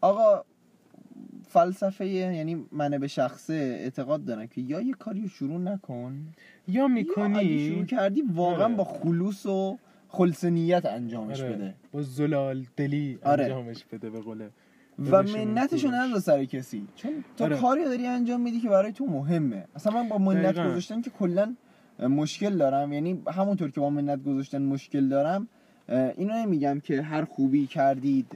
آقا 0.01 0.43
فلسفه 1.47 2.07
یعنی 2.07 2.65
من 2.71 2.89
به 2.89 3.07
شخصه 3.07 3.53
اعتقاد 3.53 4.25
دارم 4.25 4.47
که 4.47 4.61
یا 4.61 4.81
یه 4.81 4.93
کاری 4.93 5.21
رو 5.21 5.27
شروع 5.27 5.57
نکن 5.57 6.27
یا 6.67 6.73
یا 6.73 6.83
اگه 6.83 6.93
شروع 7.07 7.27
می‌کنی 7.27 7.85
کردی 7.85 8.21
واقعا 8.21 8.65
آره. 8.65 8.75
با 8.75 8.83
خلوص 8.83 9.45
و 9.45 9.77
خلص 10.15 10.43
نیت 10.43 10.85
انجامش 10.85 11.41
آره. 11.41 11.55
بده 11.55 11.73
با 11.91 12.01
زلال 12.01 12.65
دلی 12.77 13.19
آره. 13.23 13.43
انجامش 13.43 13.85
بده 13.91 14.09
به 14.09 14.21
قوله 14.21 14.49
و 15.11 15.23
منتشو. 15.23 15.87
نذار 15.87 16.19
سر 16.19 16.45
کسی 16.45 16.87
چون 16.95 17.11
تو 17.37 17.43
آره. 17.43 17.57
کاری 17.57 17.83
داری 17.83 18.07
انجام 18.07 18.41
میدی 18.41 18.59
که 18.59 18.69
برای 18.69 18.91
تو 18.91 19.05
مهمه 19.05 19.65
اصلا 19.75 19.93
من 19.93 20.09
با 20.09 20.17
منت. 20.17 20.53
گذاشتن 20.53 21.01
که 21.01 21.09
کلا 21.09 21.55
مشکل 21.99 22.57
دارم 22.57 22.93
یعنی 22.93 23.21
همونطور 23.27 23.71
که 23.71 23.79
با 23.79 23.89
منت 23.89 24.23
گذاشتن 24.23 24.61
مشکل 24.61 25.07
دارم 25.07 25.47
اینو 25.89 26.33
نمیگم 26.33 26.79
که 26.79 27.01
هر 27.01 27.25
خوبی 27.25 27.67
کردید 27.67 28.27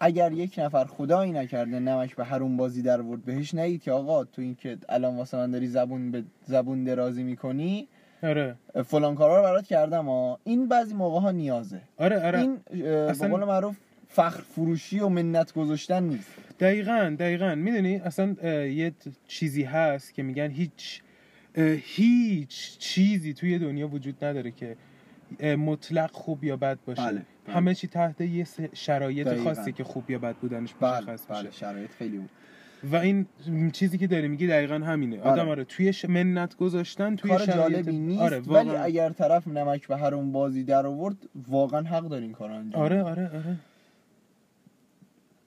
اگر 0.00 0.32
یک 0.32 0.58
نفر 0.58 0.84
خدایی 0.84 1.32
نکرده 1.32 1.78
نمک 1.78 2.16
به 2.16 2.24
هرون 2.24 2.56
بازی 2.56 2.82
در 2.82 3.00
ورد 3.00 3.24
بهش 3.24 3.54
نگید 3.54 3.82
که 3.82 3.92
آقا 3.92 4.24
تو 4.24 4.42
این 4.42 4.54
که 4.54 4.78
الان 4.88 5.16
واسه 5.16 5.36
من 5.36 5.50
داری 5.50 5.66
زبون 5.66 6.10
به 6.10 6.24
زبون 6.46 6.84
درازی 6.84 7.22
می‌کنی 7.22 7.88
آره. 8.22 8.54
فلان 8.86 9.14
کارا 9.14 9.36
رو 9.36 9.42
برات 9.42 9.66
کردم 9.66 10.04
ها 10.06 10.38
این 10.44 10.68
بعضی 10.68 10.94
موقع 10.94 11.20
ها 11.20 11.30
نیازه. 11.30 11.80
آره 11.98 12.26
آره. 12.26 12.40
این 12.40 12.60
به 12.70 12.88
اصلا- 13.10 13.28
قول 13.28 13.44
معروف 13.44 13.76
فخر 14.08 14.40
فروشی 14.42 15.00
و 15.00 15.08
منت 15.08 15.52
گذاشتن 15.54 16.02
نیست. 16.02 16.30
دقیقا 16.60 17.16
دقیقا. 17.18 17.54
می‌دونی؟ 17.54 17.96
اصلا 17.96 18.26
یه 18.66 18.92
چیزی 19.28 19.62
هست 19.62 20.14
که 20.14 20.22
میگن 20.22 20.50
هیچ 20.50 21.02
هیچ 21.82 22.78
چیزی 22.78 23.34
توی 23.34 23.58
دنیا 23.58 23.88
وجود 23.88 24.24
نداره 24.24 24.50
که 24.50 24.76
مطلق 25.56 26.10
خوب 26.12 26.44
یا 26.44 26.56
بد 26.56 26.78
باشه. 26.86 27.02
بله، 27.02 27.22
بله. 27.46 27.56
همه 27.56 27.74
چی 27.74 27.86
تحت 27.88 28.20
یه 28.20 28.46
شرایط 28.72 29.26
دقیقاً. 29.26 29.44
خاصی 29.44 29.72
که 29.72 29.84
خوب 29.84 30.10
یا 30.10 30.18
بد 30.18 30.34
بودنش 30.36 30.74
بله 30.80 30.98
مشخص 31.00 31.26
بله 31.28 31.38
میشه. 31.42 31.52
شرایط 31.58 31.90
خیلی 31.90 32.18
بود 32.18 32.30
و 32.92 32.96
این 32.96 33.26
چیزی 33.72 33.98
که 33.98 34.06
داری 34.06 34.28
میگی 34.28 34.46
دقیقا 34.46 34.74
همینه. 34.74 35.20
آره. 35.20 35.30
آدم 35.30 35.48
آره 35.48 35.64
توی 35.64 35.92
ش... 35.92 36.04
منت 36.04 36.56
گذاشتن 36.56 37.16
توی 37.16 37.30
کار 37.30 37.38
شرایط 37.46 37.76
جالبی 37.76 37.98
نیست 37.98 38.22
آره 38.22 38.38
ولی 38.40 38.68
واقعا. 38.68 38.82
اگر 38.82 39.10
طرف 39.10 39.48
نمک 39.48 39.88
به 39.88 39.96
هرون 39.96 40.32
بازی 40.32 40.64
در 40.64 40.86
آورد 40.86 41.16
واقعا 41.48 41.82
حق 41.82 42.08
داره 42.08 42.22
این 42.22 42.32
کار 42.32 42.50
انجام 42.50 42.82
آره. 42.82 43.02
آره 43.02 43.24
آره. 43.24 43.56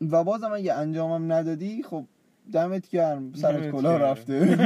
و 0.02 0.24
بازم 0.24 0.52
اگه 0.54 0.74
انجامم 0.74 1.32
ندادی 1.34 1.84
خب 1.84 2.06
دمت 2.54 2.90
گرم 2.90 3.34
سرت 3.34 3.72
گرم. 3.72 3.86
رفته. 3.86 4.58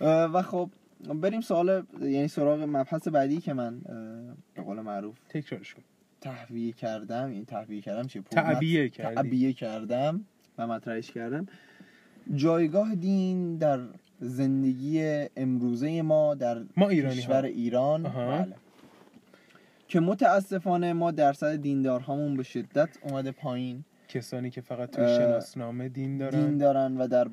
و 0.34 0.42
خب 0.42 0.70
بریم 1.14 1.40
سوال 1.40 1.82
یعنی 2.00 2.28
سراغ 2.28 2.62
مبحث 2.62 3.08
بعدی 3.08 3.40
که 3.40 3.52
من 3.52 3.80
به 4.54 4.62
قول 4.62 4.80
معروف 4.80 5.18
تکرارش 5.28 5.74
کن 5.74 5.82
تهویه 6.20 6.72
کردم. 6.72 7.28
این 7.30 7.44
تهویه 7.44 7.80
کردم 7.80 8.06
چیه؟ 8.06 8.22
پر- 8.22 8.30
تعبیه 8.30 8.88
کردی. 8.88 9.14
تعبیه 9.14 9.52
کردم. 9.52 10.24
و 10.58 10.66
مطرحش 10.66 11.10
کردم 11.10 11.46
جایگاه 12.34 12.94
دین 12.94 13.56
در 13.56 13.80
زندگی 14.20 15.26
امروزه 15.36 16.02
ما 16.02 16.34
در 16.34 16.62
ما 16.76 16.88
ایرانی 16.88 17.16
کشور 17.16 17.40
ها 17.40 17.46
ایران. 17.46 18.02
بله. 18.02 18.54
که 19.88 20.00
متاسفانه 20.00 20.92
ما 20.92 21.10
درصد 21.10 21.56
دیندارهامون 21.56 22.36
به 22.36 22.42
شدت 22.42 22.88
اومده 23.02 23.30
پایین 23.30 23.84
کسانی 24.08 24.50
که 24.50 24.60
فقط 24.60 24.90
توی 24.90 25.06
شناسنامه 25.06 25.88
دین 25.88 26.18
دارن 26.18 26.40
دین 26.40 26.58
دارن 26.58 26.96
و 26.96 27.08
در 27.08 27.26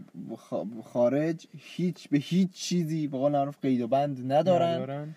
خارج 0.84 1.48
هیچ 1.58 2.10
به 2.10 2.18
هیچ 2.18 2.52
چیزی 2.52 3.08
به 3.08 3.18
قول 3.18 3.32
معروف 3.32 3.58
قید 3.62 3.82
و 3.82 3.88
بند 3.88 4.32
ندارن 4.32 4.82
ندارن. 4.82 5.16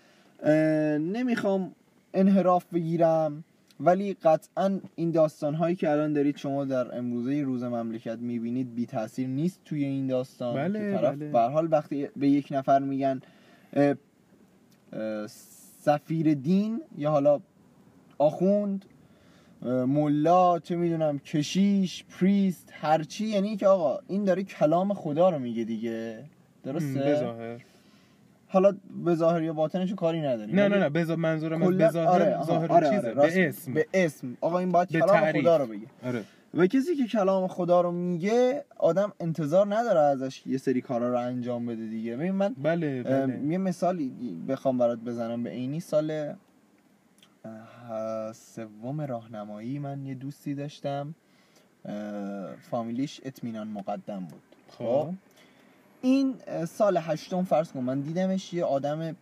نمی‌خوام 1.01 1.75
انحراف 2.13 2.65
بگیرم 2.73 3.43
ولی 3.79 4.13
قطعا 4.13 4.79
این 4.95 5.11
داستان 5.11 5.55
هایی 5.55 5.75
که 5.75 5.89
الان 5.89 6.13
دارید 6.13 6.37
شما 6.37 6.65
در 6.65 6.97
امروزه 6.97 7.41
روز 7.41 7.63
مملکت 7.63 8.17
می‌بینید 8.17 8.75
بی 8.75 8.85
تاثیر 8.85 9.27
نیست 9.27 9.61
توی 9.65 9.83
این 9.83 10.07
داستان. 10.07 10.55
بله، 10.55 10.79
که 10.79 10.97
طرف 10.97 11.15
بله. 11.15 11.39
حال 11.39 11.67
وقتی 11.71 12.07
به 12.15 12.29
یک 12.29 12.47
نفر 12.51 12.79
میگن 12.79 13.21
اه، 13.73 13.95
اه، 14.93 15.27
سفیر 15.81 16.33
دین 16.33 16.81
یا 16.97 17.11
حالا 17.11 17.39
آخوند 18.17 18.85
ملا 19.61 20.59
چه 20.59 20.75
می‌دونم 20.75 21.19
کشیش 21.19 22.03
پریست 22.03 22.69
هرچی 22.71 23.25
یعنی 23.25 23.57
که 23.57 23.67
آقا 23.67 23.99
این 24.07 24.23
داره 24.23 24.43
کلام 24.43 24.93
خدا 24.93 25.29
رو 25.29 25.39
میگه 25.39 25.63
دیگه. 25.63 26.23
درسته؟ 26.63 27.59
حالا 28.51 28.75
به 29.05 29.15
ظاهر 29.15 29.41
یا 29.41 29.53
باطنشو 29.53 29.95
کاری 29.95 30.21
نداریم. 30.21 30.55
نه 30.55 30.67
نه 30.67 30.77
نه 30.79 30.89
بذار 30.89 31.17
منظورم 31.17 31.61
از 31.61 31.69
کلا- 31.69 31.87
بظاهر 31.87 32.07
آره، 32.07 32.43
ظاهر 32.43 32.71
آره، 32.71 32.89
چیزه 32.89 33.09
آره، 33.09 33.15
به. 33.35 33.47
اسم. 33.47 33.73
به 33.73 33.87
اسم. 33.93 34.37
آقا 34.41 34.59
این 34.59 34.71
باید 34.71 34.89
به 34.91 34.99
کلام 34.99 35.19
تعریف. 35.19 35.41
خدا 35.41 35.57
رو 35.57 35.65
بگه. 35.67 35.87
آره. 36.05 36.23
و 36.53 36.67
کسی 36.67 36.95
که 36.95 37.07
کلام 37.07 37.47
خدا 37.47 37.81
رو 37.81 37.91
میگه 37.91 38.65
آدم 38.77 39.13
انتظار 39.19 39.75
نداره 39.75 39.99
ازش 39.99 40.47
یه 40.47 40.57
سری 40.57 40.81
کارا 40.81 41.09
رو 41.09 41.17
انجام 41.19 41.65
بده 41.65 41.85
دیگه. 41.87 42.15
ببین 42.17 42.31
من 42.31 42.55
بله 42.63 43.03
بله. 43.03 43.39
یه 43.47 43.57
مثالی 43.57 44.13
بخوام 44.47 44.77
برات 44.77 44.99
بزنم. 44.99 45.43
به 45.43 45.49
عینی 45.49 45.79
سال 45.79 46.33
سوم 48.33 49.01
راهنمایی 49.01 49.79
من 49.79 50.05
یه 50.05 50.13
دوستی 50.13 50.53
داشتم. 50.55 51.15
فامیلیش 52.71 53.21
اطمینان 53.25 53.67
مقدم 53.67 54.19
بود. 54.19 54.41
خب؟ 54.77 55.09
این 56.01 56.35
سال 56.65 56.97
هشتم 56.97 57.43
فرض 57.43 57.71
کن 57.71 57.79
من 57.79 58.01
دیدمش 58.01 58.53
یه 58.53 58.63
آدم 58.63 59.15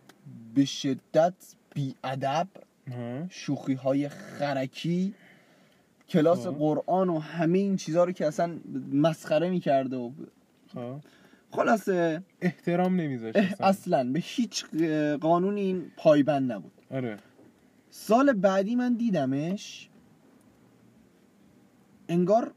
به 0.54 0.64
شدت 0.64 1.34
بیادب. 1.74 2.48
شوخی 3.30 3.74
های 3.74 4.08
خرکی 4.08 5.14
کلاس 6.08 6.46
خب. 6.46 6.58
قرآن 6.58 7.08
و 7.08 7.18
همه 7.18 7.58
این 7.58 7.76
چیزها 7.76 8.04
رو 8.04 8.12
که 8.12 8.26
اصلا 8.26 8.58
مسخره 8.92 9.50
می‌کرده 9.50 9.96
و 9.96 10.10
خب 10.74 10.96
خلاصه 11.50 12.22
احترام 12.40 12.96
نمیذاشت 12.96 13.36
اصلا. 13.36 13.66
اصلا 13.66 14.12
به 14.12 14.20
هیچ 14.24 14.64
اه، 14.80 15.16
قانون 15.16 15.56
این 15.56 15.90
پایبند 15.96 16.52
نبود 16.52 16.72
آره 16.90 17.16
سال 17.90 18.32
بعدی 18.32 18.74
من 18.74 18.94
دیدمش 18.94 19.88
انگار 22.08 22.52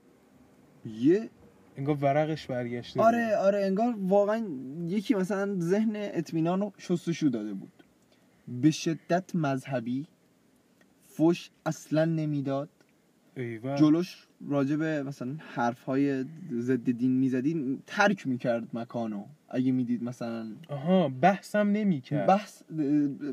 یه 0.86 1.30
انگار 1.78 1.96
ورقش 2.02 2.48
برگشته 2.48 3.02
آره 3.02 3.36
آره 3.36 3.66
انگار 3.66 3.96
واقعا 4.00 4.48
یکی 4.88 5.16
مثلا 5.16 5.60
ذهن 5.60 5.92
اطمینان 5.96 6.60
رو 6.62 6.74
شستشو 6.78 7.28
داده 7.28 7.54
بود. 7.54 7.72
به 8.48 8.72
شدت 8.72 9.36
مذهبی 9.36 10.06
فش 11.18 11.50
اصلا 11.66 12.06
نمی‌داد. 12.06 12.70
جلوش 13.78 14.28
راجع 14.48 14.76
به 14.76 15.04
مثلا 15.04 15.36
حرف 15.40 15.84
های 15.84 16.26
ضد 16.52 16.92
دین 16.92 17.12
می‌زدی 17.12 17.80
ترک 17.88 18.28
می‌کرد 18.28 18.68
مکانو. 18.74 19.26
اگه 19.50 19.72
می‌دید 19.72 20.04
مثلا 20.04 20.48
آها 20.70 21.10
بحثم 21.10 21.72
نمی‌کرد. 21.72 22.28
بحث 22.28 22.62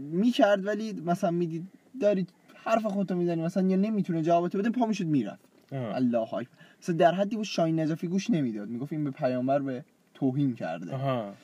می‌کرد 0.01 0.66
ولی 0.66 0.93
مثلا 0.93 1.30
می‌دید 1.30 1.68
دارید 2.01 2.28
حرف 2.55 2.86
خودتو 2.86 3.16
می‌زنی 3.16 3.43
مثلا 3.43 3.68
یا 3.68 3.76
نمی‌تونه 3.76 4.22
جوابتو 4.22 4.59
بده 4.59 4.70
پا 4.70 4.86
می‌شد 4.86 5.07
می‌رفت. 5.07 5.45
الله 5.72 6.34
اکبر. 6.34 6.57
مثلا 6.83 6.97
در 6.97 7.14
حدی 7.14 7.37
بود 7.37 7.45
شاین 7.45 7.81
نجفی 7.81 8.07
گوش 8.09 8.31
نمی‌داد. 8.31 8.68
می‌گفت 8.68 8.93
این 8.93 9.05
به 9.05 9.11
پیامبر 9.11 9.59
به 9.59 9.85
توهین 10.14 10.55
کرده. 10.55 10.95
آها. 10.95 11.35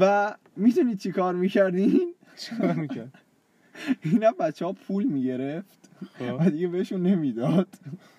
و 0.00 0.34
می‌تونید 0.56 0.98
چی 0.98 1.12
کار 1.12 1.34
می‌کردین؟ 1.34 2.14
چیکار 2.42 2.72
می‌کرد؟ 2.72 3.14
اینا 4.02 4.30
بچه 4.30 4.64
ها 4.66 4.72
پول 4.72 5.04
می‌گرفت 5.04 5.90
خب. 6.18 6.36
و 6.40 6.50
دیگه 6.50 6.68
بهشون 6.68 7.02
نمی‌داد. 7.02 7.68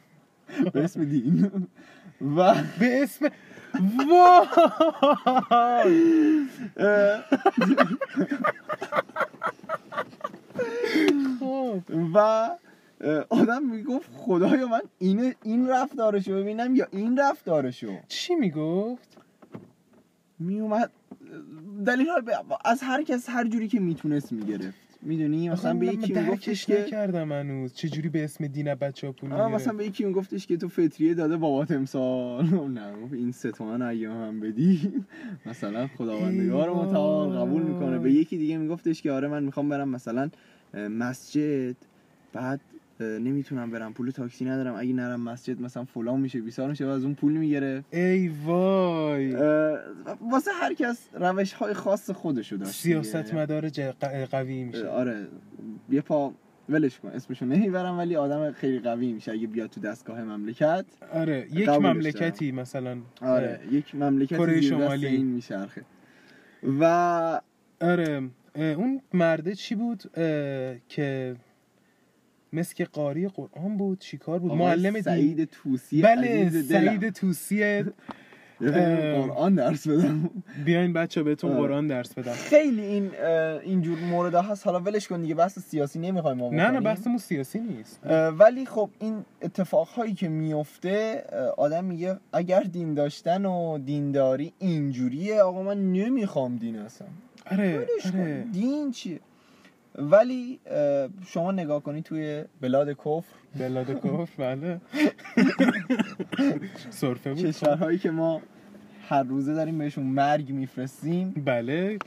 به 0.74 0.84
اسم 0.84 1.04
دین. 1.06 1.52
و 2.22 2.56
به 2.80 3.04
اسم 3.04 3.30
خب. 11.40 11.82
و 12.16 12.50
آدم 13.30 13.64
می‌گفت 13.66 14.10
خدایا 14.14 14.68
من 14.68 14.82
این 15.00 15.34
این 15.44 15.68
رفتارشو 15.68 16.36
ببینم 16.36 16.76
یا 16.76 16.88
این 16.92 17.18
رفتارشو؟ 17.18 17.94
چی 18.08 18.36
می‌گفت؟ 18.36 19.18
میومد 20.40 20.92
دلیل 21.86 22.08
ها 22.08 22.22
ب- 22.22 22.58
از 22.66 22.82
هر 22.84 23.04
کس 23.04 23.30
هر 23.30 23.48
جوری 23.48 23.68
که 23.68 23.80
می‌تونست 23.80 24.32
می‌گرفت. 24.34 24.78
می‌دونی؟ 25.02 25.50
مثلا 25.50 25.74
به 25.74 25.88
یکی 25.88 26.14
میگفتش 26.14 26.66
که 26.66 26.82
نکردم 26.82 27.32
هنوز. 27.32 27.74
چجوری 27.74 28.10
به 28.10 28.24
اسم 28.24 28.48
دین 28.48 28.76
بچه 28.76 29.08
ها 29.08 29.14
پول 29.14 29.30
می‌گیره 29.30 29.48
مثلا 29.48 29.74
به 29.74 29.86
یکی 29.86 30.06
میگفتش 30.06 30.48
که 30.48 30.58
تو 30.58 30.68
فطریه 30.68 31.14
داده 31.14 31.38
بابات 31.38 31.72
امسال. 31.72 32.46
نه 32.78 32.94
این 33.12 33.32
سه 33.32 33.52
تومن 33.52 33.82
ایام 33.82 34.18
هم 34.24 34.40
بدی 34.40 34.94
مثلا 35.46 35.88
خداوندگار. 35.88 36.74
متعال 36.74 37.30
قبول 37.38 37.62
می‌کنه. 37.64 38.00
به 38.00 38.12
یکی 38.14 38.38
دیگه 38.38 38.58
میگفتش 38.58 39.02
که 39.02 39.12
آره 39.12 39.28
من 39.28 39.44
می‌خوام 39.44 39.70
برم 39.70 39.90
مثلا 39.90 40.30
مسجد. 40.74 41.76
بعد 42.34 42.60
نمی‌تونم 43.02 43.72
برم 43.72 43.94
پول 43.94 44.10
تاکسی 44.10 44.46
ندارم 44.46 44.76
اگه 44.76 44.94
نرم 44.94 45.22
مسجد 45.22 45.62
مثلا 45.62 45.86
فلان 45.86 46.20
میشه 46.20 46.42
بیسار 46.42 46.70
میشه 46.70 46.86
و 46.86 46.90
از 46.90 47.04
اون 47.04 47.16
پول 47.16 47.34
می‌گرفت 47.34 47.94
ای 47.94 48.28
وای. 48.28 49.32
واسه 50.32 50.52
هر 50.62 50.74
کس 50.74 51.10
روش 51.14 51.54
های 51.54 51.74
خاص 51.74 52.10
خودشو 52.12 52.56
داشت 52.56 52.84
دیگه. 52.84 53.02
سیاست 53.02 53.34
مدار 53.34 53.70
قوی 54.32 54.64
میشه. 54.64 54.88
آره. 54.88 55.28
یه 55.90 56.02
پا 56.02 56.34
ولش 56.70 57.00
کن 57.00 57.10
اسمشو 57.10 57.46
نمی‌برم 57.46 57.98
ولی 57.98 58.16
آدم 58.16 58.52
خیلی 58.52 58.80
قوی 58.80 59.14
میشه 59.14 59.32
اگه 59.32 59.48
بیاد 59.48 59.70
تو 59.70 59.82
دستگاه 59.82 60.24
مملکت. 60.24 60.86
آره 61.14 61.48
یک 61.52 61.70
قبولش 61.70 61.96
مملکتی 61.96 62.52
مثلا. 62.52 62.98
آره 63.22 63.60
یک 63.72 63.96
مملکت 63.96 64.38
کره 64.38 64.54
زیر 64.54 64.60
دست 64.60 64.70
شمالی. 64.70 65.08
این 65.08 65.26
میچرخه. 65.26 65.82
و 66.80 67.42
آره 67.82 68.30
اون 68.56 69.02
مرده 69.14 69.56
چی 69.56 69.76
بود؟ 69.76 70.04
که 70.90 71.36
مثل 72.54 72.76
که 72.76 72.86
قاری 72.86 73.28
قرآن 73.28 73.78
بود 73.78 74.00
چیکار 74.00 74.40
بود 74.40 74.52
معلم 74.52 74.94
دین 74.94 75.02
سعید 75.02 75.44
توسی 75.44 76.02
بله. 76.02 76.50
سعید 76.50 77.10
توسیه 77.10 77.86
اه. 78.62 79.22
قرآن 79.22 79.56
درس 79.56 79.88
بدم 79.88 80.30
بیاین 80.66 80.94
بچه 80.94 81.24
بهتون 81.24 81.52
آره. 81.52 81.60
قرآن 81.60 81.88
درس 81.88 82.14
بدم 82.14 82.32
خیلی 82.32 82.82
این 82.82 83.12
اینجور 83.64 84.00
مورد 84.00 84.36
هست 84.36 84.66
حالا 84.66 84.80
ولش 84.80 85.08
کن 85.08 85.22
دیگه 85.22 85.36
بحث 85.36 85.60
سیاسی 85.60 86.00
نمی‌خوایم 86.00 86.38
ما 86.38 86.50
نه 86.50 86.72
نه. 86.72 86.82
بحثمون 86.82 87.18
سیاسی 87.18 87.60
نیست 87.60 88.00
ولی 88.40 88.66
خب 88.66 88.90
این 89.00 89.26
اتفاقهایی 89.42 90.14
که 90.14 90.30
میفته 90.30 91.24
آدم 91.58 91.86
میگه 91.86 92.18
اگر 92.34 92.60
دین 92.60 92.94
داشتن 92.94 93.46
و 93.46 93.78
دینداری 93.78 94.54
اینجوریه 94.60 95.42
آقا 95.42 95.64
من 95.64 95.92
نمی‌خوام 95.92 96.56
دین 96.56 96.76
اصلا 96.76 97.08
آره. 97.52 97.88
آره 98.06 98.46
دین 98.52 98.92
چیه 98.92 99.20
ولی 99.96 100.60
شما 101.28 101.52
نگاه 101.52 101.84
کنی 101.84 102.02
توی 102.02 102.44
بلاد 102.62 102.90
کفر. 102.90 103.24
بلاد 103.60 104.00
کفر 104.00 104.28
بله. 104.38 104.82
سرفه 106.90 107.34
بود. 107.34 107.46
کشورهایی 107.46 107.98
که 107.98 108.12
ما 108.12 108.42
هر 109.10 109.24
روزه 109.24 109.54
داریم 109.54 109.78
بهشون 109.78 110.04
مرگ 110.04 110.52
میفرستیم. 110.52 111.30
بله. 111.46 111.98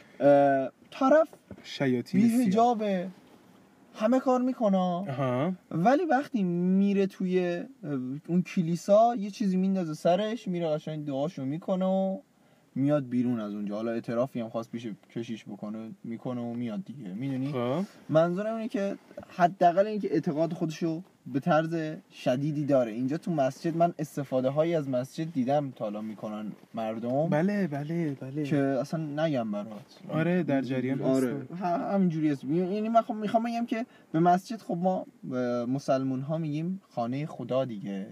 طرف 0.90 1.28
شیاطین 1.62 2.20
بی. 2.20 2.28
هجابه 2.28 3.08
همه 3.94 4.20
کار 4.20 4.40
می‌کنه. 4.40 5.04
ولی 5.70 6.04
وقتی 6.04 6.42
میره 6.42 7.06
توی 7.06 7.64
اون 8.28 8.42
کلیسا 8.42 9.14
یه 9.18 9.30
چیزی 9.30 9.56
میندازه 9.56 9.94
سرش 9.94 10.48
میره 10.48 10.68
قشنگ 10.68 11.06
دعاشو 11.06 11.44
می‌کنه 11.44 11.84
و 11.84 12.18
میاد 12.74 13.08
بیرون 13.08 13.40
از 13.40 13.54
اونجا. 13.54 13.76
حالا 13.76 13.90
اعترافی 13.90 14.40
هم 14.40 14.48
خواست 14.48 14.70
پیش 14.70 14.86
کشیش 15.14 15.44
بکنه 15.44 15.90
می‌کنه 16.04 16.40
و 16.40 16.54
میاد 16.54 16.84
دیگه. 16.84 17.08
می‌دونی؟ 17.08 17.52
خب. 17.52 17.84
منظورم 18.08 18.54
اینه 18.54 18.68
که 18.68 18.96
حداقل 19.36 19.86
اینکه 19.86 20.12
اعتقاد 20.12 20.52
خودشو 20.52 21.02
به 21.26 21.40
طرز 21.40 21.76
شدیدی 22.12 22.64
داره. 22.64 22.92
اینجا 22.92 23.16
تو 23.16 23.32
مسجد 23.32 23.76
من 23.76 23.94
استفاده 23.98 24.48
هایی 24.48 24.74
از 24.74 24.88
مسجد 24.88 25.32
دیدم 25.32 25.70
تا 25.70 25.84
حالا 25.84 26.00
می‌کنن 26.00 26.52
مردم. 26.74 27.28
بله 27.28 27.66
بله 27.66 28.16
بله. 28.20 28.44
که 28.44 28.56
اصلا 28.56 29.26
نگم 29.26 29.52
برات. 29.52 30.00
آره 30.08 30.42
در 30.42 30.62
جریان 30.62 31.02
آره. 31.02 31.46
همینجوری 31.92 32.30
هست. 32.30 32.44
یعنی 32.44 32.88
من 32.88 33.00
خب 33.00 33.14
می‌خوام 33.14 33.42
بگم 33.42 33.66
که 33.66 33.86
به 34.12 34.20
مسجد 34.20 34.56
خب 34.56 34.76
ما 34.76 35.06
مسلمون 35.66 36.20
ها 36.20 36.38
میگیم 36.38 36.80
خانه 36.88 37.26
خدا 37.26 37.64
دیگه. 37.64 38.06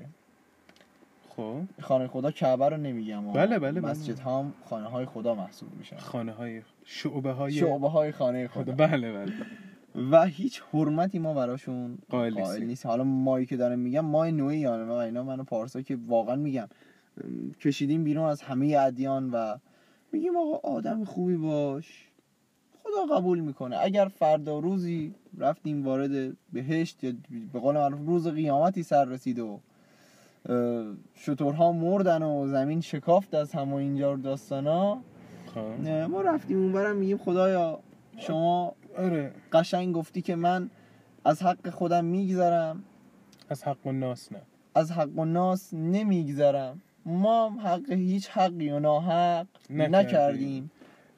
خب؟ 1.41 1.83
خانه 1.83 2.07
خدا 2.07 2.31
کعبه 2.31 2.69
رو 2.69 2.77
نمیگم 2.77 3.27
و 3.27 3.33
بله، 3.33 3.59
بله، 3.59 3.81
بله. 3.81 3.91
مسجد 3.91 4.19
ها 4.19 4.39
هم 4.39 4.53
خانه 4.65 4.87
های 4.87 5.07
خدا 5.07 5.35
محسوب 5.35 5.69
میشن. 5.79 5.97
خانه 5.97 6.33
های 6.33 6.63
شعبه 6.85 7.33
های 7.33 7.53
شعبه 7.53 7.89
های 7.89 8.13
خانه 8.13 8.49
خدا. 8.49 8.73
بله 8.73 9.13
بله. 9.13 9.33
و 10.11 10.25
هیچ 10.25 10.63
حرمتی 10.73 11.19
ما 11.19 11.35
براشون 11.35 11.99
قائل 12.11 12.35
قائل. 12.35 12.63
نیست 12.65 12.87
حالا 12.87 13.05
مایی 13.05 13.47
که 13.47 13.57
دارم 13.57 13.79
میگم 13.79 14.01
مای 14.01 14.33
نوعی 14.33 14.59
یعنی 14.59 14.91
اینا 14.91 15.23
منو 15.23 15.45
پارسا 15.45 15.83
که 15.83 15.99
واقعا 16.07 16.37
میگم. 16.37 16.69
کشیدیم 17.61 18.05
بیرون 18.05 18.25
از 18.25 18.43
همه 18.43 18.77
ادیان 18.79 19.31
و 19.31 19.57
میگیم 20.13 20.37
آقا 20.37 20.69
آدم 20.69 21.05
خوبی 21.05 21.37
باش. 21.37 22.09
خدا 22.83 23.17
قبول 23.17 23.41
می‌کنه. 23.41 23.77
اگر 23.81 24.09
فردا 24.09 24.59
روزی 24.59 25.15
رفتیم 25.39 25.85
وارد 25.85 26.37
بهشت 26.53 27.05
یا 27.05 27.13
به 27.53 27.59
قول 27.59 27.75
معروف 27.75 28.01
روز 28.07 28.29
قیامتی 28.29 28.83
سر 28.83 29.05
رسید 29.05 29.39
و 29.39 29.61
شترها 31.17 31.73
مردن 31.73 32.23
و 32.23 32.49
زمین 32.49 32.81
شکافت 32.81 33.35
از 33.35 33.53
همه 33.53 33.75
اینجا 33.75 34.17
داستانا. 34.17 34.99
خب. 35.55 35.83
نه، 35.85 36.07
ما 36.07 36.21
رفتیم 36.21 36.59
اونورم 36.59 36.97
میگیم 36.97 37.19
خدایا 37.19 37.79
شما 38.17 38.75
آره. 38.99 39.33
قشنگ 39.53 39.95
گفتی 39.95 40.23
که 40.23 40.37
من 40.37 40.71
از 41.25 41.43
حق 41.43 41.71
خودم 41.71 42.05
میگذرم. 42.05 42.85
از 43.49 43.65
حق 43.65 43.87
و 43.87 43.93
ناس 43.93 44.33
نه. 44.33 44.39
از 44.75 44.93
حق 44.93 45.19
و 45.19 45.25
ناس 45.25 45.75
نمیگذرم. 45.75 46.83
ما 47.07 47.49
هم 47.49 47.59
حق 47.61 47.93
هیچ 47.93 48.29
حقی 48.29 48.71
و 48.71 48.81
ناحق 48.81 49.47
نکردیم. 49.71 49.97
نکردیم. 49.97 50.71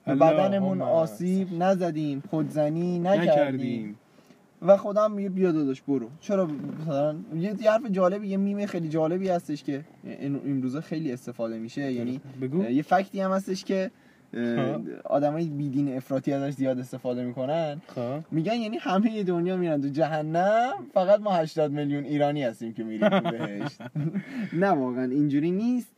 به 0.06 0.14
بدنمون 0.14 0.82
آسیب 0.82 1.48
نزدیم 1.62 2.22
خودزنی 2.30 2.98
نکردیم. 2.98 3.30
نکردیم. 3.30 3.98
و 4.66 4.76
خدا 4.76 5.04
هم 5.04 5.12
میگه 5.12 5.28
بیا 5.28 5.52
داداش 5.52 5.82
برو. 5.82 6.08
چرا 6.20 6.46
مثلا 6.80 7.16
یه 7.36 7.70
حرف 7.70 7.86
جالبی 7.90 8.28
یه 8.28 8.36
میمه 8.36 8.66
خیلی 8.66 8.88
جالبی 8.88 9.28
هستش 9.28 9.64
که 9.64 9.84
این 10.04 10.40
امروزه 10.44 10.80
خیلی 10.80 11.12
استفاده 11.12 11.58
میشه. 11.58 11.92
یعنی 11.92 12.20
بگو. 12.42 12.64
یه 12.64 12.82
فکتی 12.82 13.20
هم 13.20 13.30
هستش 13.30 13.64
که 13.64 13.90
ها. 14.34 14.80
آدمای 15.04 15.44
بیدین 15.44 15.96
افراطی 15.96 16.32
ازش 16.32 16.54
زیاد 16.54 16.78
استفاده 16.78 17.24
می‌کنن. 17.24 17.82
خب. 17.86 18.20
میگن 18.30 18.54
یعنی 18.54 18.76
همه 18.80 19.22
دنیا 19.22 19.56
میرن 19.56 19.80
تو 19.80 19.88
جهنم 19.88 20.72
فقط 20.94 21.20
ما 21.20 21.30
80 21.30 21.72
میلیون 21.72 22.04
ایرانی 22.04 22.42
هستیم 22.42 22.72
که 22.72 22.84
میریم 22.84 23.20
بهشت. 23.20 23.80
نه 24.62 24.68
واقعا 24.68 25.04
اینجوری 25.04 25.50
نیست. 25.50 25.92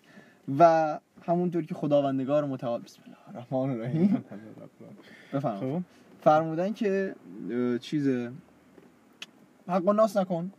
و 0.58 0.98
همونطور 1.26 1.64
که 1.64 1.74
خداوندگار 1.74 2.44
متعال 2.44 2.80
بسم 2.80 3.00
الله 3.06 3.16
الرحمن 3.28 3.70
الرحیم. 3.70 4.24
بفهم 5.32 5.60
خب. 5.60 5.80
فرمودن 6.20 6.72
که 6.72 7.14
چیز 7.80 8.28
حق 9.68 9.88
و 9.88 9.92
ناس 9.92 10.16
نکن 10.16 10.52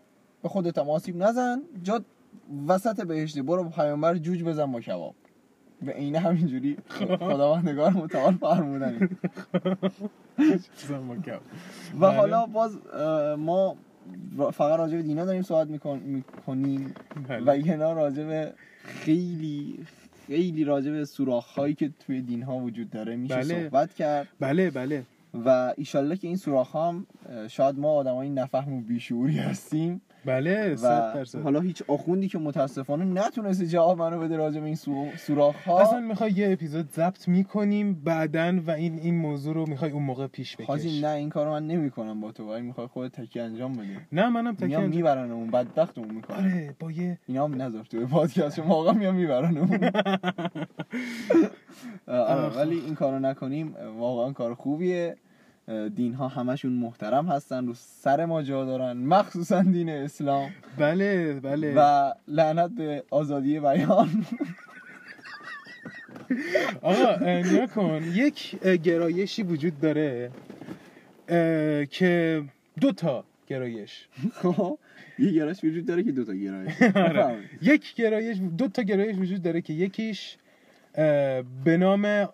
به 0.43 0.49
خودت 0.49 0.77
هم 0.77 0.89
آسیب 0.89 1.17
نزن 1.17 1.61
جا 1.83 2.01
وسط 2.67 3.01
بهشتی 3.07 3.41
برو 3.41 3.69
پیامبر 3.69 4.15
جوج 4.17 4.43
بزن 4.43 4.71
با 4.71 4.81
کباب 4.81 5.15
به 5.81 5.91
عین 5.91 6.15
همینجوری 6.15 6.77
خداوندگار 7.19 7.91
متعال 7.91 8.33
فرمودن. 8.33 9.09
و 11.93 11.99
بله. 11.99 12.15
حالا 12.17 12.45
باز 12.45 12.77
ما 13.37 13.75
فقط 14.53 14.79
راجع 14.79 14.95
به 14.97 15.03
دینا 15.03 15.25
داریم 15.25 15.41
صحبت 15.41 15.67
میکن- 15.67 15.99
می‌کنیم 16.05 16.93
بله. 17.29 17.45
و 17.45 17.49
اینا 17.49 17.93
راجع 17.93 18.23
به 18.23 18.53
خیلی 18.83 19.79
خیلی 20.27 20.63
راجع 20.63 20.91
به 20.91 21.05
سوراخ 21.05 21.45
هایی 21.45 21.73
که 21.73 21.91
توی 21.99 22.21
دین 22.21 22.43
ها 22.43 22.55
وجود 22.57 22.89
داره 22.89 23.15
میشه 23.15 23.35
بله. 23.35 23.63
صحبت 23.63 23.93
کرد 23.93 24.27
بله 24.39 24.71
بله 24.71 25.03
و 25.45 25.73
ایشالله 25.77 26.15
که 26.17 26.27
این 26.27 26.37
سوراخ 26.37 26.75
هم 26.75 27.07
شاید 27.47 27.79
ما 27.79 27.91
آدمای 27.91 28.29
نفهم 28.29 28.73
و 28.73 28.81
بیشعوری 28.81 29.37
هستیم. 29.37 30.01
بله 30.25 30.73
و 30.73 30.77
درصد. 31.15 31.41
حالا 31.41 31.59
هیچ 31.59 31.83
آخوندی 31.87 32.27
که 32.27 32.37
متاسفانه 32.37 33.05
نتونسته 33.05 33.67
جواب 33.67 33.97
منو 33.99 34.19
بده 34.19 34.37
راجع 34.37 34.59
به 34.59 34.65
این 34.65 34.75
سوراخ 35.17 35.55
ها 35.67 35.81
اصلا 35.81 35.99
می‌خوای 35.99 36.31
یه 36.31 36.51
اپیزود 36.51 36.89
ضبط 36.91 37.27
می‌کنیم 37.27 37.93
بعدن 38.03 38.59
و 38.59 38.71
این 38.71 38.99
این 38.99 39.15
موضوع 39.17 39.53
رو 39.53 39.69
می‌خوای 39.69 39.91
اون 39.91 40.03
موقع 40.03 40.27
پیش 40.27 40.55
حاجی 40.61 40.87
بکش 40.89 41.03
نه 41.03 41.09
این 41.09 41.29
کارو 41.29 41.51
من 41.51 41.67
نمی‌کنم 41.67 42.21
با 42.21 42.31
تو. 42.31 42.51
ولی 42.51 42.61
می‌خوای 42.61 42.87
خودت 42.87 43.21
تکی 43.21 43.39
انجام 43.39 43.73
بدی. 43.73 43.97
نه 44.11 44.29
منم 44.29 44.55
تکی 44.55 44.63
انجام- 44.65 44.89
می‌برن 44.89 45.31
اون 45.31 45.51
بدبخت 45.51 45.97
اون 45.97 46.11
می‌کنه 46.11 46.37
آره 46.37 46.75
با 46.79 46.91
یه 46.91 47.19
اینا 47.27 47.43
هم 47.43 47.61
نذار 47.61 47.83
توی 47.83 48.05
پادکست 48.05 48.59
آقا 48.59 48.93
میام 48.93 49.15
می‌برن 49.15 49.57
اون. 49.57 49.79
آره 52.07 52.49
خب. 52.49 52.57
ولی 52.57 52.79
این 52.79 52.95
کارو 52.95 53.19
نکنیم. 53.19 53.75
واقعا 53.97 54.31
کار 54.31 54.53
خوبیه. 54.53 55.15
دین 55.95 56.13
ها 56.13 56.27
همشون 56.27 56.73
محترم 56.73 57.25
هستن 57.27 57.67
رو 57.67 57.73
سر 57.73 58.25
ما 58.25 58.43
جا 58.43 58.65
دارن 58.65 58.97
مخصوصا 58.97 59.61
دین 59.61 59.89
اسلام. 59.89 60.49
بله 60.77 61.39
بله. 61.39 61.73
و 61.77 62.11
لعنت 62.27 62.71
به 62.71 63.03
آزادی 63.11 63.59
بیان. 63.59 64.09
آقا 66.81 67.25
نیا 67.25 67.67
کن 67.67 68.03
یک 68.13 68.55
گرایشی 68.59 69.43
وجود 69.51 69.79
داره 69.79 70.31
که 71.91 72.43
دو 72.81 72.91
تا 72.91 73.23
گرایش. 73.47 74.07
خب 74.33 74.77
یه 75.19 75.31
گرایش 75.31 75.63
وجود 75.63 75.85
داره 75.85 76.03
که 76.03 76.11
دوتا 76.11 76.33
گرایش. 76.33 76.81
آره. 76.95 77.37
یک 77.61 77.95
گرایش 77.95 78.37
دو 78.57 78.67
تا 78.67 78.81
گرایش 78.81 79.15
وجود 79.15 79.41
داره 79.41 79.61
که 79.61 79.73
یکیش 79.73 80.37
به 81.63 81.77
نام 81.79 82.29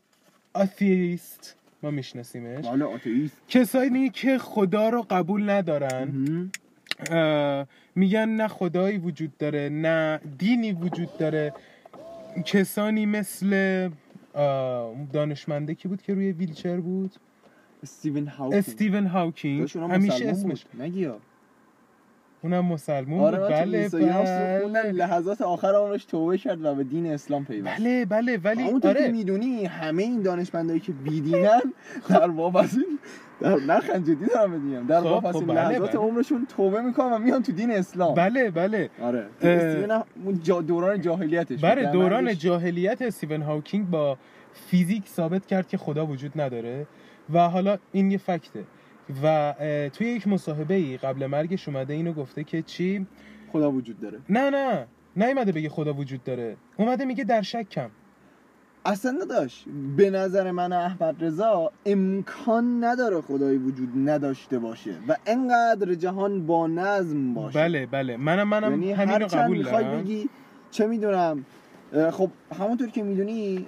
آتیست. 0.54 1.61
ما 1.84 1.92
میشناسیمش. 1.92 2.66
آتئیست. 2.66 3.42
کسانی 3.48 4.10
که 4.10 4.38
خدا 4.38 4.90
رو 4.90 5.06
قبول 5.10 5.50
ندارن. 5.50 6.12
میگن 7.96 8.30
نه 8.30 8.48
خدایی 8.48 8.98
وجود 8.98 9.38
داره 9.38 9.70
نه 9.70 10.20
دینی 10.38 10.72
وجود 10.72 11.18
داره. 11.18 11.54
کسانی 12.46 13.06
مثل 13.06 13.90
دانشمنده 15.14 15.76
کی 15.76 15.88
بود 15.88 16.02
که 16.02 16.14
روی 16.14 16.32
ویلچر 16.32 16.78
بود؟ 16.78 17.16
استیون 17.84 18.28
هاوکینگ. 18.28 18.60
استیون 18.60 19.06
هاوکینگ. 19.06 19.70
همیشه 19.76 20.26
اسمش 20.26 20.66
بود. 20.66 21.22
اونم 22.44 22.66
مسلمون 22.66 23.20
آره 23.20 23.38
بود 23.38 23.48
تو 23.48 23.54
بله 23.54 23.90
بله. 24.74 24.92
لحظات 24.92 25.42
آخر 25.42 25.76
عمرش 25.76 26.06
توبه 26.06 26.38
کرد 26.38 26.66
و 26.66 26.76
به 26.76 26.84
دین 26.84 27.08
اسلام 27.08 27.46
پیوست. 27.46 27.80
بله 27.80 28.06
بله 28.06 28.38
ولی 28.44 28.80
که 28.80 28.88
آره. 28.88 29.08
می‌دونی 29.08 29.66
همه 29.66 30.04
این 30.04 30.22
دانشمندایی 30.22 30.80
که 30.80 30.92
بیدینن 30.92 31.62
در 32.10 32.30
واپسین 32.30 33.00
در 33.42 33.56
نخن 33.56 34.04
جدی 34.04 34.26
دارم 34.26 34.70
بهت 34.72 34.88
در 34.88 35.00
خب، 35.02 35.06
واپسین 35.06 35.42
خب، 35.42 35.48
بله، 35.48 35.70
لحظات 35.70 35.90
بله. 35.90 36.00
عمرشون 36.00 36.48
توبه 36.58 36.82
می‌کنن 36.82 37.14
و 37.14 37.20
میان 37.20 37.44
تو 37.44 37.52
دین 37.52 37.72
اسلام. 37.72 38.14
بله 38.16 38.52
بله. 38.52 38.90
آره 39.02 39.26
اون 40.26 40.40
جا- 40.44 40.62
دوران 40.62 41.02
جاهلیتش. 41.02 41.62
بله 41.62 41.92
دوران 41.92 42.38
جاهلیت 42.38 43.02
استیون 43.02 43.42
هاوکینگ 43.42 43.90
با 43.90 44.18
فیزیک 44.54 45.08
ثابت 45.08 45.46
کرد 45.46 45.68
که 45.68 45.78
خدا 45.78 46.06
وجود 46.06 46.42
نداره. 46.42 46.88
و 47.34 47.50
حالا 47.50 47.78
این 47.92 48.12
یه 48.12 48.18
فکته. 48.18 48.64
و 49.24 49.54
توی 49.94 50.08
یک 50.08 50.28
مصاحبه 50.28 50.74
ای 50.74 50.98
قبل 50.98 51.26
مرگش 51.26 51.68
اومده 51.68 51.94
اینو 51.94 52.14
گفته 52.14 52.44
که 52.44 52.62
چی؟ 52.62 53.08
خدا 53.52 53.72
وجود 53.72 54.00
داره. 54.00 54.20
نه 54.30 54.50
نه 54.50 54.88
نیومده 55.16 55.52
بگه 55.52 55.70
خدا 55.70 55.94
وجود 55.94 56.24
داره. 56.24 56.58
اومده 56.78 57.06
میگه 57.06 57.24
در 57.24 57.42
شکم. 57.42 57.90
اصلا 58.86 59.12
نداشت. 59.12 59.66
به 59.98 60.10
نظر 60.10 60.52
من 60.52 60.74
احمد 60.74 61.24
رضا 61.24 61.72
امکان 61.86 62.84
نداره 62.84 63.22
خدایی 63.22 63.58
وجود 63.58 63.90
نداشته 64.10 64.60
باشه 64.60 64.94
و 65.08 65.16
انقدر 65.26 65.94
جهان 65.94 66.46
با 66.46 66.68
نظم 66.68 67.34
باشه. 67.34 67.60
بله 67.60 67.86
بله. 67.86 68.18
منم 68.18 68.48
منم 68.48 68.72
یعنی 68.72 68.92
همین 68.92 69.20
رو 69.22 69.28
قبول 69.28 69.64
دارم. 69.64 70.02
بگی 70.02 70.30
چه 70.72 70.88
می‌دونم 70.88 71.46
خب 72.12 72.30
همونطور 72.60 72.88
که 72.88 73.04
می‌دونی 73.04 73.68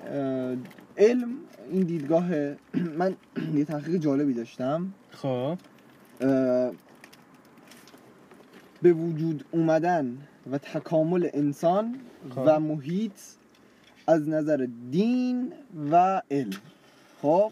علم 0.98 1.30
این 1.72 1.82
دیدگاه 1.82 2.26
من 3.00 3.16
یه 3.54 3.66
تحقیق 3.66 3.96
جالبی 3.96 4.34
داشتم. 4.34 4.94
خب. 5.14 5.58
به 8.82 8.94
وجود 8.94 9.46
اومدن 9.52 10.18
و 10.52 10.58
تکامل 10.58 11.30
انسان 11.34 11.96
خب. 12.30 12.44
و 12.46 12.60
محیط 12.60 13.20
از 14.08 14.30
نظر 14.30 14.68
دین 14.92 15.54
و 15.92 16.22
علم. 16.32 16.60
خب. 17.22 17.52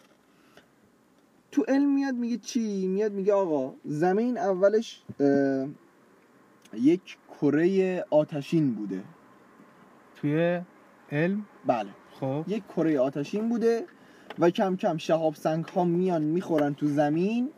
تو 1.51 1.63
علم 1.67 1.95
میاد 1.95 2.15
میگه 2.15 2.37
چی؟ 2.37 2.87
میاد 2.87 3.11
میگه 3.11 3.33
آقا 3.33 3.73
زمین 3.85 4.37
اولش 4.37 5.01
یک 6.73 7.17
کره 7.41 8.05
آتشین 8.09 8.73
بوده. 8.73 9.03
توی 10.15 10.61
علم؟ 11.11 11.45
بله. 11.65 11.89
خب. 12.19 12.43
یک 12.47 12.63
کره 12.75 12.99
آتشین 12.99 13.49
بوده. 13.49 13.85
و 14.39 14.49
کم 14.49 14.75
کم 14.75 14.97
شهاب 14.97 15.35
سنگ 15.35 15.65
ها 15.65 15.83
میان 15.83 16.21
می‌خورن 16.21 16.73
تو 16.73 16.87
زمین 16.87 17.49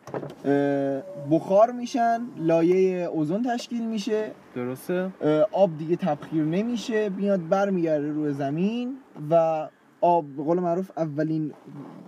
بخار 1.31 1.71
میشن 1.71 2.21
لایه 2.37 3.03
اوزون 3.03 3.43
تشکیل 3.43 3.87
میشه. 3.87 4.31
درسته. 4.55 5.11
آب 5.51 5.77
دیگه 5.77 5.95
تبخیر 5.95 6.43
نمیشه 6.43 7.09
بیاد 7.09 7.49
برمیگرده 7.49 8.11
روی 8.11 8.33
زمین 8.33 8.97
و 9.29 9.67
آب 10.01 10.25
به 10.25 10.43
قول 10.43 10.59
معروف 10.59 10.91
اولین 10.97 11.53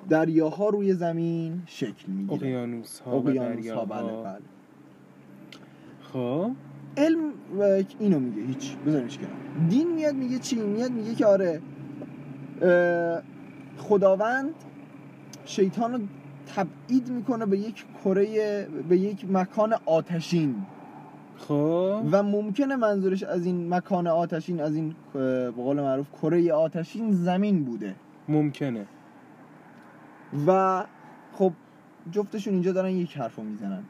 دریاها 0.09 0.70
روی 0.70 0.93
زمین 0.93 1.61
شکل 1.66 2.11
می‌گیره. 2.11 2.36
اقیانوس 2.36 2.99
ها 2.99 3.11
اقیانوس 3.11 3.70
ها 3.70 3.86
بله 3.86 4.22
بله. 4.24 4.39
خب. 6.01 6.51
علم 6.97 7.32
اینو 7.99 8.20
میگه 8.20 8.41
هیچ 8.47 8.78
بذاریمش 8.78 9.18
کنار. 9.18 9.32
دین 9.70 9.93
میاد 9.93 10.16
میگه 10.16 10.39
چی؟ 10.39 10.55
میاد 10.55 10.91
میگه 10.91 11.16
که 11.16 11.26
آره 11.26 11.61
خداوند 13.78 14.54
شیطان 15.46 15.94
رو 15.94 16.00
تبعید 16.56 17.10
می‌کنه 17.10 17.46
به 17.46 17.58
یک 17.58 17.86
کره 18.04 18.68
به 18.90 18.98
یک 18.98 19.26
مکان 19.30 19.76
آتشین. 19.86 20.56
خب. 21.38 22.02
و 22.12 22.24
ممکنه 22.24 22.76
منظورش 22.76 23.24
از 23.24 23.46
این 23.46 23.74
مکان 23.74 24.08
آتشین 24.08 24.62
از 24.62 24.76
این 24.76 24.96
به 25.14 25.52
قول 25.52 25.82
معروف 25.82 26.08
کره 26.22 26.54
آتشین 26.54 27.12
زمین 27.12 27.64
بوده. 27.64 27.96
ممکنه. 28.30 28.86
و 30.48 30.84
خب 31.34 31.52
جفتشون 32.12 32.54
اینجا 32.54 32.72
دارن 32.72 32.90
یک 32.90 33.18
حرفو 33.18 33.44
می‌زنن. 33.44 33.84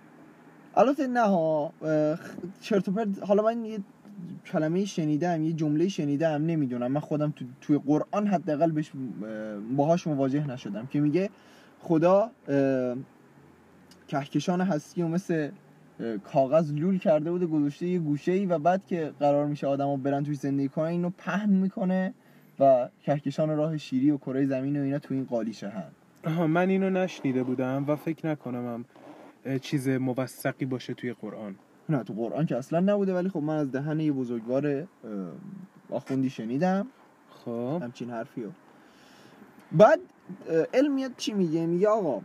البته 0.75 1.07
نه 1.07 1.21
ها 1.21 1.71
چرت 2.61 2.89
حالا 3.27 3.43
من 3.43 3.65
یه 3.65 3.79
کلمه 4.45 4.85
شنیدم 4.85 5.43
یه 5.43 5.53
جمله 5.53 5.87
شنیدم 5.87 6.45
نمی‌دونم. 6.45 6.91
من 6.91 6.99
خودم 6.99 7.33
تو 7.35 7.45
توی 7.61 7.77
قرآن 7.77 8.27
حداقل 8.27 8.71
بهش 8.71 8.91
اه، 8.95 9.59
باهاش 9.59 10.07
مواجه 10.07 10.47
نشدم 10.47 10.85
که 10.85 10.99
میگه 10.99 11.29
خدا 11.79 12.31
کهکشان 14.07 14.61
هستی 14.61 15.01
و 15.01 15.07
مثل 15.07 15.49
کاغذ 16.23 16.73
لول 16.73 16.97
کرده 16.97 17.31
بوده 17.31 17.45
گذاشته 17.45 17.87
یه 17.87 17.99
گوشه 17.99 18.31
ای 18.31 18.45
و 18.45 18.59
بعد 18.59 18.85
که 18.85 19.13
قرار 19.19 19.45
میشه 19.45 19.67
آدما 19.67 19.97
برن 19.97 20.23
توی 20.23 20.35
زندگی 20.35 20.67
کنن 20.67 20.85
اینو 20.85 21.09
پهن 21.17 21.49
می‌کنه 21.49 22.13
و 22.59 22.89
کهکشان 23.01 23.57
راه 23.57 23.77
شیری 23.77 24.11
و 24.11 24.17
کره 24.17 24.45
زمین 24.45 24.79
و 24.79 24.83
اینا 24.83 24.99
تو 24.99 25.13
این 25.13 25.25
قالیچه 25.25 25.69
هن 25.69 25.83
آها 26.25 26.47
من 26.47 26.69
اینو 26.69 26.89
نشنیده 26.89 27.43
بودم 27.43 27.85
و 27.87 27.95
فکر 27.95 28.27
نکنم 28.27 28.65
هم 28.65 28.85
چیز 29.59 29.89
موثقی 29.89 30.65
باشه 30.65 30.93
توی 30.93 31.13
قرآن. 31.13 31.55
نه 31.89 32.03
تو 32.03 32.13
قرآن 32.13 32.45
که 32.45 32.57
اصلا 32.57 32.79
نبوده 32.79 33.13
ولی 33.13 33.29
خب 33.29 33.39
من 33.39 33.57
از 33.57 33.71
دهن 33.71 33.99
یه 33.99 34.11
بزرگوار 34.11 34.87
آخوندی 35.89 36.29
شنیدم. 36.29 36.87
خب. 37.29 37.79
همچین 37.83 38.09
حرفی 38.09 38.43
رو 38.43 38.51
بعد 39.71 39.99
اه، 40.49 40.65
علم 40.73 40.93
میاد 40.93 41.11
چی 41.17 41.33
میگه؟ 41.33 41.65
میگه 41.65 41.87
آقا 41.87 42.21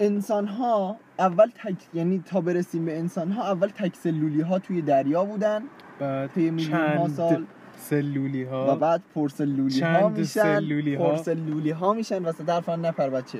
انسان 0.00 0.46
ها 0.46 0.96
اول 1.18 1.46
تک 1.46 1.76
یعنی 1.94 2.22
تا 2.26 2.40
برسیم 2.40 2.84
به 2.84 2.98
انسان 2.98 3.32
ها 3.32 3.42
اول 3.42 3.68
تک 3.68 3.96
سلولی 3.96 4.40
ها 4.40 4.58
توی 4.58 4.82
دریا 4.82 5.24
بودن. 5.24 5.62
بعد 6.00 6.32
طی 6.32 6.50
میلیون 6.50 6.96
ها 6.96 7.08
سال. 7.08 7.46
سلولی 7.76 8.44
و 8.44 8.50
ها 8.50 8.76
بعد 8.76 9.02
پرسلولی 9.14 9.80
ها 9.80 10.08
میشن. 10.08 10.24
سلولی 10.24 10.94
ها؟ 10.94 11.08
پرسلولی 11.10 11.70
ها 11.70 11.92
میشن 11.92 12.24
وسط 12.24 12.48
حرفان 12.48 12.86
نپر 12.86 13.10
بچه. 13.10 13.38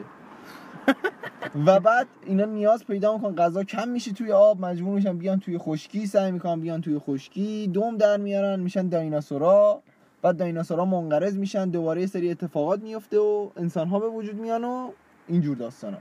و 1.67 1.81
بعد 1.81 2.07
اینا 2.27 2.45
نیاز 2.45 2.85
پیدا 2.85 3.17
می‌کنن 3.17 3.35
غذا 3.35 3.65
کم 3.65 3.89
میشه 3.89 4.13
توی 4.13 4.33
آب 4.33 4.65
مجبور 4.65 4.95
میشن 4.95 5.19
بیان 5.19 5.41
توی 5.41 5.59
خشکی 5.59 6.07
سعی 6.07 6.33
می‌کنن 6.33 6.61
بیان 6.61 6.81
توی 6.81 6.99
خشکی. 6.99 7.71
دوم 7.73 7.97
در 7.97 8.17
میارن 8.17 8.61
میشن 8.61 8.89
دایناسورا. 8.89 9.83
بعد 10.23 10.37
دایناسورا 10.37 10.85
منقرض 10.85 11.39
میشن 11.39 11.71
دوباره 11.71 12.07
سری 12.07 12.31
اتفاقات 12.31 12.81
میفته 12.81 13.19
و 13.19 13.51
انسان 13.57 13.89
ها 13.89 13.99
به 13.99 14.09
وجود 14.09 14.35
میان 14.35 14.65
و 14.65 14.91
اینجور 15.29 15.57
داستانا. 15.57 15.99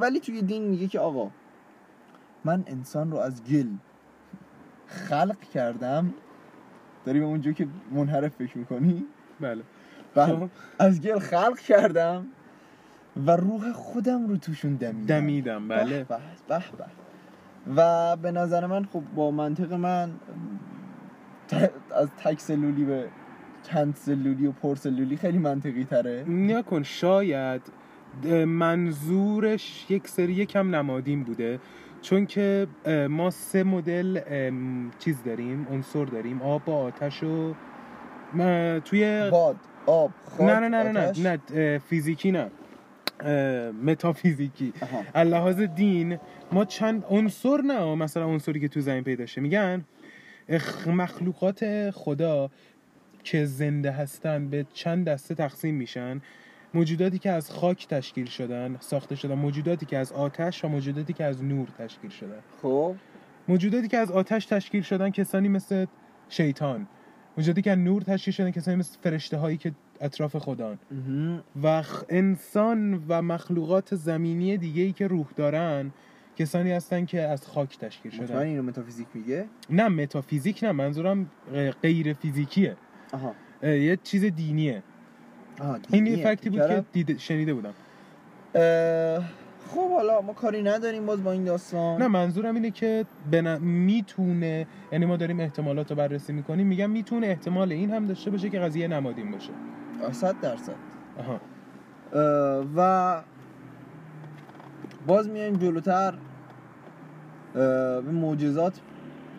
ولی 0.00 0.20
توی 0.20 0.42
دین 0.42 0.62
میگه 0.62 0.88
که 0.88 1.00
آقا 1.00 1.30
من 2.44 2.64
انسان 2.66 3.10
رو 3.10 3.18
از 3.18 3.44
گل 3.44 3.66
خلق 4.86 5.40
کردم. 5.54 6.14
داری 7.04 7.20
به 7.20 7.26
اونجا 7.26 7.52
که 7.52 7.68
منحرف 7.90 8.34
فکر 8.34 8.58
می‌کنی؟ 8.58 9.04
بله. 9.40 9.62
بله. 10.14 10.48
از 10.78 11.00
گل 11.00 11.18
خلق 11.18 11.58
کردم. 11.58 12.26
و 13.26 13.30
روح 13.30 13.72
خودم 13.72 14.26
رو 14.28 14.36
توشون 14.36 14.74
دمیدم. 14.74 15.06
دمیدم 15.06 15.68
بله. 15.68 16.04
به 16.04 16.16
به. 16.48 16.62
و 17.76 18.16
به 18.16 18.30
نظر 18.30 18.66
من 18.66 18.84
خب 18.84 19.02
با 19.14 19.30
منطق 19.30 19.72
من 19.72 20.10
ت- 21.48 21.70
از 21.96 22.08
تک 22.18 22.40
سلولی 22.40 22.84
به 22.84 23.04
چند 23.62 23.94
سلولی 23.94 24.46
و 24.46 24.52
پر 24.52 24.74
سلولی 24.74 25.16
خیلی 25.16 25.38
منطقی 25.38 25.84
تره. 25.84 26.24
نیا 26.28 26.62
کن 26.62 26.82
شاید 26.82 27.62
منظورش 28.46 29.86
یک 29.90 30.08
سری 30.08 30.32
یکم 30.32 30.74
نمادین 30.74 31.22
بوده. 31.24 31.58
چون 32.02 32.26
که 32.26 32.66
ما 33.10 33.30
سه 33.30 33.62
مدل 33.64 34.20
چیز 34.98 35.22
داریم 35.22 35.66
عنصر 35.72 36.04
داریم 36.04 36.42
آب 36.42 36.64
با 36.64 36.76
آتش 36.76 37.22
و 37.22 37.54
توی 38.84 39.28
باد 39.30 39.56
آب 39.86 40.10
نه 40.40 40.58
نه 40.58 40.68
نه 40.68 40.82
نه. 40.92 41.12
نه, 41.22 41.38
نه 41.54 41.78
فیزیکی 41.78 42.32
نه. 42.32 42.50
متافیزیکی. 43.82 44.72
لحاظ 45.14 45.60
دین 45.60 46.18
ما 46.52 46.64
چند 46.64 47.04
عنصر 47.10 47.60
نه 47.62 47.94
مثلا 47.94 48.26
عنصری 48.26 48.60
که 48.60 48.68
تو 48.68 48.80
زمین 48.80 49.04
پیدا 49.04 49.26
شه. 49.26 49.40
میگن 49.40 49.84
مخلوقات 50.86 51.90
خدا 51.90 52.50
که 53.24 53.44
زنده 53.44 53.90
هستن 53.90 54.48
به 54.48 54.66
چند 54.72 55.08
دسته 55.08 55.34
تقسیم 55.34 55.74
میشن. 55.74 56.20
موجوداتی 56.74 57.18
که 57.18 57.30
از 57.30 57.50
خاک 57.50 57.88
تشکیل 57.88 58.26
شدن 58.26 58.76
ساخته 58.80 59.14
شدن. 59.14 59.34
موجوداتی 59.34 59.86
که 59.86 59.98
از 59.98 60.12
آتش 60.12 60.64
و 60.64 60.68
موجوداتی 60.68 61.12
که 61.12 61.24
از 61.24 61.44
نور 61.44 61.68
تشکیل 61.78 62.10
شدن. 62.10 62.40
خب. 62.62 62.94
موجوداتی 63.48 63.88
که 63.88 63.98
از 63.98 64.10
آتش 64.10 64.46
تشکیل 64.46 64.82
شدن 64.82 65.10
کسانی 65.10 65.48
مثل 65.48 65.86
شیطان. 66.28 66.86
موجوداتی 67.36 67.62
که 67.62 67.70
از 67.70 67.78
نور 67.78 68.02
تشکیل 68.02 68.34
شدن 68.34 68.50
کسانی 68.50 68.76
مثل 68.76 68.98
فرشته 69.02 69.36
هایی 69.36 69.56
که 69.56 69.72
اطراف 70.00 70.48
مهم. 70.48 71.42
و 71.62 71.82
انسان 72.08 73.04
و 73.08 73.22
مخلوقات 73.22 73.94
زمینی 73.94 74.56
دیگه 74.56 74.82
ای 74.82 74.92
که 74.92 75.06
روح 75.06 75.26
دارن 75.36 75.90
کسانی 76.36 76.72
هستن 76.72 77.04
که 77.04 77.22
از 77.22 77.46
خاک 77.46 77.78
تشکیل 77.78 78.12
مطمئن 78.12 78.26
شدن 78.26 78.38
اینو 78.38 78.62
متافیزیک 78.62 79.06
میگه؟ 79.14 79.44
نه 79.70 79.88
متافیزیک 79.88 80.64
نه 80.64 80.72
منظورم 80.72 81.30
غیر 81.82 82.12
فیزیکیه. 82.12 82.76
آها. 83.12 83.34
اه، 83.62 83.78
یه 83.78 83.98
چیز 84.02 84.24
دینیه. 84.24 84.82
آها 85.60 85.78
این 85.90 86.06
یه 86.06 86.12
دینیه. 86.12 86.34
فکتی 86.34 86.50
بود. 86.50 86.66
که 86.66 86.84
دیده 86.92 87.18
شنیده 87.18 87.54
بودم. 87.54 87.74
اه، 88.54 89.24
خب 89.68 89.90
حالا 89.90 90.20
ما 90.20 90.32
کاری 90.32 90.62
نداریم 90.62 91.06
باز 91.06 91.24
با 91.24 91.32
این 91.32 91.44
داستان. 91.44 92.02
نه 92.02 92.08
منظورم 92.08 92.54
اینه 92.54 92.70
که 92.70 93.04
بنا... 93.30 93.58
می‌تونه 93.58 94.66
یعنی 94.92 95.06
ما 95.06 95.16
داریم 95.16 95.40
احتمالات 95.40 95.90
رو 95.90 95.96
بررسی 95.96 96.32
می‌کنیم 96.32 96.66
میگم 96.66 96.90
می‌تونه 96.90 97.26
احتمال 97.26 97.72
این 97.72 97.90
هم 97.90 98.06
داشته 98.06 98.30
باشه 98.30 98.50
که 98.50 98.58
قضیه 98.58 98.88
نمادین 98.88 99.30
باشه. 99.30 99.50
آه، 100.04 100.12
صد 100.12 100.40
درصد. 100.40 100.74
آها. 101.18 101.40
اه، 102.12 102.66
و 102.76 103.22
باز 105.06 105.28
میایم 105.28 105.56
جلوتر. 105.56 106.14
به 107.54 108.00
معجزات 108.00 108.80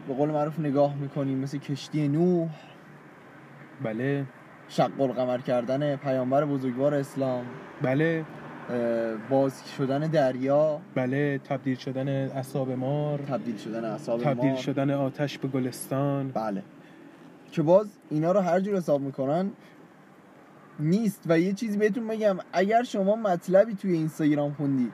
به 0.08 0.14
قول 0.14 0.30
معروف 0.30 0.60
نگاه 0.60 0.96
می‌کنیم 0.96 1.38
مثل 1.38 1.58
کشتی 1.58 2.08
نوح. 2.08 2.50
بله. 3.84 4.26
شق 4.68 5.02
القمر 5.02 5.38
کردن 5.38 5.96
پیامبر 5.96 6.46
بزرگوار 6.46 6.94
اسلام. 6.94 7.46
بله. 7.82 8.26
باز 9.30 9.72
شدن 9.78 10.00
دریا. 10.00 10.80
بله 10.96 11.38
تبدیل 11.38 11.76
شدن 11.78 12.08
اصاب 12.30 12.72
مار. 12.72 13.20
تبدیل 13.20 13.58
شدن 13.58 13.86
اعصاب 13.86 14.22
تبدیل 14.22 14.56
شدن 14.56 14.92
آتش 14.92 15.38
به 15.38 15.48
گلستان. 15.48 16.32
بله. 16.32 16.64
که 17.52 17.62
باز 17.62 17.88
اینا 18.10 18.32
رو 18.32 18.40
هر 18.40 18.60
جور 18.60 18.76
حساب 18.76 19.02
می‌کنن 19.02 19.52
نیست 20.80 21.22
و 21.26 21.40
یه 21.40 21.54
چیزی 21.54 21.78
بهتون 21.78 22.08
بگم. 22.08 22.38
اگر 22.54 22.84
شما 22.84 23.16
مطلبی 23.16 23.76
توی 23.76 23.94
اینستاگرام 23.94 24.54
خوندی 24.54 24.92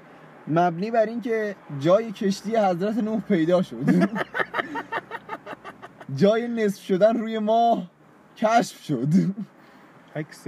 مبنی 0.47 0.91
بر 0.91 1.05
اینکه 1.05 1.55
جای 1.79 2.11
کشتی 2.11 2.55
حضرت 2.55 2.97
نوح 2.97 3.21
پیدا 3.21 3.61
شد. 3.61 3.86
جای 6.15 6.47
نصف 6.47 6.84
شدن 6.84 7.17
روی 7.17 7.39
ماه 7.39 7.91
کشف 8.38 8.84
شد. 8.84 9.07
عکس 10.15 10.47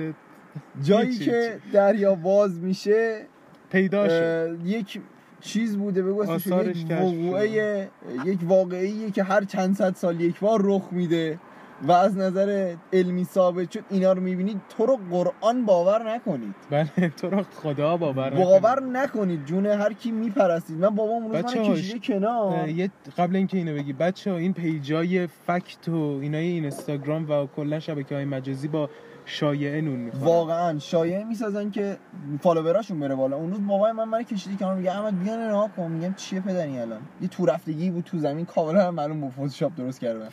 جایی 0.83 1.17
که 1.17 1.59
دریا 1.73 2.15
باز 2.15 2.59
میشه 2.59 3.25
پیدا 3.71 4.09
شد. 4.09 4.59
یک 4.65 5.01
چیز 5.41 5.77
بوده 5.77 6.03
بگو 6.03 6.23
یک 6.35 6.47
وقوعه 6.89 7.89
یک 8.25 8.39
واقعیه 8.43 9.11
که 9.11 9.23
هر 9.23 9.43
چند 9.43 9.75
صد 9.75 9.95
سال 9.95 10.21
یک 10.21 10.39
بار 10.39 10.59
رخ 10.63 10.83
میده. 10.91 11.39
و 11.83 11.91
از 11.91 12.17
نظر 12.17 12.75
علمی 12.93 13.23
ثابت 13.23 13.71
شد 13.71 13.83
اینا 13.89 14.13
رو 14.13 14.21
می‌بینید 14.21 14.61
تو 14.77 14.85
رو 14.85 14.99
قرآن 15.11 15.65
باور 15.65 16.13
نکنید. 16.15 16.55
بله 16.69 17.09
تو 17.17 17.29
رو 17.29 17.43
خدا 17.55 17.97
باور 17.97 18.29
باور 18.29 18.83
نکنی. 18.83 19.05
نکنید 19.05 19.45
جون 19.45 19.65
هر 19.65 19.93
کی 19.93 20.11
میپرستید. 20.11 20.77
من 20.77 20.95
بابام 20.95 21.23
اون 21.23 21.31
روز 21.31 21.55
من 21.55 21.73
کشیده 21.73 21.99
کنار. 21.99 22.69
یه 22.69 22.91
قبل 23.17 23.35
اینکه 23.35 23.57
اینو 23.57 23.73
بگی 23.75 23.93
بچه 23.93 24.33
این 24.33 24.53
پیجای 24.53 25.27
فکت 25.27 25.89
و 25.89 26.19
اینای 26.21 26.45
اینستاگرام 26.45 27.29
و 27.29 27.47
کلا 27.55 27.79
شبکه 27.79 28.15
های 28.15 28.25
مجازی 28.25 28.67
با 28.67 28.89
شایعه 29.25 29.81
نون 29.81 29.99
می‌خورن. 29.99 30.23
واقعا 30.23 30.79
شایعه 30.79 31.23
می‌سازن 31.23 31.71
که 31.71 31.97
فالووراشون 32.41 32.99
بره 32.99 33.15
بالا. 33.15 33.37
اون 33.37 33.51
روز 33.51 33.67
بابای 33.67 33.91
من 33.91 34.03
من 34.03 34.23
کشیده 34.23 34.55
کنار 34.55 34.75
میگه 34.75 34.91
احمد 34.91 35.23
بیا 35.23 35.47
نگاه 35.47 35.71
کن. 35.71 35.91
میگم 35.91 36.13
چیه 36.13 36.39
پدری 36.39 36.79
الان؟ 36.79 37.01
یه 37.21 37.27
تو 37.27 37.45
رفتگی 37.45 37.89
بود 37.89 38.03
تو 38.03 38.17
زمین. 38.17 38.45
کاملا 38.45 38.91
معلوم 38.91 39.21
بود 39.21 39.31
فتوشاپ 39.31 39.75
درست 39.77 39.99
کردن. 39.99 40.29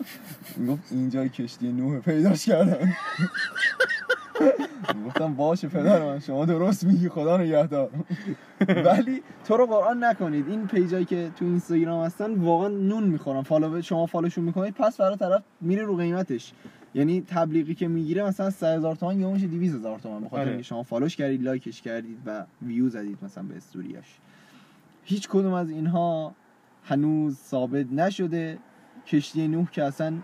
می‌گفت 0.56 0.82
اینجای 0.90 1.28
کشتی 1.28 1.72
نوح 1.72 2.00
پیداش 2.00 2.46
کردن. 2.46 2.92
گفتم 5.06 5.34
باشه 5.34 5.68
پدر 5.68 6.04
من 6.04 6.18
شما 6.18 6.44
درست 6.44 6.84
میگی 6.84 7.08
خدا 7.08 7.36
نگهدار. 7.36 7.90
ولی 8.86 9.22
تو 9.48 9.56
رو 9.56 9.66
قرآن 9.66 10.04
نکنید. 10.04 10.48
این 10.48 10.66
page 10.66 10.91
ایی 10.91 11.04
که 11.04 11.30
تو 11.36 11.44
اینستاگرام 11.44 12.04
هستن 12.04 12.34
واقعا 12.34 12.68
نون 12.68 13.04
می‌خورن. 13.04 13.42
follow 13.42 13.82
شما 13.82 14.06
follow 14.06 14.29
شون 14.29 14.44
می‌کنید 14.44 14.74
پس 14.74 14.96
برای 14.96 15.16
طرف 15.16 15.42
میره 15.60 15.82
رو 15.82 15.96
قیمتش. 15.96 16.52
یعنی 16.96 17.20
تبلیغی 17.20 17.74
که 17.74 17.88
می‌گیره 17.88 18.24
مثلا 18.24 18.50
3000 18.50 18.96
تومان 18.96 19.20
یا 19.20 19.30
میشه 19.30 19.46
200000 19.46 19.98
تومان 19.98 20.24
بخاطر 20.24 20.40
آره. 20.40 20.48
اینکه 20.48 20.62
شما 20.62 20.82
follow 20.82 21.07
ش 21.07 21.16
کردید 21.16 21.42
like 21.42 21.69
ش 21.69 21.82
کردید 21.82 22.18
و 22.26 22.46
view 22.62 22.88
زدید 22.88 23.18
مثلا 23.22 23.44
به 23.44 23.56
استوریاش. 23.56 24.18
هیچ 25.04 25.28
کدوم 25.28 25.52
از 25.52 25.70
اینها 25.70 26.34
هنوز 26.84 27.38
ثابت 27.38 27.92
نشده. 27.92 28.58
کشتی 29.06 29.48
نوح 29.48 29.70
که 29.70 29.84
اصلا 29.84 30.18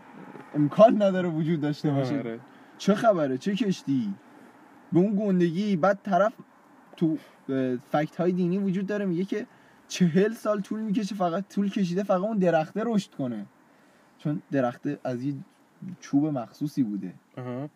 امکان 0.55 1.03
نداره 1.03 1.29
وجود 1.29 1.61
داشته 1.61 1.91
باشه. 1.91 2.19
آره. 2.19 2.41
چه 2.79 2.95
خبره؟ 2.95 3.39
چه 3.39 3.55
کشتی؟ 3.55 4.15
به 4.93 4.99
اون 4.99 5.17
گندگی 5.17 5.77
بعد 5.77 5.99
طرف 6.03 6.33
تو 6.97 7.19
فکت 7.91 8.17
های 8.17 8.33
دینی 8.33 8.59
وجود 8.59 8.87
داره. 8.87 9.05
میگه 9.05 9.25
که 9.25 9.47
چهل 9.89 10.33
سال 10.33 10.61
طول 10.61 10.81
می‌کشه 10.81 11.15
فقط 11.15 11.55
طول 11.55 11.71
کشیده 11.71 12.03
فقط 12.03 12.21
اون 12.21 12.39
درخته 12.39 12.83
رشد 12.87 13.11
کنه. 13.11 13.47
چون 14.19 14.43
درخته 14.53 14.99
از 15.05 15.25
یه 15.25 15.35
چوب 16.01 16.27
مخصوصی 16.27 16.83
بوده. 16.83 17.13
آها. 17.37 17.69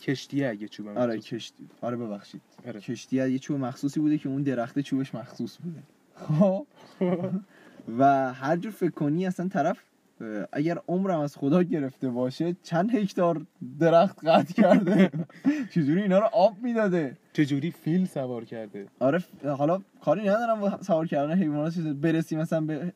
کشتیه 0.00 0.48
اگه 0.48 0.68
چوبم 0.68 0.96
آره 0.96 1.18
کشتی. 1.18 1.68
آره 1.80 1.96
ببخشید. 1.96 2.40
آره. 2.66 2.80
کشتی 2.80 3.16
یه 3.16 3.38
چوب 3.38 3.60
مخصوصی 3.60 4.00
بوده 4.00 4.18
که 4.18 4.28
اون 4.28 4.42
درخته 4.42 4.82
چوبش 4.82 5.14
مخصوص 5.14 5.58
بوده. 5.58 5.82
خب. 6.14 6.66
و 7.98 8.32
هر 8.34 8.56
جور 8.56 8.72
فکر 8.72 8.90
کنی 8.90 9.26
اصلا 9.26 9.48
طرف 9.48 9.78
اگر 10.52 10.78
عمرم 10.88 11.20
از 11.20 11.36
خدا 11.36 11.62
گرفته 11.62 12.10
باشه 12.10 12.56
چند 12.62 12.94
هکتار 12.94 13.46
درخت 13.80 14.24
قطع 14.26 14.54
کرده. 14.54 15.10
چجوری 15.74 16.02
اینا 16.02 16.18
رو 16.18 16.24
آب 16.32 16.56
می‌داده؟ 16.62 17.16
چجوری 17.32 17.70
فیل 17.70 18.06
سوار 18.06 18.44
کرده؟ 18.44 18.86
آره 18.98 19.24
حالا 19.44 19.80
کاری 20.04 20.20
ندارم 20.20 20.78
سوار 20.82 21.06
کردن 21.06 21.38
حیوانات 21.38 21.78
برسی 21.78 22.36
مثلا 22.36 22.60
به 22.60 22.92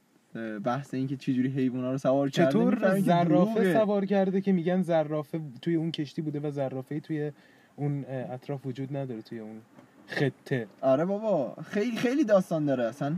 بحث 0.64 0.94
این 0.94 1.06
که 1.06 1.16
چجوری 1.16 1.48
حیوانات 1.48 1.92
رو 1.92 1.98
سوار 1.98 2.30
کرده 2.30 2.50
چطور 2.50 2.98
زرافه. 3.00 3.72
سوار 3.74 4.06
کرده 4.06 4.40
که 4.40 4.52
میگن 4.52 4.82
زرافه 4.82 5.40
توی 5.62 5.74
اون 5.74 5.90
کشتی 5.90 6.22
بوده 6.22 6.40
و 6.40 6.50
زرافه 6.50 7.00
توی 7.00 7.32
اون 7.76 8.04
اطراف 8.08 8.66
وجود 8.66 8.96
نداره 8.96 9.22
توی 9.22 9.38
اون 9.38 9.60
خطه. 10.06 10.66
آره 10.80 11.04
بابا 11.04 11.56
خیلی 11.62 11.96
خیلی 11.96 12.24
داستان 12.24 12.64
داره 12.64 12.84
اصلا. 12.84 13.16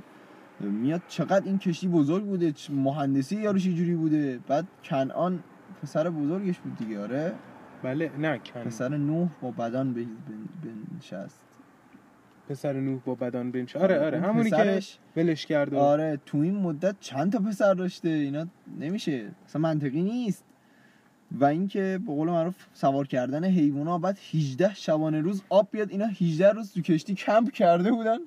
میاد 0.60 1.02
چقدر 1.08 1.44
این 1.44 1.58
کشتی 1.58 1.88
بزرگ 1.88 2.24
بوده 2.24 2.52
مهندسی 2.70 3.36
یارو 3.36 3.58
جوری 3.58 3.94
بوده؟ 3.94 4.38
بعد 4.48 4.66
کنعان 4.84 5.42
پسر 5.82 6.10
بزرگش 6.10 6.58
بود 6.58 6.76
دیگه 6.76 7.00
آره؟ 7.00 7.32
بله 7.82 8.10
نه 8.18 8.38
کن 8.38 8.60
پسر 8.64 8.96
نوح 8.96 9.28
با 9.42 9.50
بدن 9.50 9.94
بنشست 10.62 11.40
پسر 12.48 12.72
نوح 12.72 13.00
با 13.04 13.14
بدان 13.14 13.50
بنش. 13.50 13.76
آره 13.76 14.00
آره 14.00 14.18
اون 14.18 14.26
همونی 14.26 14.50
که 14.50 14.80
ولش 15.16 15.46
کرد 15.46 15.74
آره 15.74 16.20
تو 16.26 16.38
این 16.38 16.56
مدت 16.56 16.94
چند 17.00 17.32
تا 17.32 17.38
پسر 17.38 17.74
داشته؟ 17.74 18.08
اینا 18.08 18.46
نمیشه. 18.80 19.26
اصلا 19.46 19.62
منطقی 19.62 20.02
نیست. 20.02 20.44
و 21.32 21.44
اینکه 21.44 22.00
به 22.06 22.12
قول 22.12 22.28
معروف 22.28 22.54
سوار 22.72 23.06
کردن 23.06 23.44
حیوونا 23.44 23.98
بعد 23.98 24.18
18 24.34 24.74
شبانه 24.74 25.20
روز 25.20 25.42
آب 25.48 25.68
بیاد 25.70 25.90
اینا 25.90 26.06
18 26.06 26.50
روز 26.50 26.72
تو 26.72 26.80
کشتی 26.80 27.14
کمپ 27.14 27.50
کرده 27.50 27.92
بودن. 27.92 28.18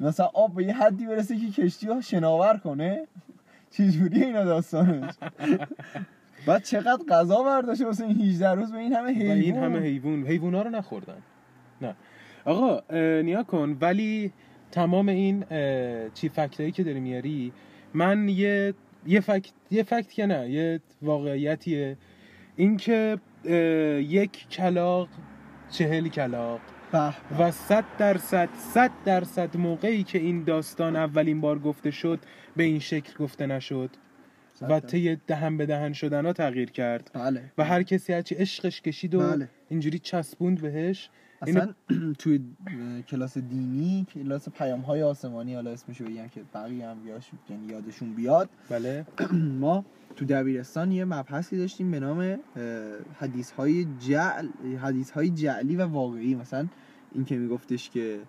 مثلا 0.00 0.26
آب 0.26 0.54
به 0.54 0.64
یه 0.64 0.74
حدی 0.74 1.06
برسه 1.06 1.36
که 1.36 1.62
کشتی 1.62 1.86
ها 1.86 2.00
شناور 2.00 2.56
کنه. 2.56 3.06
چجوری 3.70 4.22
اینا 4.22 4.44
داستانش؟ 4.44 5.14
بعد 6.46 6.62
چقدر 6.62 7.04
غذا 7.08 7.42
برداشته 7.42 7.86
واسه 7.86 8.04
این 8.04 8.20
18 8.20 8.50
روز؟ 8.50 8.72
به 8.72 8.78
این 8.78 8.92
همه 8.92 9.10
حیوان 9.10 9.36
این 9.36 9.56
همه 9.56 9.78
حیوان. 9.78 10.54
ها 10.54 10.62
رو 10.62 10.70
نخوردن. 10.70 11.22
نه. 11.80 11.94
آقا 12.44 12.96
نیا 13.22 13.42
کن. 13.42 13.76
ولی 13.80 14.32
تمام 14.70 15.08
این 15.08 15.44
چی 16.14 16.28
فکتایی 16.28 16.72
که 16.72 16.82
داری 16.82 17.00
میاری 17.00 17.52
من 17.94 18.28
یه 18.28 18.74
یه 19.06 19.20
فکت 19.20 19.52
یه 19.70 19.82
فکت 19.82 20.12
که 20.12 20.26
نه 20.26 20.50
یه 20.50 20.80
واقعیتیه. 21.02 21.96
اینکه 22.56 23.18
یک 24.08 24.48
کلاق 24.48 25.08
چهل 25.70 26.08
کلاق 26.08 26.60
و 27.38 27.50
صد 27.50 27.84
درصد 27.98 28.48
صد 28.58 28.90
درصد 29.04 29.56
موقعی 29.56 30.02
که 30.02 30.18
این 30.18 30.44
داستان 30.44 30.96
اولین 30.96 31.40
بار 31.40 31.58
گفته 31.58 31.90
شد 31.90 32.18
به 32.56 32.64
این 32.64 32.78
شکل 32.78 33.24
گفته 33.24 33.46
نشد 33.46 33.90
و. 34.60 34.80
طی 34.80 35.16
دهن 35.26 35.56
به 35.56 35.66
دهن 35.66 35.92
شدن 35.92 36.26
ها 36.26 36.32
تغییر 36.32 36.70
کرد. 36.70 37.10
بله. 37.14 37.42
و 37.58 37.64
هر 37.64 37.82
کسی 37.82 38.12
هرچی 38.12 38.34
عشقش 38.34 38.80
کشید 38.80 39.14
و 39.14 39.18
بله. 39.18 39.48
اینجوری 39.68 39.98
چسبوند 39.98 40.60
بهش. 40.60 41.10
اصلا 41.42 41.74
توی 42.18 42.40
کلاس 43.08 43.38
دینی 43.38 44.06
کلاس 44.14 44.48
پیام 44.48 44.80
های 44.80 45.02
آسمانی 45.02 45.54
حالا 45.54 45.70
اسمشو 45.70 46.04
بگم 46.04 46.28
که 46.28 46.42
بقیه 46.54 46.88
هم 46.88 46.98
یعنی 47.50 47.66
یادشون 47.66 48.14
بیاد. 48.14 48.48
بله. 48.70 49.06
ما 49.60 49.84
تو 50.16 50.24
دبیرستان 50.24 50.92
یه 50.92 51.04
مبحثی 51.04 51.58
داشتیم 51.58 51.90
به 51.90 52.00
نام 52.00 52.38
حدیث 53.18 53.50
های 53.50 53.86
جعل 53.98 54.48
حدیث 54.82 55.10
های 55.10 55.30
جعلی 55.30 55.76
و 55.76 55.86
واقعی. 55.86 56.34
مثلا 56.34 56.66
این 57.12 57.24
که 57.24 57.36
میگفتش 57.36 57.90
که 57.90 58.20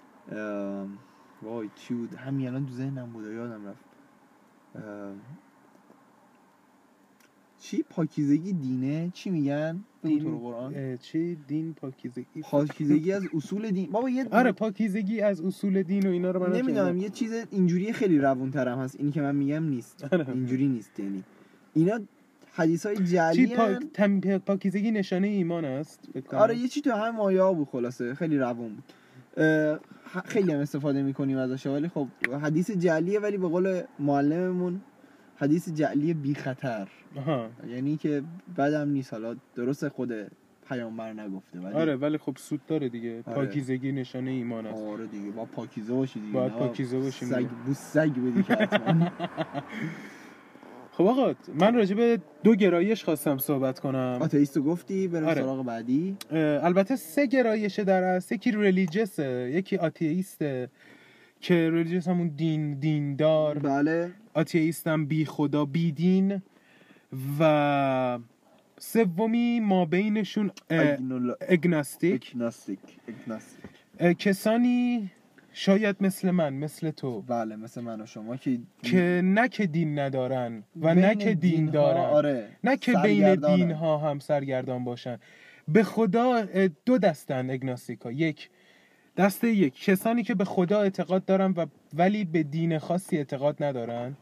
وای 1.41 1.69
چی 1.75 1.93
بود؟ 1.93 2.15
همین 2.15 2.47
الان 2.47 2.65
تو 2.65 2.73
ذهنم 2.73 3.09
بود 3.13 3.25
یادم 3.25 3.67
رفت. 3.67 3.85
چی؟ 7.63 7.83
پاکیزگی 7.89 8.53
دینه؟ 8.53 9.11
چی 9.13 9.29
میگن؟ 9.29 9.83
بگو 10.03 10.19
تو 10.19 10.39
قرآن. 10.39 10.97
چی؟ 10.97 11.35
دین 11.47 11.73
پاکیزگی. 11.73 12.41
پاکیزگی 12.41 13.11
از 13.11 13.23
اصول 13.35 13.71
دین. 13.71 13.91
بابا 13.91 14.09
یه 14.09 14.25
آره 14.31 14.51
پاکیزگی 14.51 15.21
از 15.21 15.41
اصول 15.41 15.83
دین 15.83 16.07
و 16.07 16.11
اینا 16.11 16.31
رو 16.31 16.39
من 16.39 16.55
نمی‌دونم 16.55 16.97
یه 16.97 17.09
چیز 17.09 17.31
اینجوری 17.51 17.93
خیلی 17.93 18.17
روون 18.19 18.51
ترم 18.51 18.79
هست. 18.79 18.95
اینی 18.99 19.11
که 19.11 19.21
من 19.21 19.35
میگم 19.35 19.63
نیست. 19.63 20.07
آره. 20.11 20.29
اینجوری 20.29 20.67
نیست 20.67 20.99
یعنی. 20.99 21.23
اینا 21.73 21.99
حدیث 22.53 22.85
های 22.85 22.97
چی 22.97 23.03
جعلی 23.03 23.47
پا... 23.47 23.73
تم... 23.93 24.19
پاکیزگی 24.37 24.91
نشانه 24.91 25.27
ایمان 25.27 25.65
است. 25.65 26.09
آره 26.31 26.57
یه 26.57 26.67
چی 26.67 26.81
تو 26.81 26.91
هم 26.91 27.15
ها 27.15 27.53
بود 27.53 27.67
خلاصه. 27.67 28.13
خیلی 28.13 28.37
روون 28.37 28.75
بود. 28.75 28.83
خیلی 30.25 30.51
هم 30.51 30.59
استفاده 30.59 31.03
می‌کنیم 31.03 31.37
ازش. 31.37 31.67
ولی 31.67 31.87
خب 31.87 32.07
حدیث 32.41 32.71
جعلیه 32.71 33.19
ولی 33.19 33.37
به 33.37 33.47
قول 33.47 33.81
معلممون 33.99 34.81
حدیث 35.35 35.69
جعلی 35.69 36.13
بی 36.13 36.35
خطر. 36.35 36.87
آها. 37.17 37.49
یعنی 37.69 37.97
که 37.97 38.23
بعدم 38.55 38.89
نیست. 38.89 39.13
حالا 39.13 39.35
درست 39.55 39.87
خود 39.87 40.11
پیامبر 40.69 41.13
نگفته 41.13 41.59
ولی 41.59 41.73
آره 41.73 41.95
ولی 41.95 42.17
خب 42.17 42.37
سود 42.37 42.65
داره 42.67 42.89
دیگه. 42.89 43.23
آره. 43.25 43.35
پاکیزگی 43.35 43.91
نشانه 43.91 44.31
ایمان 44.31 44.65
است. 44.65 44.83
آره 44.83 45.07
دیگه. 45.07 45.31
با 45.31 45.45
پاکیزه 45.45 45.93
باشی 45.93 46.19
دیگه 46.19 46.33
باید 46.33 46.51
پاکیزه 46.51 46.99
باشیم 46.99 47.29
سگ. 47.29 47.45
بو 47.65 47.73
سگ 47.73 48.11
بدی 48.19 48.43
که 48.43 48.55
خب 50.97 51.03
آقا 51.03 51.33
من 51.59 51.75
راجع 51.75 51.95
به 51.95 52.19
دو 52.43 52.55
گرایش 52.55 53.03
خواستم 53.03 53.37
صحبت 53.37 53.79
کنم. 53.79 54.17
آتئیستو 54.21 54.63
گفتی 54.63 55.07
بریم 55.07 55.27
آره. 55.27 55.41
سراغ 55.41 55.65
بعدی. 55.65 56.17
البته 56.31 56.95
سه 56.95 57.25
گرایش 57.25 57.79
در 57.79 58.03
اصل 58.03 58.35
یکی 58.35 58.51
ریلیجسه 58.51 59.51
یکی 59.53 59.77
آتییسته 59.77 60.69
که 61.39 61.69
ریلیجس 61.69 62.07
همون 62.07 62.27
دین 62.27 62.73
دیندار. 62.73 63.59
بله. 63.59 64.11
آتییست 64.33 64.87
هم 64.87 65.05
بی 65.05 65.25
خدا 65.25 65.65
بی 65.65 65.91
دین. 65.91 66.41
و 67.39 68.19
سومی 68.79 69.59
ما 69.59 69.85
بینشون 69.85 70.51
اگناستیک. 71.49 72.31
اگناستیک 72.33 72.79
اگناستیک. 73.07 73.63
اه، 73.99 74.13
کسانی 74.13 75.11
شاید 75.53 75.95
مثل 76.01 76.31
من 76.31 76.53
مثل 76.53 76.91
تو. 76.91 77.21
بله 77.21 77.55
مثل 77.55 77.81
من 77.81 78.01
و 78.01 78.05
شما 78.05 78.37
که 78.37 78.59
که 78.81 79.21
نه 79.23 79.47
که 79.49 79.65
دین 79.65 79.99
ندارن 79.99 80.63
و 80.81 80.95
نه 80.95 81.15
که 81.15 81.33
دین 81.33 81.65
دارن. 81.65 82.01
آره 82.01 82.49
نه 82.63 82.77
که 82.77 82.93
بین. 83.03 83.35
دین 83.35 83.71
ها 83.71 83.97
هم 83.97 84.19
سرگردان 84.19 84.83
باشن. 84.83 85.17
به 85.67 85.83
خدا 85.83 86.47
دو 86.85 86.97
دستن 86.97 87.49
اگناستیکا. 87.49 88.11
یک 88.11 88.49
دسته 89.17 89.47
یک. 89.47 89.83
کسانی 89.83 90.23
که 90.23 90.35
به 90.35 90.45
خدا 90.45 90.81
اعتقاد 90.81 91.25
دارن 91.25 91.51
و 91.51 91.65
ولی 91.93 92.25
به 92.25 92.43
دین 92.43 92.79
خاصی 92.79 93.17
اعتقاد 93.17 93.63
ندارن. 93.63 94.17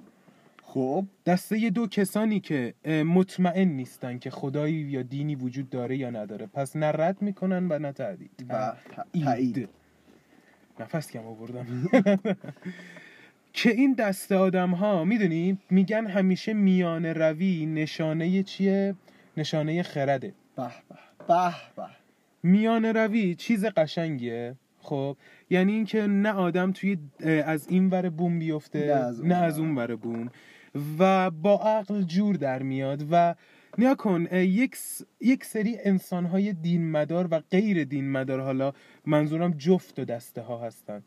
خب 0.73 1.05
دسته 1.25 1.69
دو 1.69 1.87
کسانی 1.87 2.39
که 2.39 2.73
مطمئن 3.05 3.67
نیستن 3.67 4.17
که 4.17 4.29
خدایی 4.29 4.73
یا 4.75 5.01
دینی 5.01 5.35
وجود 5.35 5.69
داره 5.69 5.97
یا 5.97 6.09
نداره. 6.09 6.45
پس 6.45 6.75
نه 6.75 6.91
رد 6.91 7.21
می‌کنن 7.21 7.67
و 7.71 7.79
نه 7.79 7.91
تایید 7.91 8.45
و 8.49 8.73
تایید 9.23 9.69
نفس 10.79 11.11
کم 11.11 11.25
آوردم. 11.25 11.65
که 13.53 13.69
این 13.69 13.93
دسته 13.93 14.35
آدم 14.35 14.71
ها 14.71 15.03
می‌دونی 15.03 15.57
میگن 15.69 16.07
همیشه 16.07 16.53
میان 16.53 17.05
روی 17.05 17.65
نشانه 17.65 18.43
چیه؟ 18.43 18.95
نشانه 19.37 19.83
خرده. 19.83 20.33
به 20.55 20.63
به 21.27 21.53
به 21.75 21.87
میان 22.43 22.85
روی 22.85 23.35
چیز 23.35 23.65
قشنگیه. 23.65 24.55
خب 24.79 25.17
یعنی 25.49 25.71
اینکه 25.71 26.07
نه 26.07 26.31
آدم 26.31 26.71
توی 26.71 26.97
از 27.45 27.67
این 27.67 27.89
ور 27.89 28.09
بوم 28.09 28.39
بیفته 28.39 29.09
نه. 29.23 29.35
از 29.35 29.59
اون 29.59 29.75
ور 29.75 29.95
بوم. 29.95 30.29
و 30.99 31.31
با 31.31 31.57
عقل 31.57 32.01
جور 32.01 32.35
در 32.35 32.63
میاد 32.63 33.07
و 33.11 33.35
نیا 33.77 33.95
کن 33.95 34.27
یک, 34.31 34.77
یک 35.21 35.45
سری 35.45 35.77
انسان 35.83 36.25
های 36.25 36.53
دین 36.53 36.91
مدار 36.91 37.27
و 37.31 37.39
غیر 37.51 37.83
دین 37.83 38.11
مدار 38.11 38.39
حالا 38.39 38.73
منظورم 39.05 39.51
جفت 39.51 39.99
و 39.99 40.05
دسته 40.05 40.41
ها 40.41 40.65
هستن. 40.65 41.03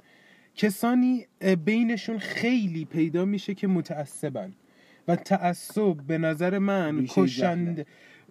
کسانی 0.56 1.26
بینشون 1.64 2.18
خیلی 2.18 2.84
پیدا 2.84 3.24
میشه 3.24 3.54
که 3.54 3.66
متعصبن 3.66 4.52
و 5.08 5.16
تعصب 5.16 5.94
به 5.94 6.18
نظر 6.18 6.58
من 6.58 6.98
ریشه 6.98 7.22
کشند 7.22 7.76
جهله. 7.76 7.86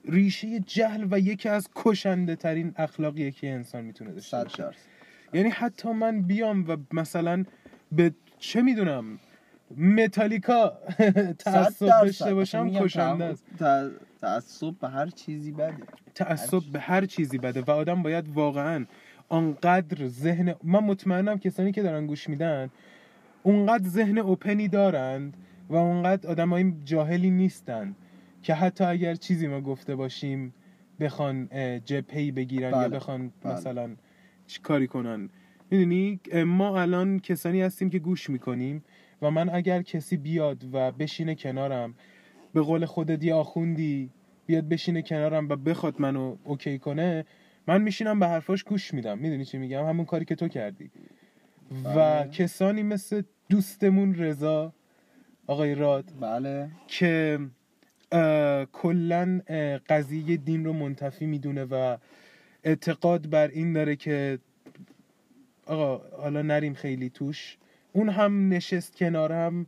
ریشه 0.06 0.60
جهل 0.60 1.08
و 1.12 1.20
یکی 1.20 1.50
از 1.50 1.70
کشنده 1.76 2.36
ترین 2.36 2.74
اخلاقیه 2.76 3.32
که 3.32 3.52
انسان 3.52 3.86
می‌تونه 3.86 4.12
داشته 4.12 4.44
باشه. 4.44 4.70
یعنی 5.34 5.50
حتی 5.50 5.92
من 5.92 6.22
بیام 6.22 6.66
و 6.70 6.78
مثلا 6.92 7.46
به 7.92 8.14
چه 8.40 8.62
می‌دونم 8.62 9.20
متالیکا 9.78 10.74
تعصب 11.40 11.86
داشته. 11.86 12.34
باشم 12.34 12.70
کشنده 12.70 13.24
است 13.24 13.44
تعصب 14.22 14.74
به 14.82 14.88
هر 14.90 15.08
چیزی 15.08 15.52
بده 15.52 15.78
تعصب 16.16 16.62
به 16.74 16.80
هر 16.80 17.06
چیزی 17.06 17.38
بده 17.38 17.62
و 17.62 17.72
آدم 17.72 18.04
باید 18.04 18.30
واقعا 18.30 18.86
آنقدر 19.30 20.08
ذهن 20.08 20.56
من 20.64 20.80
مطمئنم 20.80 21.40
کسانی 21.40 21.72
که 21.72 21.84
دارن 21.84 22.08
گوش 22.08 22.30
میدن 22.30 22.70
اونقدر 23.44 23.88
ذهن 23.88 24.18
اوپنی 24.18 24.68
دارند 24.68 25.38
و 25.70 25.76
اونقدر 25.76 26.30
آدم 26.30 26.84
جاهلی 26.86 27.30
نیستن 27.30 27.96
که 28.42 28.54
حتی 28.54 28.84
اگر 28.84 29.16
چیزی 29.16 29.48
ما 29.48 29.62
گفته 29.62 29.96
باشیم 29.96 30.54
بخوان 31.00 31.50
جبهه‌ای 31.86 32.32
بگیرن 32.32 32.70
یا 32.70 32.78
بله، 32.78 32.90
بخوان 32.90 33.32
بله. 33.44 33.54
مثلا 33.54 33.96
کاری 34.64 34.88
کنن 34.88 35.30
می‌دونی 35.72 36.20
ما 36.46 36.82
الان 36.82 37.20
کسانی 37.20 37.62
هستیم 37.62 37.90
که 37.90 38.00
گوش 38.00 38.30
می‌کنیم 38.30 38.84
و 39.24 39.32
من 39.32 39.50
اگر 39.50 39.82
کسی 39.82 40.18
بیاد 40.18 40.64
و 40.74 40.92
بشینه 40.92 41.36
کنارم 41.36 41.96
به 42.54 42.62
قول 42.62 42.86
خودت 42.86 43.24
یه 43.24 43.34
آخوندی 43.34 44.10
بیاد 44.46 44.70
بشینه 44.70 45.02
کنارم 45.02 45.50
و 45.50 45.56
بخواد 45.56 46.02
منو 46.02 46.36
اوکی 46.44 46.80
کنه 46.80 47.26
من 47.68 47.82
میشینم 47.82 48.20
به 48.20 48.28
حرفاش 48.28 48.64
گوش 48.64 48.94
میدم. 48.94 49.18
می‌دونی 49.18 49.46
چی 49.46 49.58
میگم؟ 49.58 49.86
همون 49.86 50.06
کاری 50.06 50.26
که 50.26 50.36
تو 50.36 50.48
کردی. 50.48 50.92
و 51.86 51.94
بله. 51.94 52.30
کسانی 52.30 52.84
مثل 52.84 53.22
دوستمون 53.50 54.16
رضا 54.16 54.74
آقای 55.48 55.76
راد 55.76 56.06
بله. 56.20 56.70
که 56.88 57.40
کلا 58.72 59.42
قضیه 59.90 60.38
دین 60.38 60.66
رو 60.66 60.74
منتفی 60.74 61.26
می‌دونه 61.26 61.64
و 61.64 61.98
اعتقاد 62.64 63.30
بر 63.30 63.48
این 63.48 63.74
داره 63.74 63.96
که 63.96 64.40
آقا 65.66 66.18
حالا 66.18 66.42
نریم 66.42 66.74
خیلی 66.74 67.10
توش. 67.10 67.58
اون 67.94 68.10
هم 68.10 68.50
نشست 68.54 68.96
کنارم 68.96 69.66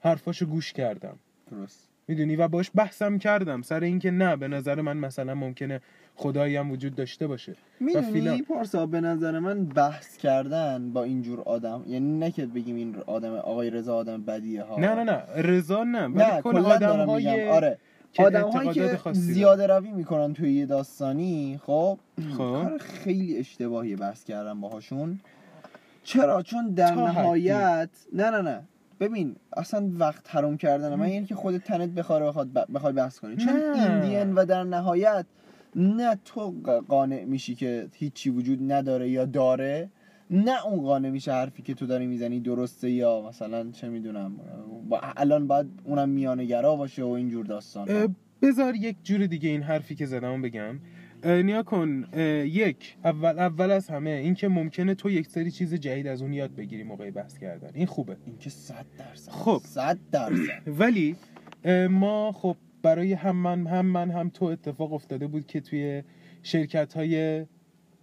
حرفاشو 0.00 0.46
گوش 0.46 0.72
کردم. 0.72 1.16
درست. 1.50 1.88
می‌دونی؟ 2.08 2.36
و 2.36 2.48
باش 2.48 2.70
بحثم 2.74 3.18
کردم. 3.18 3.62
سر 3.62 3.80
اینکه 3.80 4.10
نه 4.10 4.36
به 4.36 4.48
نظر 4.48 4.80
من 4.80 4.96
مثلا 4.96 5.34
ممکنه 5.34 5.80
خدایی 6.16 6.56
هم 6.56 6.70
وجود 6.70 6.94
داشته 6.94 7.26
باشه. 7.26 7.56
می‌دونی 7.80 8.12
فیلم. 8.12 8.38
پارسا 8.38 8.86
به 8.86 9.00
نظر 9.00 9.38
من 9.38 9.64
بحث 9.64 10.16
کردن 10.16 10.90
با 10.92 11.04
اینجور 11.04 11.40
آدم 11.40 11.84
یعنی 11.86 12.18
نه 12.18 12.30
که 12.30 12.46
بگیم 12.46 12.76
این 12.76 12.96
آدم 13.06 13.34
آقای 13.34 13.70
رضا 13.70 13.96
آدم 13.96 14.22
بدیه 14.22 14.62
ها. 14.62 14.80
نه 14.80 14.94
نه 14.94 15.04
نه. 15.04 15.22
رضا 15.36 15.84
نه. 15.84 16.06
نه 16.06 16.40
کل 16.42 16.56
آدم 16.56 16.78
دارم 16.78 17.08
های 17.08 17.30
میگم. 17.40 17.48
آره. 17.48 17.78
آدم 18.18 18.48
هایی 18.50 18.72
که. 18.72 18.98
زیاده 19.12 19.66
روی 19.66 19.90
می‌کنن 19.90 20.34
توی 20.34 20.52
یه 20.52 20.66
داستانی 20.66 21.60
خب 21.62 21.98
خب. 22.32 22.36
کار 22.38 22.78
خیلی 22.78 23.38
اشتباهی 23.38 23.96
بحث 23.96 24.24
کردن 24.24 24.60
باهاشون. 24.60 25.20
چرا؟ 26.06 26.42
چون 26.42 26.70
در. 26.70 26.94
نهایت 26.94 27.90
نه 28.12 28.30
نه 28.30 28.42
نه. 28.42 28.62
ببین 29.00 29.36
اصلا 29.56 29.90
وقت 29.98 30.34
حروم 30.34 30.56
کردن 30.56 30.94
من 30.94 31.08
یعنی 31.08 31.26
که 31.26 31.34
خودت 31.34 31.64
تنت 31.64 31.90
بخواد 31.90 32.52
ب... 32.52 32.72
بخوای 32.74 32.92
بحث 32.92 33.18
کنی. 33.18 33.36
چون 33.36 33.54
نه. 33.54 33.82
این 33.82 34.00
دین 34.00 34.34
و 34.34 34.44
در 34.44 34.64
نهایت 34.64 35.26
نه 35.76 36.18
تو 36.24 36.54
قانع 36.88 37.24
میشی 37.24 37.54
که 37.54 37.88
هیچی 37.94 38.30
وجود 38.30 38.72
نداره 38.72 39.10
یا 39.10 39.24
داره 39.24 39.90
نه 40.30 40.66
اون 40.66 40.82
قانع 40.82 41.10
میشه 41.10 41.32
حرفی 41.32 41.62
که 41.62 41.74
تو 41.74 41.86
داری 41.86 42.06
می‌زنی 42.06 42.40
درسته 42.40 42.90
یا 42.90 43.22
مثلا 43.28 43.70
چه 43.70 43.88
می‌دونم 43.88 44.36
با 44.88 45.00
الان 45.16 45.46
باید 45.46 45.66
اونم 45.84 46.08
میانگرا 46.08 46.76
باشه 46.76 47.02
و 47.02 47.08
اینجور 47.08 47.46
داستان 47.46 48.14
بذار 48.42 48.74
یک 48.74 48.96
جور 49.02 49.26
دیگه 49.26 49.48
این 49.48 49.62
حرفی 49.62 49.94
که 49.94 50.06
زدم 50.06 50.42
بگم. 50.42 50.78
نیگا 51.26 51.62
کن. 51.62 52.04
یک. 52.44 52.96
اول 53.04 53.38
اول 53.38 53.70
از 53.70 53.88
همه 53.88 54.10
اینکه 54.10 54.48
ممکنه 54.48 54.94
تو 54.94 55.10
یک 55.10 55.26
سری 55.26 55.50
چیز 55.50 55.74
جدید 55.74 56.06
از 56.06 56.22
اون 56.22 56.32
یاد 56.32 56.54
بگیری 56.54 56.82
موقع 56.82 57.10
بحث 57.10 57.38
کردن. 57.38 57.70
این 57.74 57.86
خوبه. 57.86 58.16
این 58.26 58.38
که 58.38 58.50
صد 58.50 58.86
درصد. 58.98 59.32
خب. 59.32 59.60
صد 59.64 59.98
درصد. 60.12 60.62
ولی 60.66 61.16
ما 61.90 62.32
خب 62.32 62.56
برای 62.82 63.12
هم 63.12 63.36
من 63.36 63.66
هم 63.66 63.86
من 63.86 64.10
هم 64.10 64.28
تو 64.28 64.44
اتفاق 64.44 64.92
افتاده 64.92 65.26
بود 65.26 65.46
که 65.46 65.60
توی 65.60 66.02
شرکت 66.42 66.94
های 66.94 67.46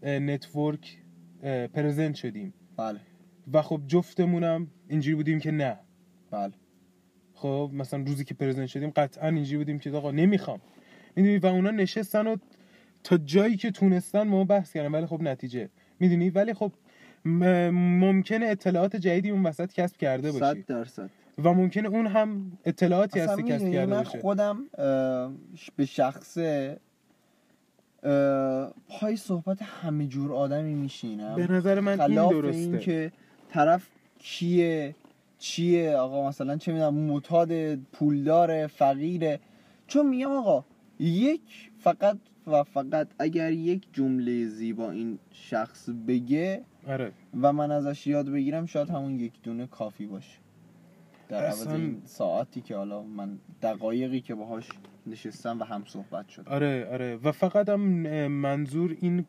network 0.03 0.97
present 1.74 2.16
شدیم. 2.15 2.53
بله. 2.78 2.99
و 3.53 3.61
خب 3.61 3.82
جفتمونم 3.88 4.67
اینجوری 4.88 5.15
بودیم 5.15 5.39
که 5.39 5.51
نه. 5.51 5.80
بله. 6.32 6.53
خب 7.34 7.71
مثلا 7.74 8.03
روزی 8.03 8.24
که 8.24 8.34
پرزنت 8.34 8.65
شدیم 8.65 8.89
قطعا 8.89 9.28
اینجوری 9.28 9.57
بودیم 9.57 9.80
که 9.80 9.91
آقا 9.91 10.11
نمی‌خوام. 10.11 10.61
می‌دونی؟ 11.15 11.38
و 11.38 11.45
اونا 11.45 11.71
نشستن 11.71 12.28
و 12.28 12.38
تا 13.04 13.18
جایی 13.18 13.58
که 13.58 13.72
تونستن 13.72 14.28
ما 14.28 14.43
بحث 14.43 14.74
کردن 14.74 14.91
ولی 14.91 15.06
خب 15.06 15.22
نتیجه. 15.22 15.70
می‌دونی؟ 15.99 16.30
ولی 16.30 16.54
خب 16.54 16.72
ممکنه 17.26 18.45
اطلاعات 18.45 18.95
جدیدی 18.95 19.30
اون 19.30 19.43
وسط 19.43 19.74
کسب 19.74 19.97
کرده 19.97 20.32
باشی. 20.32 20.62
صد 20.62 20.66
درصد. 20.66 21.10
و 21.43 21.54
ممکنه 21.54 21.89
اون 21.89 22.08
هم 22.08 22.58
اطلاعاتی 22.66 23.20
اصلا 23.20 23.34
هست 23.34 23.45
که 23.45 23.54
کسب 23.54 23.72
کرده 23.72 23.86
من 23.86 24.04
باشه. 24.04 24.20
خودم 24.20 24.66
به 25.76 25.86
شخصه 25.86 26.80
اه، 28.04 28.74
پای 28.88 29.16
صحبت 29.16 29.62
همه 29.62 30.08
جور 30.08 30.34
آدمی 30.34 30.74
میشینم. 30.74 31.36
به 31.36 31.51
نظر 31.51 31.80
من 31.80 32.01
این 32.01 32.14
خلاف 32.14 32.32
درسته. 32.32 32.58
این 32.58 32.80
که 32.80 33.12
طرف 33.49 33.88
کیه 34.20 34.95
چیه 35.39 35.95
آقا 35.95 36.28
مثلا 36.30 36.58
چه 36.58 36.72
می‌دونم 36.72 36.93
معتاد 36.93 37.76
پولدار 37.76 38.68
فقیره. 38.68 39.39
چون 39.88 40.10
میگم 40.10 40.32
آقا 40.32 40.66
یک 40.99 41.72
فقط 41.80 42.18
و 42.48 42.64
فقط 42.64 43.08
اگر 43.20 43.52
یک 43.52 43.88
جمله 43.94 44.48
زیبا 44.48 44.91
این 44.91 45.20
شخص 45.32 45.89
بگه 46.08 46.62
آره. 46.88 47.12
و 47.41 47.54
من 47.54 47.72
ازش 47.72 48.08
یاد 48.08 48.30
بگیرم 48.30 48.66
شاید 48.66 48.89
همون 48.89 49.20
یک 49.20 49.34
دونه 49.44 49.68
کافی 49.68 50.06
باشه. 50.06 50.38
در 51.30 51.46
عوض 51.46 51.68
این 51.68 52.02
ساعتی 52.06 52.62
که 52.62 52.76
حالا 52.76 53.04
من 53.04 53.38
دقایقی 53.62 54.22
که 54.22 54.36
باهاش 54.36 54.70
نشستم 55.08 55.60
و 55.60 55.64
هم 55.64 55.84
صحبت 55.88 56.30
شد. 56.30 56.44
آره 56.48 56.88
آره. 56.91 57.16
و 57.16 57.32
فقط 57.32 57.70
هم 57.70 57.82
منظور 58.28 58.98
این 59.02 59.26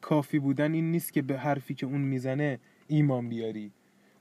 کافی 0.00 0.38
بودن 0.38 0.72
این 0.72 0.90
نیست 0.90 1.12
که 1.12 1.22
به 1.22 1.38
حرفی 1.38 1.74
که 1.74 1.86
اون 1.86 2.00
می‌زنه 2.00 2.58
ایمان 2.88 3.28
بیاری. 3.28 3.70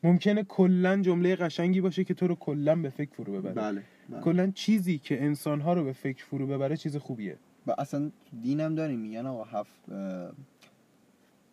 ممکنه 0.04 0.44
کلا 0.44 1.02
جمله 1.02 1.36
قشنگی 1.36 1.82
باشه 1.82 2.04
که 2.04 2.14
تو 2.14 2.28
رو 2.28 2.36
کلا 2.36 2.76
به 2.76 2.90
فکر 2.90 3.12
فرو 3.12 3.34
ببره. 3.34 3.54
بله, 3.54 3.84
بله. 4.10 4.22
کلا 4.22 4.52
چیزی 4.52 4.98
که 4.98 5.24
انسانها 5.24 5.74
رو 5.74 5.84
به 5.84 5.94
فکر 5.94 6.26
فرو 6.26 6.48
ببره 6.48 6.78
چیز 6.78 6.98
خوبیه. 6.98 7.38
و 7.68 7.76
اصلا 7.78 8.12
دینم 8.42 8.76
داریم 8.76 9.00
میگن 9.00 9.26
آقا 9.26 9.44
هفت 9.44 9.82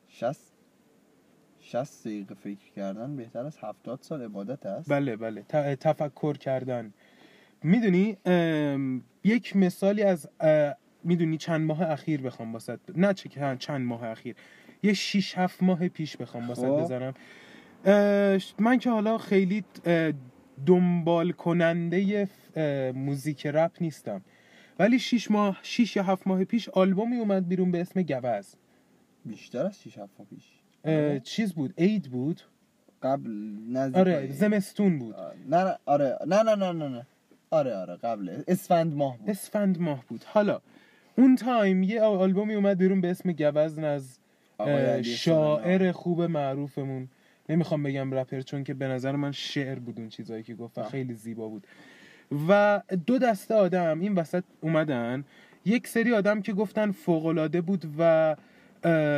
شست 0.09 0.53
شست 1.61 2.07
دقیقه 2.07 2.35
فکر 2.35 2.71
کردن 2.77 3.17
بهتر 3.17 3.47
از 3.47 3.59
هفتاد 3.61 3.99
سال 4.03 4.23
عبادت 4.23 4.67
است. 4.67 4.91
بله 4.91 5.17
بله. 5.17 5.43
تفکر 5.77 6.37
کردن. 6.37 6.93
می‌دونی 7.63 8.17
یک 9.25 9.57
مثالی 9.57 10.03
از 10.03 10.29
می‌دونی 11.05 11.37
چند 11.37 11.61
ماه 11.61 11.83
اخیر 11.83 12.23
بخوام 12.23 12.53
واسط 12.53 12.81
نه 12.97 13.15
چه 13.15 13.57
چند 13.59 13.81
ماه 13.81 14.05
اخیر. 14.05 14.37
یه 14.83 14.93
6 14.93 15.39
7 15.39 15.63
ماه 15.63 15.89
پیش 15.89 16.17
بخوام 16.17 16.49
واسط 16.49 16.63
خب. 16.63 16.81
بزنم. 16.81 17.15
من 18.59 18.79
که 18.79 18.91
حالا 18.91 19.19
خیلی 19.19 19.65
دنبال 20.67 21.33
کننده 21.33 22.29
موزیک 22.95 23.47
رپ 23.47 23.73
نیستم. 23.81 24.23
ولی 24.81 24.99
6 24.99 25.31
ماه 25.31 25.59
6 25.63 25.97
یا 25.97 26.03
7 26.03 26.27
ماه 26.27 26.45
پیش 26.45 26.69
آلبومی 26.69 27.17
اومد 27.17 27.49
بیرون 27.49 27.71
به 27.71 27.81
اسم 27.81 28.03
گوز. 28.03 28.55
بیشتر 29.25 29.67
از 29.67 29.83
6 29.83 29.99
هفته 29.99 30.25
پیش. 30.25 30.45
اه، 30.85 30.95
آره. 30.95 31.21
چیز 31.21 31.53
بود 31.53 31.75
عید 31.79 32.11
بود. 32.11 32.41
قبل 33.03 33.31
نزدیک 33.69 33.97
آره 33.97 34.33
زمستون 34.33 34.99
بود. 34.99 35.15
آه، 35.15 35.33
نه 35.49 35.77
آره. 35.87 36.19
نه 36.27 36.43
نه 36.43 36.55
نه 36.55 36.73
نه 36.73 36.89
نه. 36.89 37.07
آره 37.51 37.77
آره 37.77 37.97
قبل. 37.97 38.43
اسفند 38.49 38.95
ماه 38.95 39.19
بود. 39.19 39.31
اسفند 39.31 39.81
ماه 39.81 40.05
بود. 40.09 40.25
حالا 40.25 40.61
اون 41.19 41.37
تایم 41.37 41.83
یه 41.83 42.03
آلبومی 42.03 42.55
اومد 42.55 42.79
بیرون 42.79 43.01
به 43.01 43.11
اسم 43.11 43.33
گوزن 43.33 43.85
از 43.85 44.19
شاعر 45.03 45.93
خوب 45.93 46.23
معروفمون. 46.23 47.09
نمی‌خوام 47.49 47.83
بگم 47.83 48.15
رپر 48.15 48.41
چون 48.41 48.65
که 48.65 48.75
به 48.75 48.89
نظر 48.89 49.17
من 49.17 49.33
شعر 49.33 49.79
بود 49.79 49.99
اون 50.01 50.09
چیزایی 50.09 50.43
که 50.43 50.55
گفت. 50.55 50.83
خیلی 50.83 51.15
زیبا 51.15 51.49
بود. 51.49 51.67
و 52.49 52.81
دو 53.07 53.19
دسته 53.19 53.55
آدم 53.55 54.01
این 54.01 54.15
وسط 54.15 54.45
اومدن. 54.61 55.25
یک 55.65 55.87
سری 55.87 56.15
آدم 56.15 56.41
که 56.41 56.53
گفتن 56.53 56.91
فوقالعاده 56.91 57.61
بود 57.61 57.85
و 57.99 58.37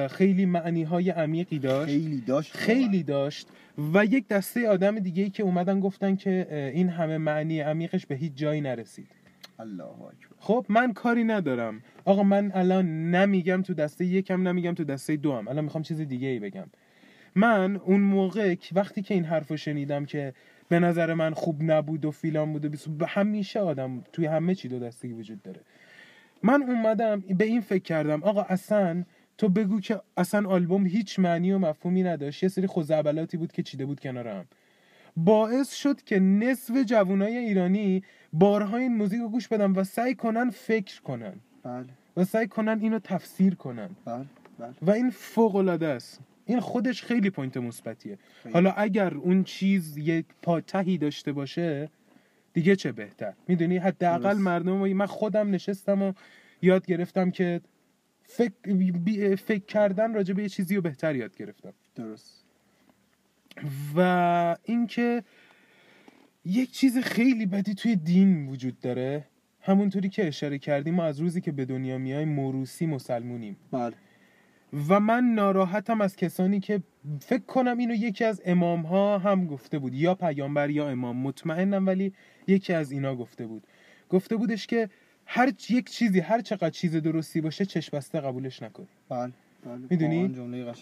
خیلی 0.08 0.46
معنی 0.46 0.82
های 0.82 1.10
عمیقی 1.10 1.58
داشت. 1.58 1.92
خیلی 1.92 2.20
داشت. 2.20 2.56
خیلی 2.56 3.02
داشت. 3.02 3.48
و 3.94 4.04
یک 4.04 4.28
دسته 4.28 4.68
آدم 4.68 4.98
دیگه 4.98 5.22
ای 5.22 5.30
که 5.30 5.42
اومدن 5.42 5.80
گفتن 5.80 6.16
که 6.16 6.70
این 6.74 6.88
همه 6.88 7.18
معنی 7.18 7.60
عمیقش 7.60 8.06
به 8.06 8.14
هیچ 8.14 8.32
جایی 8.34 8.60
نرسید. 8.60 9.08
الله 9.58 9.84
اکبر. 9.84 10.36
خب 10.38 10.66
من 10.68 10.92
کاری 10.92 11.24
ندارم. 11.24 11.82
آقا 12.04 12.22
من 12.22 12.52
الان 12.54 13.10
نمیگم 13.10 13.62
تو 13.62 13.74
دسته 13.74 14.04
یکم 14.04 14.48
نمیگم 14.48 14.74
تو 14.74 14.84
دسته 14.84 15.16
دو 15.16 15.32
هم. 15.32 15.48
الان 15.48 15.64
می‌خوام 15.64 15.82
چیز 15.82 16.00
دیگه 16.00 16.28
ای 16.28 16.38
بگم. 16.38 16.66
من 17.34 17.76
اون 17.76 18.00
موقع 18.00 18.56
وقتی 18.72 19.02
که 19.02 19.14
این 19.14 19.24
حرف 19.24 19.48
رو 19.48 19.56
شنیدم 19.56 20.04
که 20.04 20.34
به 20.68 20.78
نظر 20.78 21.14
من 21.14 21.34
خوب 21.34 21.62
نبود 21.62 22.04
و 22.04 22.10
فیلان 22.10 22.52
بود 22.52 22.64
و 22.64 22.68
بیسو 22.68 22.90
به 22.90 23.06
همیشه 23.06 23.60
آدم 23.60 24.04
توی 24.12 24.26
همه 24.26 24.54
چی 24.54 24.68
دو 24.68 24.78
دستگی 24.78 25.12
وجود 25.12 25.42
داره. 25.42 25.60
من 26.42 26.62
اومدم 26.62 27.20
به 27.20 27.44
این 27.44 27.60
فکر 27.60 27.82
کردم 27.82 28.22
آقا 28.22 28.42
اصلا 28.42 29.04
تو 29.38 29.48
بگو 29.48 29.80
که 29.80 30.00
اصلا 30.16 30.48
آلبوم 30.48 30.86
هیچ 30.86 31.18
معنی 31.18 31.52
و 31.52 31.58
مفهومی 31.58 32.02
نداشت. 32.02 32.42
یه 32.42 32.48
سری 32.48 32.66
خزعبلاتی 32.66 33.36
بود 33.36 33.52
که 33.52 33.62
چیده 33.62 33.86
بود 33.86 34.00
کنارم 34.00 34.44
باعث 35.16 35.74
شد 35.74 36.02
که 36.02 36.20
نصف 36.20 36.84
جوانای 36.84 37.36
ایرانی 37.36 38.02
بارها 38.32 38.76
این 38.76 38.96
موزیک 38.96 39.20
رو 39.20 39.28
گوش 39.28 39.48
بدن 39.48 39.70
و 39.72 39.84
سعی 39.84 40.14
کنن 40.14 40.50
فکر 40.50 41.02
کنن. 41.02 41.34
بله. 41.62 41.84
و 42.16 42.24
سعی 42.24 42.48
کنن 42.48 42.80
اینو 42.80 42.98
تفسیر 42.98 43.54
کنن. 43.54 43.90
بله 44.04 44.24
بله. 44.58 44.74
و 44.82 44.90
این 44.90 45.10
فوق 45.10 45.56
العاده 45.56 45.86
است. 45.86 46.20
این 46.46 46.60
خودش 46.60 47.02
خیلی 47.02 47.30
point 47.30 47.56
مثبتیه. 47.56 48.18
حالا 48.52 48.70
اگر 48.70 49.14
اون 49.14 49.44
چیز 49.44 49.96
یک 49.96 50.26
path 50.42 50.87
ی 50.87 50.98
داشته 50.98 51.32
باشه 51.32 51.90
دیگه 52.52 52.76
چه 52.76 52.92
بهتر؟ 52.92 53.32
می‌دونی؟ 53.48 53.76
حداقل. 53.76 54.36
مردم 54.36 54.72
من 54.92 55.06
خودم 55.06 55.50
نشستم 55.50 56.02
و 56.02 56.12
یاد 56.62 56.86
گرفتم 56.86 57.30
که 57.30 57.60
فکر, 58.24 58.72
بی- 59.04 59.36
فکر 59.36 59.64
کردن 59.64 60.14
راجع 60.14 60.34
به 60.34 60.42
یه 60.42 60.48
چیزی 60.48 60.76
رو 60.76 60.82
بهتر 60.82 61.16
یاد 61.16 61.36
گرفتم. 61.36 61.72
درست. 61.94 62.44
و 63.96 64.56
اینکه 64.62 65.22
یک 66.44 66.70
چیز 66.72 66.98
خیلی 66.98 67.46
بدی 67.46 67.74
توی 67.74 67.96
دین 67.96 68.46
وجود 68.46 68.80
داره. 68.80 69.24
همونطوری 69.60 70.08
که 70.08 70.28
اشاره 70.28 70.58
کردیم 70.58 70.94
ما 70.94 71.04
از 71.04 71.20
روزی 71.20 71.40
که 71.40 71.52
به 71.52 71.64
دنیا 71.64 71.98
میایم 71.98 72.28
موروسی 72.28 72.86
مسلمونیم. 72.86 73.56
بله. 73.70 73.94
و 74.88 75.00
من 75.00 75.24
ناراحتم 75.24 76.00
از 76.00 76.16
کسانی 76.16 76.60
که 76.60 76.82
فکر 77.20 77.42
کنم 77.42 77.78
اینو 77.78 77.94
یکی 77.94 78.24
از 78.24 78.42
امام 78.44 78.82
ها 78.82 79.18
هم 79.18 79.46
گفته 79.46 79.78
بود 79.78 79.94
یا 79.94 80.14
پیامبر 80.14 80.70
یا 80.70 80.88
امام. 80.88 81.16
مطمئنم 81.16 81.86
ولی 81.86 82.12
یکی 82.46 82.72
از 82.72 82.92
اینا 82.92 83.14
گفته 83.16 83.46
بود. 83.46 83.62
گفته 84.10 84.36
بودش 84.36 84.66
که 84.66 84.88
هر 85.26 85.50
چ- 85.50 85.70
یک 85.70 85.90
چیزی 85.90 86.20
هر 86.20 86.40
چقدر 86.40 86.70
چیز 86.70 86.96
درستی 86.96 87.40
باشه 87.40 87.64
چشم 87.64 87.96
بسته 87.96 88.20
قبولش 88.20 88.62
نکن 88.62 88.86
بله 89.08 89.32
بله. 89.64 89.78
می‌دونی؟ 89.90 90.28
جمله 90.28 90.72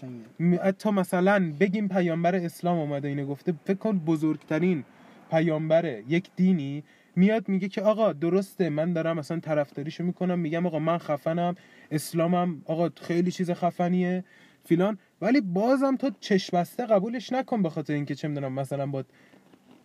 حتی 0.63 0.91
مثلا 0.91 1.53
بگیم 1.61 1.89
پیامبر 1.89 2.35
اسلام 2.35 2.79
اومده 2.79 3.09
اینو 3.09 3.27
گفته 3.27 3.55
فکر 3.65 3.77
کن 3.79 3.99
بزرگترین 3.99 4.85
پیامبر 5.31 6.01
یک 6.09 6.31
دینی 6.37 6.83
میاد 7.17 7.49
میگه 7.49 7.69
که 7.69 7.83
آقا 7.83 8.13
درسته 8.13 8.69
من 8.71 8.93
دارم 8.93 9.19
مثلا 9.19 9.41
طرفداریشو 9.41 10.05
می‌کنم 10.05 10.39
میگم 10.39 10.67
آقا 10.67 10.79
من 10.79 10.99
خفنم 10.99 11.55
اسلامم 11.91 12.63
آقا 12.65 12.91
خیلی 13.01 13.31
چیز 13.31 13.51
خفنیه 13.51 14.25
فیلان. 14.65 14.99
ولی 15.21 15.41
بازم 15.41 15.97
تو 15.97 16.11
چشم 16.21 16.57
بسته 16.57 16.87
قبولش 16.87 17.33
نکن 17.33 17.63
به 17.63 17.71
خاطر 17.71 17.93
اینکه 17.93 18.15
چه 18.15 18.29
می‌دونم 18.29 18.53
مثلا 18.53 18.87
با 18.87 19.05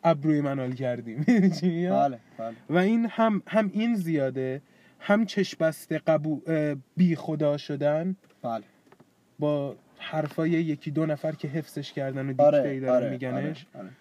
ابروی 0.03 0.41
منال 0.41 0.71
کردی. 0.73 1.15
می‌دونی 1.27 1.49
چی 1.49 1.69
میگم؟ 1.69 1.89
بله 1.89 2.19
بله. 2.37 2.55
و 2.69 2.77
این 2.77 3.05
هم 3.09 3.43
هم 3.47 3.69
این 3.73 3.95
زیاده 3.95 4.61
هم 4.99 5.25
چشم 5.25 5.57
بسته 5.59 5.97
قبول 5.97 6.75
بی 6.97 7.15
خدا 7.15 7.57
شدن 7.57 8.15
بله. 8.41 8.63
با 9.39 9.75
حرفای 9.97 10.49
یکی 10.49 10.91
دو 10.91 11.05
نفر 11.05 11.31
که 11.31 11.47
حفظش 11.47 11.93
کردن 11.93 12.25
و 12.25 12.27
دیکته 12.27 12.43
آره 12.43 12.79
دارن 12.79 12.95
آره 12.95 13.09
میگنش. 13.09 13.65
آره, 13.73 13.83
آره. 13.83 13.93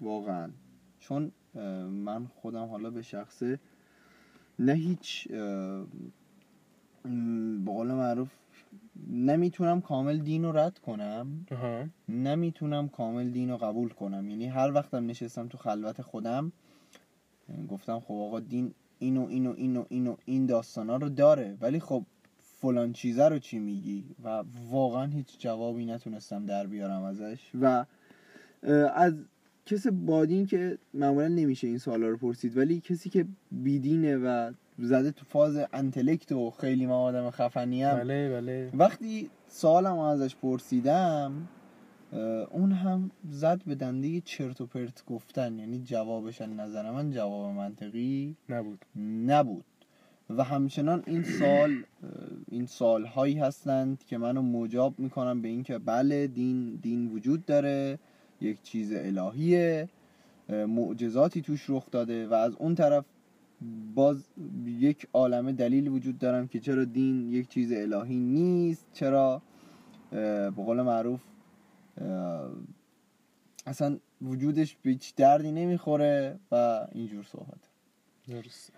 واقعا. 0.00 0.50
چون 1.00 1.32
من 1.90 2.26
خودم 2.26 2.66
حالا 2.66 2.90
به 2.90 3.02
شخصه 3.02 3.58
نه 4.58 4.72
هیچ 4.72 5.28
به 5.28 5.86
قول 7.66 7.86
معروف 7.86 8.32
نمی‌تونم 9.10 9.80
کامل 9.80 10.18
دین 10.18 10.44
رو 10.44 10.52
رد 10.52 10.78
کنم. 10.78 11.46
نمی‌تونم 12.08 12.88
کامل 12.88 13.30
دین 13.30 13.50
رو 13.50 13.56
قبول 13.56 13.88
کنم. 13.88 14.28
یعنی 14.30 14.46
هر 14.46 14.72
وقتم 14.72 15.06
نشستم 15.06 15.48
تو 15.48 15.58
خلوت 15.58 16.02
خودم 16.02 16.52
گفتم 17.68 18.00
خب 18.00 18.14
آقا 18.14 18.40
دین 18.40 18.74
اینو 18.98 19.26
اینو 19.26 19.54
اینو 19.56 19.84
اینو 19.88 20.16
این 20.24 20.46
داستانا 20.46 20.96
رو 20.96 21.08
داره 21.08 21.56
ولی 21.60 21.80
خب 21.80 22.04
فلان 22.38 22.92
چیزه 22.92 23.28
رو 23.28 23.38
چی 23.38 23.58
میگی؟ 23.58 24.04
و 24.24 24.44
واقعا 24.70 25.06
هیچ 25.06 25.38
جوابی 25.38 25.86
نتونستم 25.86 26.46
در 26.46 26.66
بیارم 26.66 27.02
ازش. 27.02 27.50
و 27.60 27.84
از 28.94 29.14
کس 29.66 29.86
بادین 29.86 30.46
که 30.46 30.78
معمولا 30.94 31.28
نمیشه 31.28 31.66
این 31.66 31.78
سوالا 31.78 32.08
رو 32.08 32.16
پرسید 32.16 32.56
ولی 32.56 32.80
کسی 32.80 33.10
که 33.10 33.26
بیدینه 33.50 34.16
و 34.16 34.52
زده 34.78 35.10
تو 35.10 35.24
فاز 35.24 35.56
انتلکت 35.72 36.32
و 36.32 36.50
خیلی 36.50 36.86
من 36.86 36.92
آدم 36.92 37.30
خفنیم 37.30 37.90
بله 37.90 38.30
بله. 38.40 38.70
وقتی 38.74 39.30
سوالم 39.48 39.94
رو 39.94 40.00
ازش 40.00 40.36
پرسیدم 40.36 41.48
اون 42.50 42.72
هم 42.72 43.10
زد 43.30 43.62
به 43.66 43.74
دنده 43.74 44.20
چرت 44.20 44.60
و 44.60 44.66
پرت 44.66 45.04
گفتن 45.06 45.58
یعنی 45.58 45.78
جوابش 45.78 46.40
نظر 46.40 46.90
من 46.90 47.10
جواب 47.10 47.54
منطقی 47.54 48.36
نبود. 48.48 48.84
نبود. 49.26 49.64
و 50.30 50.44
همچنان 50.44 51.02
این 51.06 51.22
سال 51.22 51.84
این 52.48 52.66
سال 52.66 53.04
هایی 53.04 53.38
هستند 53.38 54.04
که 54.04 54.18
منو 54.18 54.42
مجاب 54.42 54.98
می‌کنم 54.98 55.42
به 55.42 55.48
اینکه 55.48 55.78
بله 55.78 56.26
دین 56.26 56.76
دین 56.82 57.10
وجود 57.12 57.46
داره. 57.46 57.98
یک 58.42 58.62
چیز 58.62 58.92
الهیه 58.92 59.88
معجزاتی 60.48 61.42
توش 61.42 61.64
رخ 61.68 61.90
داده 61.90 62.28
و 62.28 62.34
از 62.34 62.54
اون 62.54 62.74
طرف 62.74 63.04
باز 63.94 64.24
یک 64.66 65.06
عالمه 65.12 65.52
دلیل 65.52 65.88
وجود 65.88 66.18
دارم 66.18 66.48
که 66.48 66.60
چرا 66.60 66.84
دین 66.84 67.30
یک 67.30 67.48
چیز 67.48 67.72
الهی 67.72 68.16
نیست 68.16 68.86
چرا 68.92 69.42
به 70.10 70.50
قول 70.56 70.82
معروف 70.82 71.20
اصلا 73.66 73.98
وجودش 74.22 74.76
به 74.82 74.90
هیچ 74.90 75.14
دردی 75.14 75.52
نمی‌خوره 75.52 76.38
و 76.52 76.86
اینجور 76.92 77.24
صحبت. 77.24 77.68
درست 78.28 78.72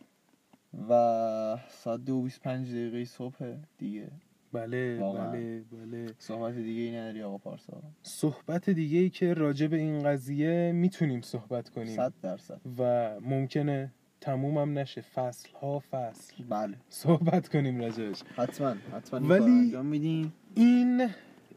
و 0.88 1.58
ساعت 1.68 2.04
دو 2.04 2.14
و 2.14 2.22
بیست 2.22 2.40
پنج 2.40 2.70
دقیقه 2.70 3.04
صبح 3.04 3.54
دیگه. 3.78 4.10
بله 4.54 4.98
واقعا. 5.00 5.30
بله 5.30 5.62
بله. 5.72 6.06
صحبت 6.18 6.54
دیگه 6.54 6.82
ای 6.82 6.90
نداری 6.96 7.22
آقا 7.22 7.38
پارسا؟ 7.38 7.82
صحبت 8.02 8.70
دیگه 8.70 8.98
ای 8.98 9.10
که 9.10 9.34
راجع 9.34 9.66
به 9.66 9.76
این 9.76 10.02
قضیه 10.02 10.72
می‌تونیم 10.74 11.20
صحبت 11.20 11.68
کنیم. 11.68 11.96
صد 11.96 12.12
درصد. 12.22 12.60
و 12.78 13.10
ممکنه 13.20 13.92
تمومم 14.20 14.78
نشه. 14.78 15.00
فصل 15.00 15.48
ها 15.60 15.82
فصل. 15.90 16.34
بله. 16.48 16.76
صحبت 16.88 17.48
کنیم 17.48 17.80
راجعش. 17.80 18.22
حتما 18.36 18.74
حتما 18.92 19.28
ولی- 19.28 19.76
میدیم. 19.82 20.32
این 20.54 21.08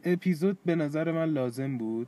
اپیزود 0.05 0.57
به 0.65 0.75
نظر 0.75 1.11
من 1.11 1.29
لازم 1.29 1.77
بود. 1.77 2.07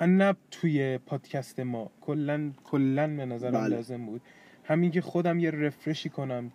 نه 0.00 0.34
توی 0.50 0.98
پادکست 0.98 1.60
ما. 1.60 1.90
کلا 2.00 2.52
کلا 2.64 3.16
به 3.16 3.26
نظرم 3.26 3.52
بله. 3.52 3.76
لازم 3.76 4.06
بود. 4.06 4.20
همین 4.64 4.90
که 4.90 5.00
خودم 5.00 5.38
یه 5.38 5.50
رفرشی 5.50 6.08
کنم 6.08 6.52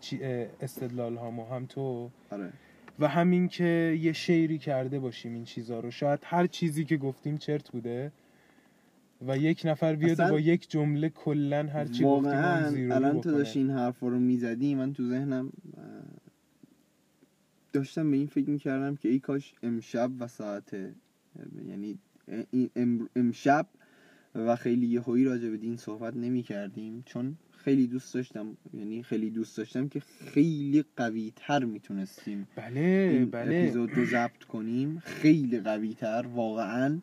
استدلال 0.62 1.16
هامو 1.18 1.46
هم 1.46 1.66
تو. 1.66 2.10
آره. 2.32 2.54
و 3.00 3.08
همین 3.08 3.48
که 3.48 3.98
یه 4.02 4.14
شیری 4.14 4.58
کرده 4.58 5.00
باشیم 5.00 5.34
این 5.34 5.44
چیزا 5.44 5.80
رو 5.80 5.92
شاید 5.92 6.20
هر 6.24 6.48
چیزی 6.48 6.86
که 6.86 6.98
گفتیم 6.98 7.38
چرت 7.38 7.72
بوده 7.72 8.12
و 9.28 9.38
یک 9.38 9.62
نفر 9.66 9.96
بیاد 9.96 10.30
با 10.30 10.40
یک 10.40 10.70
جمله 10.70 11.10
کلا 11.10 11.68
هر 11.68 11.86
چی 11.86 12.04
گفتیم 12.04 12.92
الان 12.92 13.22
تو. 13.22 13.32
داشتی 13.32 13.60
این 13.60 13.70
حرف 13.70 14.00
رو 14.00 14.20
می‌زدی 14.20 14.76
من 14.76 14.94
تو 14.94 15.10
ذهنم 15.10 15.52
داشتم 17.74 18.12
به 18.12 18.18
این 18.18 18.28
فکر 18.28 18.50
می‌کردم 18.50 18.96
که 18.96 19.10
ای 19.10 19.20
کاش 19.20 19.54
امشب 19.64 20.12
و 20.20 20.28
ساعت 20.28 20.74
یعنی 21.68 21.98
امشب 23.16 23.68
و 24.36 24.56
خیلی 24.56 24.88
یهویی 24.88 25.24
راجع 25.24 25.50
به 25.50 25.58
دین 25.58 25.78
صحبت 25.78 26.16
نمی 26.16 26.44
کردیم 26.44 27.04
چون 27.06 27.38
خیلی 27.64 27.88
دوست 27.88 28.14
داشتم. 28.14 28.58
یعنی 28.74 29.04
خیلی 29.04 29.30
دوست 29.30 29.58
داشتم 29.58 29.88
که 29.88 30.00
خیلی 30.00 30.86
قوی 30.98 31.34
تر 31.36 31.64
می‌تونستیم 31.64 32.48
بله 32.56 32.80
این 32.80 33.30
بله. 33.30 33.56
اپیزود 33.56 33.94
رو 33.94 34.06
ضبط 34.06 34.44
کنیم. 34.44 35.00
خیلی 35.06 35.60
قوی 35.60 35.94
تر 35.94 36.26
واقعا. 36.34 37.00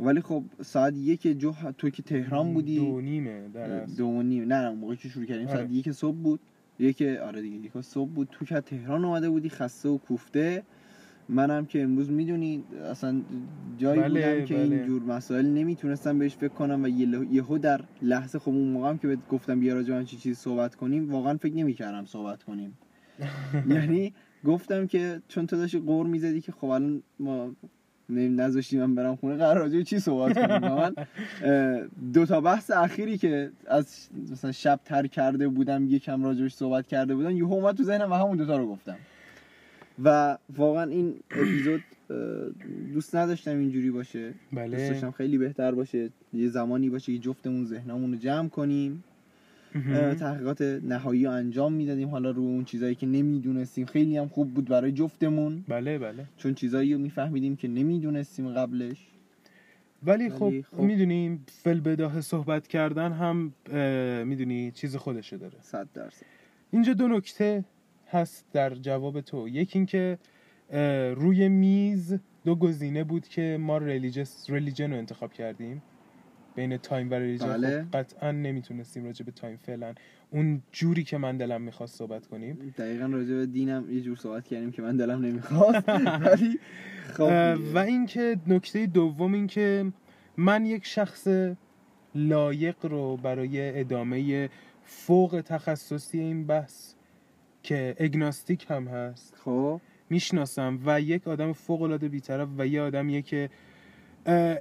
ولی 0.00 0.20
خب 0.20 0.44
ساعت 0.62 0.94
یک 0.96 1.26
جو 1.26 1.52
تو 1.78 1.90
که 1.90 2.02
تهران 2.02 2.54
بودی؟ 2.54 2.76
دو 2.76 3.00
نیمه 3.00 3.48
در 3.48 3.70
اصل. 3.70 3.96
دو 3.96 4.06
و 4.06 4.22
نیم. 4.22 4.52
نه 4.52 4.70
موقعی 4.70 4.96
که 4.96 5.08
شروع 5.08 5.26
کردیم 5.26 5.46
آره. 5.48 5.56
ساعت 5.56 5.70
یک 5.70 5.92
صبح 5.92 6.16
بود. 6.16 6.40
یک 6.78 7.02
آره 7.02 7.42
دیگه 7.42 7.56
یک 7.56 7.80
صبح 7.80 8.10
بود. 8.10 8.28
تو 8.32 8.44
که 8.44 8.60
تهران 8.60 9.04
اومده 9.04 9.30
بودی 9.30 9.48
خسته 9.48 9.88
و 9.88 9.98
کوفته. 9.98 10.62
منم 11.30 11.66
که 11.66 11.82
امروز 11.82 12.10
می‌دونی 12.10 12.64
اصلا 12.90 13.20
جایی 13.78 14.00
بله، 14.00 14.34
بودم 14.34 14.44
که 14.44 14.54
بله. 14.54 14.76
اینجور 14.76 15.02
مسائل 15.02 15.46
نمی‌تونستم 15.46 16.18
بهش 16.18 16.34
فکر 16.34 16.48
کنم 16.48 16.82
و 16.82 16.88
یهو 16.88 17.58
در 17.58 17.80
لحظه 18.02 18.38
خب 18.38 18.48
اون 18.48 18.68
موقعم 18.68 18.98
که 18.98 19.08
بهت 19.08 19.18
گفتم 19.28 19.60
بیا 19.60 19.74
راجع 19.74 19.94
همچین 19.94 20.18
چیزی 20.18 20.34
صحبت 20.34 20.74
کنیم 20.74 21.12
واقعا 21.12 21.36
فکر 21.36 21.54
نمی‌کردم 21.54 22.04
صحبت 22.04 22.42
کنیم. 22.42 22.78
یعنی 23.74 24.14
گفتم 24.44 24.86
که 24.86 25.22
چون 25.28 25.46
تو 25.46 25.56
داشتی 25.56 25.78
قور 25.78 26.06
می‌زدی 26.06 26.40
که 26.40 26.52
خب 26.52 26.66
الان 26.66 27.02
ما 27.18 27.50
نذاشتی 28.08 28.78
من 28.78 28.94
برم 28.94 29.16
خونه 29.16 29.36
قرار 29.36 29.58
راجع 29.58 29.82
چی 29.82 29.98
صحبت 29.98 30.34
کنیم؟ 30.38 30.72
من 30.74 30.94
دو 32.12 32.26
تا 32.26 32.40
بحث 32.40 32.70
اخیری 32.70 33.18
که 33.18 33.50
از 33.66 34.08
مثلا 34.32 34.52
شب 34.52 34.80
تر 34.84 35.06
کرده 35.06 35.48
بودم 35.48 35.86
یکم 35.86 36.24
راجبش 36.24 36.54
صحبت 36.54 36.86
کرده 36.86 37.14
بودم 37.14 37.36
یهو 37.36 37.52
اومد 37.52 37.76
تو 37.76 37.82
ذهنم 37.82 38.10
و 38.10 38.14
همون 38.14 38.36
دوتا 38.36 38.56
رو 38.56 38.66
گفتم. 38.66 38.96
و 40.04 40.38
واقعا 40.56 40.90
این 40.90 41.14
اپیزود 41.30 41.80
دوست 42.92 43.16
نداشتم 43.16 43.58
اینجوری 43.58 43.90
باشه. 43.90 44.26
دوست 44.26 44.36
بله 44.52 44.88
داشتم 44.88 45.10
خیلی 45.10 45.38
بهتر 45.38 45.72
باشه. 45.72 46.10
یه 46.32 46.48
زمانی 46.48 46.90
باشه 46.90 47.12
که 47.12 47.18
جفتمون 47.18 47.64
ذهنمون 47.64 48.12
رو 48.12 48.18
جمع 48.18 48.48
کنیم. 48.48 49.04
تحقیقات 50.18 50.62
نهایی 50.62 51.24
رو 51.24 51.30
انجام 51.30 51.72
می‌دادیم. 51.72 52.08
حالا 52.08 52.30
رو 52.30 52.42
اون 52.42 52.64
چیزایی 52.64 52.94
که 52.94 53.06
نمی‌دونستیم. 53.06 53.86
خیلی 53.86 54.16
هم 54.16 54.28
خوب 54.28 54.54
بود 54.54 54.68
برای 54.68 54.92
جفتمون. 54.92 55.64
بله 55.68 55.98
بله. 55.98 56.24
چون 56.36 56.54
چیزایی 56.54 56.92
رو 56.94 56.98
میفهمیدیم 56.98 57.56
که 57.56 57.68
نمی‌دونستیم 57.68 58.48
قبلش. 58.48 59.06
ولی 60.02 60.30
خب, 60.30 60.60
خب- 60.60 60.80
می‌دونیم 60.80 61.44
فی‌البداهه 61.46 62.20
صحبت 62.20 62.68
کردن 62.68 63.12
هم 63.12 63.52
می‌دونی 64.28 64.70
چیز 64.70 64.96
خودشه 64.96 65.36
داره. 65.36 65.54
صد 65.60 65.88
درصد. 65.94 66.26
اینجا 66.70 66.92
دو 66.92 67.08
نکته 67.08 67.64
هست 68.10 68.44
در 68.52 68.74
جواب 68.74 69.20
تو. 69.20 69.48
یکی 69.48 69.78
اینکه 69.78 70.18
روی 71.16 71.48
میز 71.48 72.18
دو 72.44 72.54
گزینه 72.54 73.04
بود 73.04 73.28
که 73.28 73.58
ما 73.60 73.78
religious 73.78 74.50
religion 74.50 74.90
رو 74.90 74.98
انتخاب 74.98 75.32
کردیم. 75.32 75.82
بین 76.54 76.76
time 76.76 77.10
و 77.10 77.14
religion 77.14 77.46
بله. 77.46 77.82
خب 77.82 77.98
قطعا 77.98 78.32
نمی‌تونستیم 78.32 79.04
راجع 79.04 79.24
به 79.24 79.32
time 79.32 79.56
فعلا. 79.56 79.94
اون 80.30 80.62
جوری 80.72 81.04
که 81.04 81.18
من 81.18 81.36
دلم 81.36 81.62
می‌خواست 81.62 81.96
صحبت 81.98 82.26
کنیم. 82.26 82.74
دقیقا 82.78 83.06
راجع 83.06 83.34
به 83.34 83.46
دینم 83.46 83.90
یه 83.90 84.00
جور 84.00 84.16
صحبت 84.16 84.46
کردیم 84.46 84.70
که 84.70 84.82
من 84.82 84.96
دلم 84.96 85.24
نمی‌خواست. 85.24 85.88
ولی 86.26 86.58
خب. 87.12 87.58
و 87.74 87.78
اینکه 87.78 88.36
نکته 88.46 88.86
دوم 88.86 89.34
این 89.34 89.46
که 89.46 89.92
من 90.36 90.66
یک 90.66 90.86
شخص 90.86 91.28
لایق 92.14 92.86
رو 92.86 93.16
برای 93.16 93.80
ادامه 93.80 94.48
فوق 94.84 95.42
تخصصی 95.46 96.18
این 96.18 96.46
بحث 96.46 96.94
که 97.62 97.96
اگناستیک 97.98 98.66
هم 98.70 98.88
هست. 98.88 99.34
خب. 99.44 99.80
می‌شناسم 100.10 100.78
و 100.86 101.00
یک 101.00 101.28
آدم 101.28 101.52
فوق 101.52 101.82
العاده 101.82 102.08
بیطرف 102.08 102.48
و 102.58 102.66
یه 102.66 102.82
آدمیه 102.82 103.22
که 103.22 103.50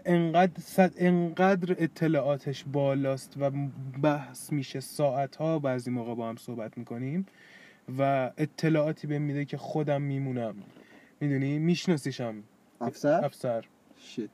انقدر 0.05 0.61
صد 0.61 0.93
انقدر 0.97 1.75
اطلاعاتش 1.79 2.63
بالاست 2.63 3.35
و 3.39 3.51
بحث 4.01 4.51
میشه 4.51 4.79
ساعت 4.79 5.35
ها 5.35 5.59
بعضی 5.59 5.91
موقع 5.91 6.15
با 6.15 6.29
هم 6.29 6.35
صحبت 6.35 6.77
می‌کنیم 6.77 7.25
و 7.99 8.31
اطلاعاتی 8.37 9.07
بهم 9.07 9.21
میده 9.21 9.45
که 9.45 9.57
خودم 9.57 10.01
میمونم. 10.01 10.55
می‌دونی؟ 11.19 11.59
میشناسیشم. 11.59 12.43
افسر؟ 12.81 13.25
افسر. 13.25 13.65
شit 13.97 14.29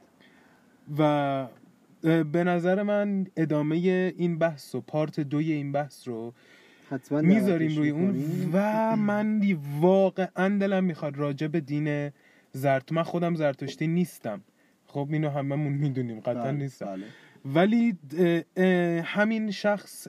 و 0.97 1.47
به 2.03 2.43
نظر 2.43 2.83
من 2.83 3.27
ادامه 3.37 3.75
این 4.17 4.37
بحث 4.37 4.75
و 4.75 4.81
پارت 4.81 5.19
دوی 5.19 5.51
این 5.51 5.71
بحث 5.71 6.07
رو 6.07 6.33
می‌ذاریم 7.11 7.77
روی 7.77 7.89
اون. 7.89 8.15
و 8.53 8.95
من 8.95 9.41
واقعا 9.81 10.57
دلم 10.57 10.83
می‌خواد 10.83 11.17
راجع 11.17 11.47
به 11.47 11.59
دین 11.59 12.11
زرت 12.51 12.91
من 12.91 13.03
خودم 13.03 13.35
زرتشتی 13.35 13.87
نیستم 13.87 14.41
خب 14.87 15.07
اینو 15.11 15.29
هممون 15.29 15.73
می‌دونیم 15.73 16.19
قطعا 16.19 16.43
بله، 16.43 16.51
نیستم 16.51 16.85
بله. 16.85 17.05
ولی 17.45 17.97
همین 19.03 19.51
شخص 19.51 20.07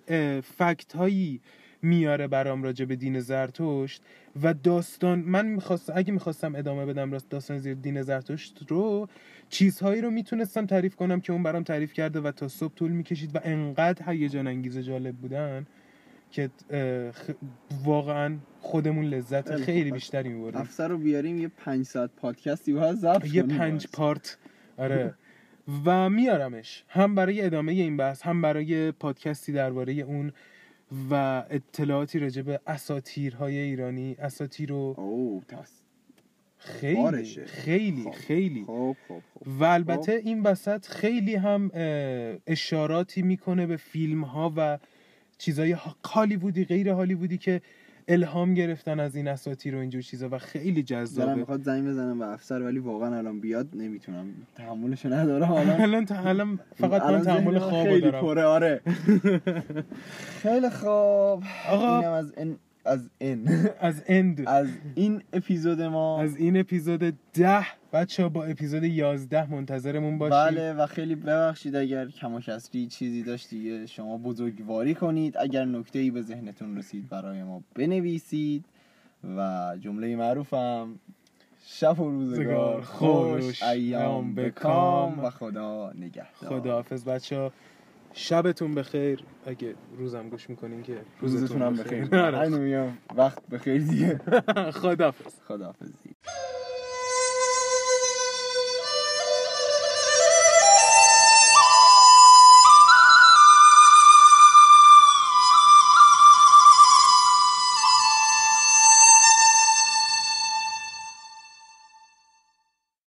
فکت 0.58 0.92
هایی 0.92 1.40
میاره 1.82 2.26
برام 2.26 2.62
راجع 2.62 2.84
به 2.84 2.96
دین 2.96 3.20
زرتشت 3.20 4.02
و 4.42 4.54
داستان 4.54 5.18
من 5.18 5.46
می‌خواست 5.46 5.90
اگه 5.94 6.12
می‌خواستم 6.12 6.54
ادامه 6.54 6.86
بدم 6.86 7.12
راست 7.12 7.30
داستان 7.30 7.58
زیر 7.58 7.74
دین 7.74 8.02
زرتشت 8.02 8.64
رو 8.68 9.08
چیزهایی 9.48 10.00
رو 10.00 10.10
می‌تونستم 10.10 10.66
تعریف 10.66 10.96
کنم 10.96 11.20
که 11.20 11.32
اون 11.32 11.42
برام 11.42 11.62
تعریف 11.62 11.92
کرده 11.92 12.20
و 12.20 12.30
تا 12.30 12.48
صبح 12.48 12.74
طول 12.74 12.90
می‌کشید 12.90 13.36
و 13.36 13.40
انقدر 13.44 14.12
هیجان 14.12 14.46
انگیز 14.46 14.78
جالب 14.78 15.16
بودن 15.16 15.66
که 16.36 16.50
واقعا 17.84 18.36
خودمون 18.60 19.04
لذت 19.04 19.56
خیلی 19.56 19.84
خوب. 19.84 19.94
بیشتری 19.94 20.28
می‌بریم 20.28 20.56
افسر 20.56 20.88
رو 20.88 20.98
بیاریم 20.98 21.38
یه 21.38 21.48
پنج 21.48 21.86
ساعت 21.86 22.10
پادکستی 22.16 22.72
باید 22.72 22.96
ضبط 22.96 23.34
یه 23.34 23.42
پنج 23.42 23.86
باز. 23.86 23.92
پارت 23.92 24.38
آره 24.76 25.14
و 25.84 26.10
میارمش 26.10 26.84
هم 26.88 27.14
برای 27.14 27.42
ادامه 27.42 27.72
این 27.72 27.96
بحث 27.96 28.22
هم 28.22 28.42
برای 28.42 28.92
پادکستی 28.92 29.52
درباره 29.52 29.92
اون 29.92 30.32
و 31.10 31.44
اطلاعاتی 31.50 32.18
راجع 32.18 32.42
به 32.42 32.60
اساتیرهای 32.66 33.58
ایرانی 33.58 34.16
اساتیر 34.18 34.68
رو 34.68 34.94
خیلی 36.58 36.94
بارشه. 36.94 37.44
خیلی 37.44 38.02
خب. 38.02 38.10
خیلی 38.10 38.64
خب 38.66 38.96
خب 39.08 39.22
خب 39.34 39.48
و 39.60 39.64
البته 39.64 40.12
این 40.12 40.42
وسط 40.42 40.86
خیلی 40.86 41.34
هم 41.34 41.70
اشاراتی 42.46 43.22
می‌کنه 43.22 43.66
به 43.66 43.76
فیلم 43.76 44.24
ها 44.24 44.52
و 44.56 44.78
چیزای 45.38 45.72
ها- 45.72 45.96
هالیوودی 46.06 46.64
غیر 46.64 46.88
هالیوودی 46.88 47.38
که 47.38 47.60
الهام 48.08 48.54
گرفتن 48.54 49.00
از 49.00 49.16
این 49.16 49.28
اساتیر 49.28 49.76
و 49.76 49.78
اینجور 49.78 50.02
چیزا 50.02 50.28
و 50.32 50.38
خیلی 50.38 50.82
جذابه. 50.82 51.34
می‌خواد 51.34 51.62
زنگ 51.62 51.88
بزنم 51.88 52.18
به 52.18 52.26
افسر 52.26 52.62
ولی 52.62 52.78
واقعا 52.78 53.18
الان 53.18 53.40
بیاد 53.40 53.68
نمی‌تونم. 53.74 54.26
تحملشو 54.54 55.08
ندارم. 55.12 55.52
الان 55.52 55.80
الان 55.80 56.06
الان 56.26 56.58
فقط 56.76 57.02
من 57.02 57.22
تحمل 57.22 57.22
ذهنم 57.22 57.58
خواب 57.58 57.84
خیلی 57.86 58.00
دارم. 58.00 58.20
پره 58.20 58.44
آره. 58.44 58.80
خیلی 60.42 60.70
خوب 60.70 61.42
آقا- 61.70 61.98
اینم 61.98 62.12
از 62.12 62.32
این 62.36 62.56
از 62.86 63.10
این 63.18 63.48
از 63.80 64.02
اند 64.06 64.48
از 64.48 64.68
این 64.94 65.22
اپیزود 65.32 65.82
ما. 65.82 66.20
از 66.20 66.36
این 66.36 66.56
اپیزود 66.56 67.14
ده. 67.34 67.66
بچه 67.92 68.28
با 68.28 68.44
اپیزود 68.44 68.84
یازده 68.84 69.50
منتظرمون 69.50 70.18
باشید. 70.18 70.38
بله 70.38 70.72
و 70.72 70.86
خیلی 70.86 71.14
ببخشید 71.14 71.76
اگر 71.76 72.06
کم 72.08 72.34
و 72.34 72.40
کسری 72.40 72.86
چیزی 72.86 73.22
داشت 73.22 73.50
دیگه 73.50 73.86
شما 73.86 74.18
بزرگواری 74.18 74.94
کنید. 74.94 75.36
اگر 75.38 75.64
نکته 75.64 75.98
ای 75.98 76.10
به 76.10 76.22
ذهنتون 76.22 76.78
رسید 76.78 77.08
برای 77.08 77.42
ما 77.42 77.62
بنویسید. 77.74 78.64
و 79.36 79.72
جمله 79.80 80.16
معروفم 80.16 80.88
شب 81.66 82.00
و 82.00 82.10
روزگار 82.10 82.80
خوش 82.82 83.62
ایام 83.62 84.34
بکام. 84.34 85.24
و 85.24 85.30
خدا 85.30 85.92
نگهدار. 85.92 86.60
خداحافظ 86.60 87.04
بچه 87.04 87.50
شبتون 88.16 88.74
بخیر. 88.74 89.24
اگه 89.46 89.74
روزم 89.98 90.28
گوش 90.28 90.50
می‌کنین 90.50 90.82
که 90.82 90.96
روزتون 91.20 91.62
هم 91.62 91.74
بخیر. 91.74 92.14
آره. 92.26 92.38
همین 92.38 92.60
میگم 92.60 92.98
وقت 93.16 93.46
بخیر 93.50 93.82
دیگه. 93.82 94.20
خداحافظ. 94.82 95.40
خداحافظ 95.48 95.88